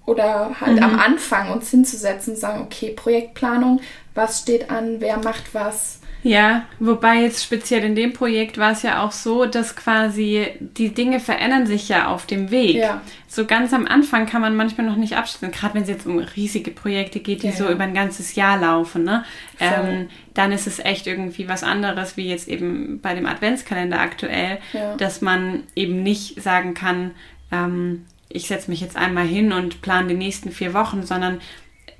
oder 0.05 0.59
halt 0.61 0.77
mhm. 0.77 0.83
am 0.83 0.99
Anfang 0.99 1.51
uns 1.51 1.69
hinzusetzen 1.69 2.33
und 2.33 2.39
sagen, 2.39 2.61
okay, 2.61 2.91
Projektplanung, 2.91 3.81
was 4.15 4.39
steht 4.39 4.71
an, 4.71 5.01
wer 5.01 5.17
macht 5.17 5.53
was. 5.53 5.99
Ja, 6.21 6.65
wobei 6.79 7.21
jetzt 7.21 7.43
speziell 7.43 7.83
in 7.83 7.95
dem 7.95 8.11
Projekt 8.11 8.57
war 8.57 8.71
es 8.71 8.81
ja 8.81 9.03
auch 9.03 9.11
so, 9.11 9.45
dass 9.45 9.75
quasi 9.75 10.47
die 10.59 10.89
Dinge 10.89 11.19
verändern 11.19 11.65
sich 11.65 11.87
ja 11.87 12.07
auf 12.07 12.25
dem 12.25 12.51
Weg. 12.51 12.75
Ja. 12.75 13.01
So 13.27 13.45
ganz 13.45 13.73
am 13.73 13.87
Anfang 13.87 14.25
kann 14.25 14.41
man 14.41 14.55
manchmal 14.55 14.85
noch 14.85 14.97
nicht 14.97 15.15
abschließen, 15.15 15.51
gerade 15.51 15.75
wenn 15.75 15.83
es 15.83 15.89
jetzt 15.89 16.05
um 16.05 16.19
riesige 16.19 16.71
Projekte 16.71 17.19
geht, 17.19 17.43
die 17.43 17.47
ja, 17.47 17.53
so 17.53 17.65
ja. 17.65 17.71
über 17.71 17.83
ein 17.83 17.93
ganzes 17.93 18.35
Jahr 18.35 18.59
laufen, 18.59 19.03
ne? 19.03 19.23
Ähm, 19.59 20.09
dann 20.33 20.51
ist 20.51 20.67
es 20.67 20.79
echt 20.79 21.07
irgendwie 21.07 21.47
was 21.47 21.63
anderes, 21.63 22.17
wie 22.17 22.27
jetzt 22.27 22.47
eben 22.47 22.99
bei 23.01 23.13
dem 23.13 23.25
Adventskalender 23.25 23.99
aktuell, 23.99 24.59
dass 24.97 25.21
man 25.21 25.63
eben 25.75 26.03
nicht 26.03 26.41
sagen 26.41 26.73
kann, 26.73 27.11
ähm, 27.51 28.05
ich 28.29 28.47
setze 28.47 28.69
mich 28.69 28.79
jetzt 28.79 28.95
einmal 28.95 29.25
hin 29.25 29.51
und 29.51 29.81
plane 29.81 30.09
die 30.09 30.13
nächsten 30.13 30.51
vier 30.51 30.73
Wochen, 30.73 31.03
sondern 31.03 31.41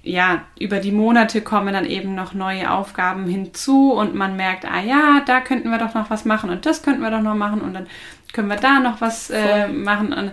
ja, 0.04 0.43
über 0.60 0.80
die 0.80 0.91
Monate 0.91 1.41
kommen 1.41 1.74
dann 1.74 1.86
eben 1.86 2.16
noch 2.16 2.34
neue 2.34 2.72
Aufgaben 2.72 3.28
hinzu 3.28 3.91
und 3.91 4.16
man 4.16 4.36
merkt, 4.36 4.66
ah 4.66 4.82
ja, 4.82 5.22
da 5.26 5.41
könnten 5.41 5.70
wir 5.70 5.78
doch 5.78 5.93
noch 5.93 6.10
was 6.10 6.26
machen 6.26 6.50
und 6.50 6.66
das 6.66 6.84
könnten 6.84 7.02
wir 7.02 7.12
doch 7.12 7.22
noch 7.22 7.36
machen 7.36 7.62
und 7.62 7.74
dann 7.74 7.88
können 8.34 8.47
wir 8.47 8.56
da 8.56 8.80
noch 8.80 9.02
was 9.02 9.30
äh, 9.30 9.68
machen 9.68 10.14
und 10.14 10.32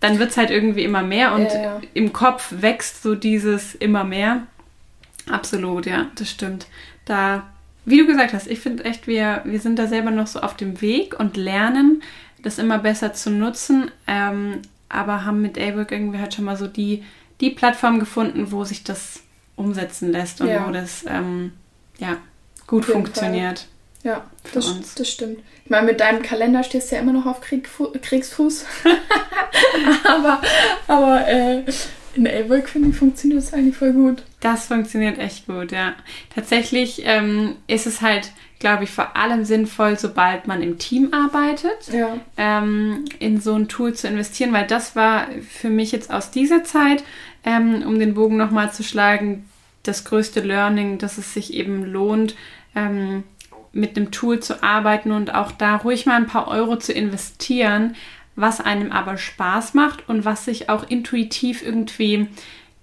dann 0.00 0.18
wird 0.18 0.30
es 0.30 0.36
halt 0.36 0.50
irgendwie 0.50 0.82
immer 0.82 1.02
mehr 1.02 1.32
und 1.34 1.44
Ja, 1.44 1.62
ja. 1.62 1.80
im 1.94 2.12
Kopf 2.12 2.52
wächst 2.58 3.02
so 3.02 3.14
dieses 3.14 3.74
immer 3.74 4.04
mehr. 4.04 4.42
Absolut, 5.30 5.86
ja, 5.86 6.06
das 6.16 6.30
stimmt. 6.30 6.66
Da, 7.04 7.44
wie 7.84 7.98
du 7.98 8.06
gesagt 8.06 8.32
hast, 8.32 8.48
ich 8.48 8.60
finde 8.60 8.84
echt, 8.84 9.06
wir, 9.06 9.42
wir 9.44 9.60
sind 9.60 9.78
da 9.78 9.86
selber 9.86 10.10
noch 10.10 10.26
so 10.26 10.40
auf 10.40 10.56
dem 10.56 10.80
Weg 10.80 11.18
und 11.18 11.36
lernen, 11.36 12.02
das 12.42 12.58
immer 12.58 12.78
besser 12.78 13.12
zu 13.12 13.30
nutzen, 13.30 13.90
ähm, 14.08 14.62
aber 14.88 15.24
haben 15.24 15.42
mit 15.42 15.58
A-Work 15.58 15.92
irgendwie 15.92 16.18
halt 16.18 16.34
schon 16.34 16.44
mal 16.44 16.56
so 16.56 16.66
die, 16.66 17.04
die 17.42 17.50
Plattform 17.50 17.98
gefunden, 18.00 18.50
wo 18.52 18.64
sich 18.64 18.84
das 18.84 19.20
umsetzen 19.56 20.10
lässt 20.10 20.40
und 20.40 20.48
Ja. 20.48 20.66
wo 20.66 20.72
das 20.72 21.04
ähm, 21.06 21.52
ja, 21.98 22.16
gut 22.66 22.86
funktioniert. 22.86 23.66
Ja, 24.02 24.24
Für 24.44 24.54
das, 24.54 24.94
das 24.94 25.08
stimmt. 25.10 25.38
Ich 25.64 25.70
meine, 25.70 25.86
mit 25.86 26.00
deinem 26.00 26.22
Kalender 26.22 26.62
stehst 26.64 26.90
du 26.90 26.96
ja 26.96 27.02
immer 27.02 27.12
noch 27.12 27.26
auf 27.26 27.40
Kriegfu 27.40 27.88
Kriegsfuß. 28.00 28.64
aber 30.04 30.40
aber 30.88 31.28
äh, 31.28 31.64
in 32.14 32.26
A-Work, 32.26 32.68
finde 32.68 32.90
ich, 32.90 32.96
funktioniert 32.96 33.40
das 33.42 33.54
eigentlich 33.54 33.76
voll 33.76 33.92
gut. 33.92 34.22
Das 34.40 34.66
funktioniert 34.66 35.18
echt 35.18 35.46
gut, 35.46 35.72
ja. 35.72 35.94
Tatsächlich 36.34 37.02
ähm, 37.04 37.56
ist 37.68 37.86
es 37.86 38.02
halt, 38.02 38.32
glaube 38.58 38.84
ich, 38.84 38.90
vor 38.90 39.16
allem 39.16 39.44
sinnvoll, 39.44 39.98
sobald 39.98 40.46
man 40.46 40.62
im 40.62 40.78
Team 40.78 41.14
arbeitet, 41.14 41.88
Ja. 41.92 42.16
ähm, 42.36 43.04
in 43.18 43.40
so 43.40 43.54
ein 43.54 43.68
Tool 43.68 43.94
zu 43.94 44.08
investieren, 44.08 44.52
weil 44.52 44.66
das 44.66 44.94
war 44.96 45.28
für 45.48 45.70
mich 45.70 45.90
jetzt 45.92 46.12
aus 46.12 46.30
dieser 46.30 46.64
Zeit, 46.64 47.02
ähm, 47.44 47.82
um 47.86 47.98
den 47.98 48.14
Bogen 48.14 48.36
nochmal 48.36 48.72
zu 48.72 48.82
schlagen, 48.82 49.48
das 49.82 50.04
größte 50.04 50.40
Learning, 50.40 50.98
dass 50.98 51.18
es 51.18 51.34
sich 51.34 51.54
eben 51.54 51.84
lohnt, 51.84 52.36
ähm, 52.74 53.24
mit 53.72 53.96
einem 53.96 54.10
Tool 54.10 54.40
zu 54.40 54.62
arbeiten 54.62 55.12
und 55.12 55.34
auch 55.34 55.50
da 55.50 55.76
ruhig 55.76 56.06
mal 56.06 56.16
ein 56.16 56.26
paar 56.26 56.48
Euro 56.48 56.76
zu 56.76 56.92
investieren, 56.92 57.96
was 58.36 58.60
einem 58.60 58.92
aber 58.92 59.16
Spaß 59.16 59.74
macht 59.74 60.08
und 60.08 60.24
was 60.24 60.44
sich 60.44 60.68
auch 60.68 60.88
intuitiv 60.88 61.62
irgendwie 61.62 62.28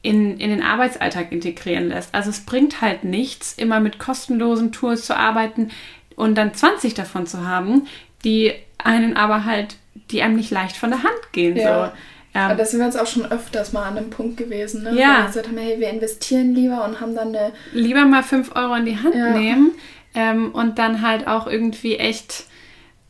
in, 0.01 0.39
in 0.39 0.49
den 0.49 0.63
Arbeitsalltag 0.63 1.31
integrieren 1.31 1.89
lässt. 1.89 2.13
Also 2.13 2.29
es 2.29 2.41
bringt 2.41 2.81
halt 2.81 3.03
nichts, 3.03 3.53
immer 3.53 3.79
mit 3.79 3.99
kostenlosen 3.99 4.71
Tools 4.71 5.05
zu 5.05 5.15
arbeiten 5.15 5.69
und 6.15 6.35
dann 6.35 6.53
20 6.53 6.93
davon 6.93 7.27
zu 7.27 7.45
haben, 7.45 7.87
die 8.23 8.53
einen 8.77 9.17
aber 9.17 9.45
halt, 9.45 9.77
die 10.11 10.21
einem 10.21 10.35
nicht 10.35 10.51
leicht 10.51 10.77
von 10.77 10.91
der 10.91 11.03
Hand 11.03 11.33
gehen. 11.33 11.55
Ja. 11.57 11.87
So. 11.87 11.91
Ähm, 12.35 12.41
Aber 12.41 12.55
da 12.55 12.65
sind 12.65 12.79
wir 12.79 12.85
jetzt 12.85 12.99
auch 12.99 13.07
schon 13.07 13.25
öfters 13.31 13.73
mal 13.73 13.85
an 13.85 13.97
einem 13.97 14.09
Punkt 14.11 14.37
gewesen, 14.37 14.83
ne? 14.83 14.91
Ja. 14.95 15.07
Wo 15.13 15.17
wir 15.21 15.25
gesagt 15.27 15.47
haben, 15.47 15.57
hey, 15.57 15.79
wir 15.79 15.89
investieren 15.89 16.53
lieber 16.53 16.85
und 16.85 17.01
haben 17.01 17.15
dann 17.15 17.29
eine. 17.29 17.53
lieber 17.73 18.05
mal 18.05 18.21
5 18.23 18.55
Euro 18.55 18.75
in 18.75 18.85
die 18.85 18.97
Hand 18.97 19.15
Ja. 19.15 19.31
nehmen 19.31 19.71
ähm, 20.13 20.51
und 20.51 20.77
dann 20.79 21.01
halt 21.01 21.27
auch 21.27 21.47
irgendwie 21.47 21.97
echt 21.97 22.45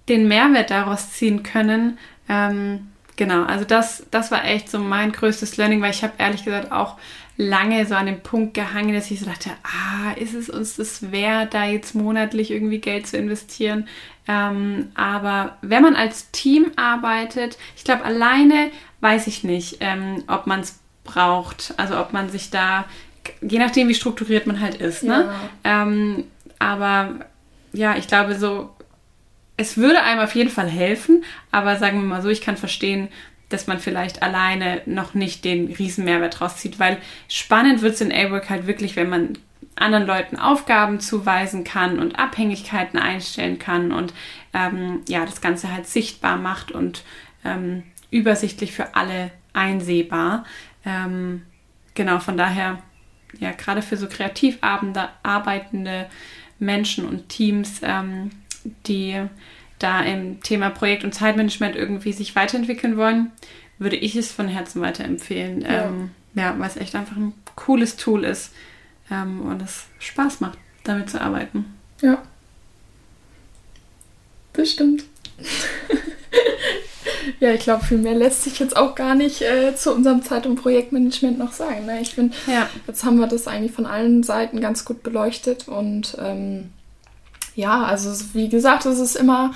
den 0.08 0.28
Mehrwert 0.28 0.72
daraus 0.72 1.12
ziehen 1.12 1.44
können. 1.44 1.98
Ähm, 2.30 2.88
genau, 3.18 3.44
also 3.44 3.66
das, 3.66 4.06
das 4.10 4.32
war 4.32 4.46
echt 4.46 4.70
so 4.72 4.80
mein 4.80 5.12
größtes 5.12 5.58
Learning, 5.58 5.82
weil 5.82 5.92
ich 5.92 6.04
habe 6.04 6.14
ehrlich 6.18 6.46
gesagt 6.46 6.72
auch 6.72 6.96
lange 7.40 7.86
so 7.86 7.96
an 7.96 8.06
dem 8.06 8.20
Punkt 8.20 8.54
gehangen, 8.54 8.94
dass 8.94 9.10
ich 9.10 9.22
so 9.22 9.26
dachte, 9.26 9.50
ah, 9.64 10.12
ist 10.18 10.34
es 10.34 10.50
uns 10.50 10.76
das 10.76 11.14
wert, 11.14 11.54
da 11.54 11.66
jetzt 11.66 11.96
monatlich 11.96 12.52
irgendwie 12.52 12.80
Geld 12.80 13.08
zu 13.08 13.18
investieren? 13.18 13.88
Ähm, 14.28 14.90
aber 14.94 15.58
wenn 15.62 15.82
man 15.82 15.96
als 15.96 16.30
Team 16.32 16.72
arbeitet, 16.76 17.58
ich 17.78 17.86
glaube, 17.86 18.04
alleine 18.04 18.72
weiß 19.00 19.28
ich 19.28 19.46
nicht, 19.46 19.78
ähm, 19.80 20.24
ob 20.28 20.48
man 20.48 20.60
es 20.60 20.80
braucht. 21.06 21.74
Also 21.78 21.98
ob 21.98 22.12
man 22.12 22.30
sich 22.30 22.50
da, 22.50 22.84
je 23.42 23.58
nachdem, 23.58 23.88
wie 23.88 23.96
strukturiert 23.96 24.46
man 24.46 24.60
halt 24.60 24.76
ist. 24.76 25.04
Ne? 25.04 25.34
Ähm, 25.64 26.26
aber 26.60 27.26
ja, 27.72 27.96
ich 27.96 28.08
glaube 28.08 28.36
so, 28.36 28.70
es 29.56 29.78
würde 29.78 30.04
einem 30.04 30.20
auf 30.20 30.36
jeden 30.36 30.50
Fall 30.50 30.68
helfen, 30.68 31.24
aber 31.52 31.78
sagen 31.78 32.02
wir 32.02 32.08
mal 32.08 32.22
so, 32.22 32.28
ich 32.28 32.42
kann 32.42 32.58
verstehen, 32.58 33.08
dass 33.50 33.68
man 33.68 33.80
vielleicht 33.80 34.22
alleine 34.22 34.82
noch 34.86 35.14
nicht 35.14 35.44
den 35.44 35.68
riesen 35.74 36.06
Mehrwert 36.06 36.40
rauszieht, 36.40 36.80
weil 36.80 36.98
spannend 37.28 37.82
wird 37.82 37.96
es 37.96 38.02
in 38.02 38.12
A-Work 38.12 38.50
halt 38.50 38.68
wirklich, 38.68 38.96
wenn 38.96 39.10
man 39.10 39.38
anderen 39.76 40.06
Leuten 40.06 40.38
Aufgaben 40.38 41.00
zuweisen 41.00 41.64
kann 41.64 42.00
und 42.00 42.20
Abhängigkeiten 42.20 43.00
einstellen 43.00 43.60
kann 43.60 43.92
und 43.92 44.14
ähm, 44.54 45.02
ja, 45.08 45.26
das 45.26 45.42
Ganze 45.42 45.72
halt 45.72 45.88
sichtbar 45.88 46.38
macht 46.38 46.72
und 46.72 47.04
ähm, 47.46 47.84
übersichtlich 48.12 48.72
für 48.72 48.96
alle 48.96 49.32
einsehbar. 49.54 50.46
Ähm, 50.86 51.44
genau, 51.96 52.20
von 52.20 52.38
daher, 52.38 52.82
ja, 53.40 53.52
gerade 53.52 53.82
für 53.82 53.98
so 53.98 54.08
kreativ 54.08 54.58
arbeitende 54.62 56.08
Menschen 56.60 57.06
und 57.06 57.30
Teams, 57.30 57.82
ähm, 57.84 58.32
die 58.86 59.22
da 59.80 60.02
im 60.02 60.42
Thema 60.42 60.70
Projekt- 60.70 61.04
und 61.04 61.14
Zeitmanagement 61.14 61.76
irgendwie 61.76 62.14
sich 62.14 62.36
weiterentwickeln 62.36 62.98
wollen, 62.98 63.32
würde 63.78 63.96
ich 63.96 64.16
es 64.16 64.32
von 64.32 64.48
Herzen 64.48 64.82
weiterempfehlen. 64.82 65.62
Ja. 65.62 65.86
Ähm, 65.86 66.12
ja, 66.36 66.56
weil 66.58 66.68
es 66.68 66.78
echt 66.78 66.96
einfach 66.96 67.16
ein 67.16 67.34
cooles 67.56 67.96
Tool 67.96 68.24
ist 68.24 68.52
ähm, 69.10 69.42
und 69.42 69.62
es 69.62 69.86
Spaß 70.00 70.42
macht, 70.42 70.58
damit 70.84 71.10
zu 71.10 71.20
arbeiten. 71.20 71.66
Ja. 72.02 72.22
Das 74.54 74.72
stimmt. 74.72 75.04
ja, 77.40 77.54
ich 77.54 77.62
glaube, 77.62 77.86
viel 77.86 77.98
mehr 77.98 78.16
lässt 78.16 78.44
sich 78.44 78.60
jetzt 78.60 78.76
auch 78.76 78.96
gar 78.96 79.16
nicht 79.16 79.42
äh, 79.42 79.76
zu 79.76 79.94
unserem 79.94 80.24
Zeit- 80.24 80.46
und 80.46 80.62
Projektmanagement 80.62 81.38
noch 81.38 81.54
sagen. 81.54 81.86
Ne? 81.86 82.02
Ich 82.02 82.16
finde, 82.16 82.36
Ja, 82.48 82.70
Jetzt 82.88 83.04
haben 83.04 83.20
wir 83.20 83.28
das 83.28 83.48
eigentlich 83.48 83.72
von 83.72 83.86
allen 83.86 84.24
Seiten 84.24 84.60
ganz 84.60 84.86
gut 84.86 85.04
beleuchtet 85.04 85.68
und 85.68 86.18
ähm, 86.20 86.72
ja, 87.60 87.84
also 87.84 88.10
wie 88.34 88.50
gesagt, 88.50 88.86
es 88.86 89.00
ist 89.00 89.16
immer, 89.16 89.52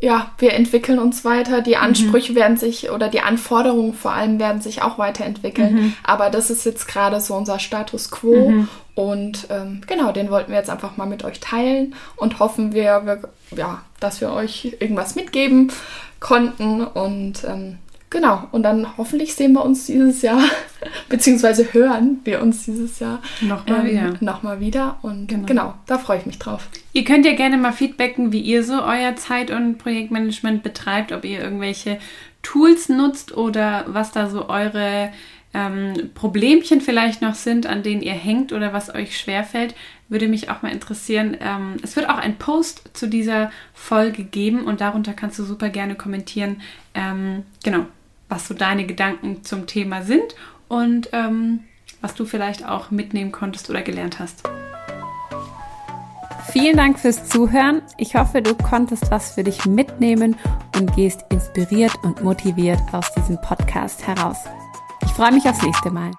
ja, 0.00 0.30
wir 0.38 0.54
entwickeln 0.54 0.98
uns 0.98 1.24
weiter, 1.24 1.60
die 1.60 1.76
Ansprüche 1.76 2.34
werden 2.34 2.56
sich 2.56 2.90
oder 2.90 3.08
die 3.08 3.20
Anforderungen 3.20 3.94
vor 3.94 4.12
allem 4.12 4.38
werden 4.38 4.60
sich 4.60 4.82
auch 4.82 4.98
weiterentwickeln, 4.98 5.94
aber 6.02 6.30
das 6.30 6.50
ist 6.50 6.64
jetzt 6.64 6.86
gerade 6.88 7.20
so 7.20 7.34
unser 7.34 7.58
Status 7.58 8.10
quo. 8.10 8.52
Und 8.94 9.46
ähm, 9.50 9.82
genau, 9.86 10.10
den 10.10 10.28
wollten 10.30 10.50
wir 10.50 10.58
jetzt 10.58 10.70
einfach 10.70 10.96
mal 10.96 11.06
mit 11.06 11.24
euch 11.24 11.38
teilen 11.38 11.94
und 12.16 12.40
hoffen 12.40 12.72
wir, 12.72 13.02
wir 13.04 13.28
ja, 13.56 13.82
dass 14.00 14.20
wir 14.20 14.32
euch 14.32 14.76
irgendwas 14.80 15.14
mitgeben 15.14 15.70
konnten. 16.18 16.82
Und 16.84 17.44
ähm, 17.44 17.78
Genau, 18.10 18.48
und 18.52 18.62
dann 18.62 18.96
hoffentlich 18.96 19.34
sehen 19.34 19.52
wir 19.52 19.64
uns 19.64 19.86
dieses 19.86 20.22
Jahr, 20.22 20.42
beziehungsweise 21.10 21.72
hören 21.74 22.20
wir 22.24 22.40
uns 22.40 22.64
dieses 22.64 23.00
Jahr 23.00 23.20
Nochmal 23.42 23.84
wieder. 23.86 24.14
Nochmal 24.20 24.60
wieder. 24.60 24.98
Und 25.02 25.26
Genau. 25.28 25.46
genau. 25.46 25.74
da 25.86 25.98
freue 25.98 26.18
ich 26.18 26.26
mich 26.26 26.38
drauf. 26.38 26.68
Ihr 26.94 27.04
könnt 27.04 27.26
ja 27.26 27.34
gerne 27.34 27.58
mal 27.58 27.72
feedbacken, 27.72 28.32
wie 28.32 28.40
ihr 28.40 28.64
so 28.64 28.82
euer 28.82 29.16
Zeit- 29.16 29.50
und 29.50 29.76
Projektmanagement 29.78 30.62
betreibt, 30.62 31.12
ob 31.12 31.24
ihr 31.24 31.40
irgendwelche 31.40 31.98
Tools 32.42 32.88
nutzt 32.88 33.36
oder 33.36 33.84
was 33.88 34.12
da 34.12 34.30
so 34.30 34.48
eure 34.48 35.10
ähm, 35.54 36.10
Problemchen 36.14 36.80
vielleicht 36.80 37.20
noch 37.20 37.34
sind, 37.34 37.66
an 37.66 37.82
denen 37.82 38.02
ihr 38.02 38.12
hängt 38.12 38.52
oder 38.52 38.72
was 38.72 38.94
euch 38.94 39.18
schwerfällt. 39.18 39.74
Würde 40.08 40.28
mich 40.28 40.48
auch 40.50 40.62
mal 40.62 40.72
interessieren. 40.72 41.36
Ähm, 41.40 41.76
es 41.82 41.94
wird 41.96 42.08
auch 42.08 42.16
ein 42.16 42.36
Post 42.36 42.90
zu 42.94 43.06
dieser 43.06 43.50
Folge 43.74 44.24
geben 44.24 44.64
und 44.64 44.80
darunter 44.80 45.12
kannst 45.12 45.38
du 45.38 45.44
super 45.44 45.68
gerne 45.68 45.94
kommentieren, 45.94 46.62
ähm, 46.94 47.44
genau, 47.62 47.86
was 48.28 48.46
so 48.46 48.54
deine 48.54 48.86
Gedanken 48.86 49.44
zum 49.44 49.66
Thema 49.66 50.02
sind 50.02 50.34
und 50.68 51.08
ähm, 51.12 51.60
was 52.00 52.14
du 52.14 52.24
vielleicht 52.24 52.66
auch 52.66 52.90
mitnehmen 52.90 53.32
konntest 53.32 53.70
oder 53.70 53.82
gelernt 53.82 54.18
hast. 54.18 54.48
Vielen 56.52 56.76
Dank 56.76 56.98
fürs 56.98 57.28
Zuhören. 57.28 57.82
Ich 57.98 58.14
hoffe, 58.14 58.40
du 58.40 58.54
konntest 58.54 59.10
was 59.10 59.32
für 59.34 59.44
dich 59.44 59.66
mitnehmen 59.66 60.36
und 60.76 60.94
gehst 60.96 61.24
inspiriert 61.30 61.92
und 62.02 62.24
motiviert 62.24 62.80
aus 62.92 63.12
diesem 63.14 63.40
Podcast 63.42 64.06
heraus. 64.06 64.38
Ich 65.04 65.10
freue 65.12 65.32
mich 65.32 65.44
aufs 65.44 65.62
nächste 65.62 65.90
Mal. 65.90 66.10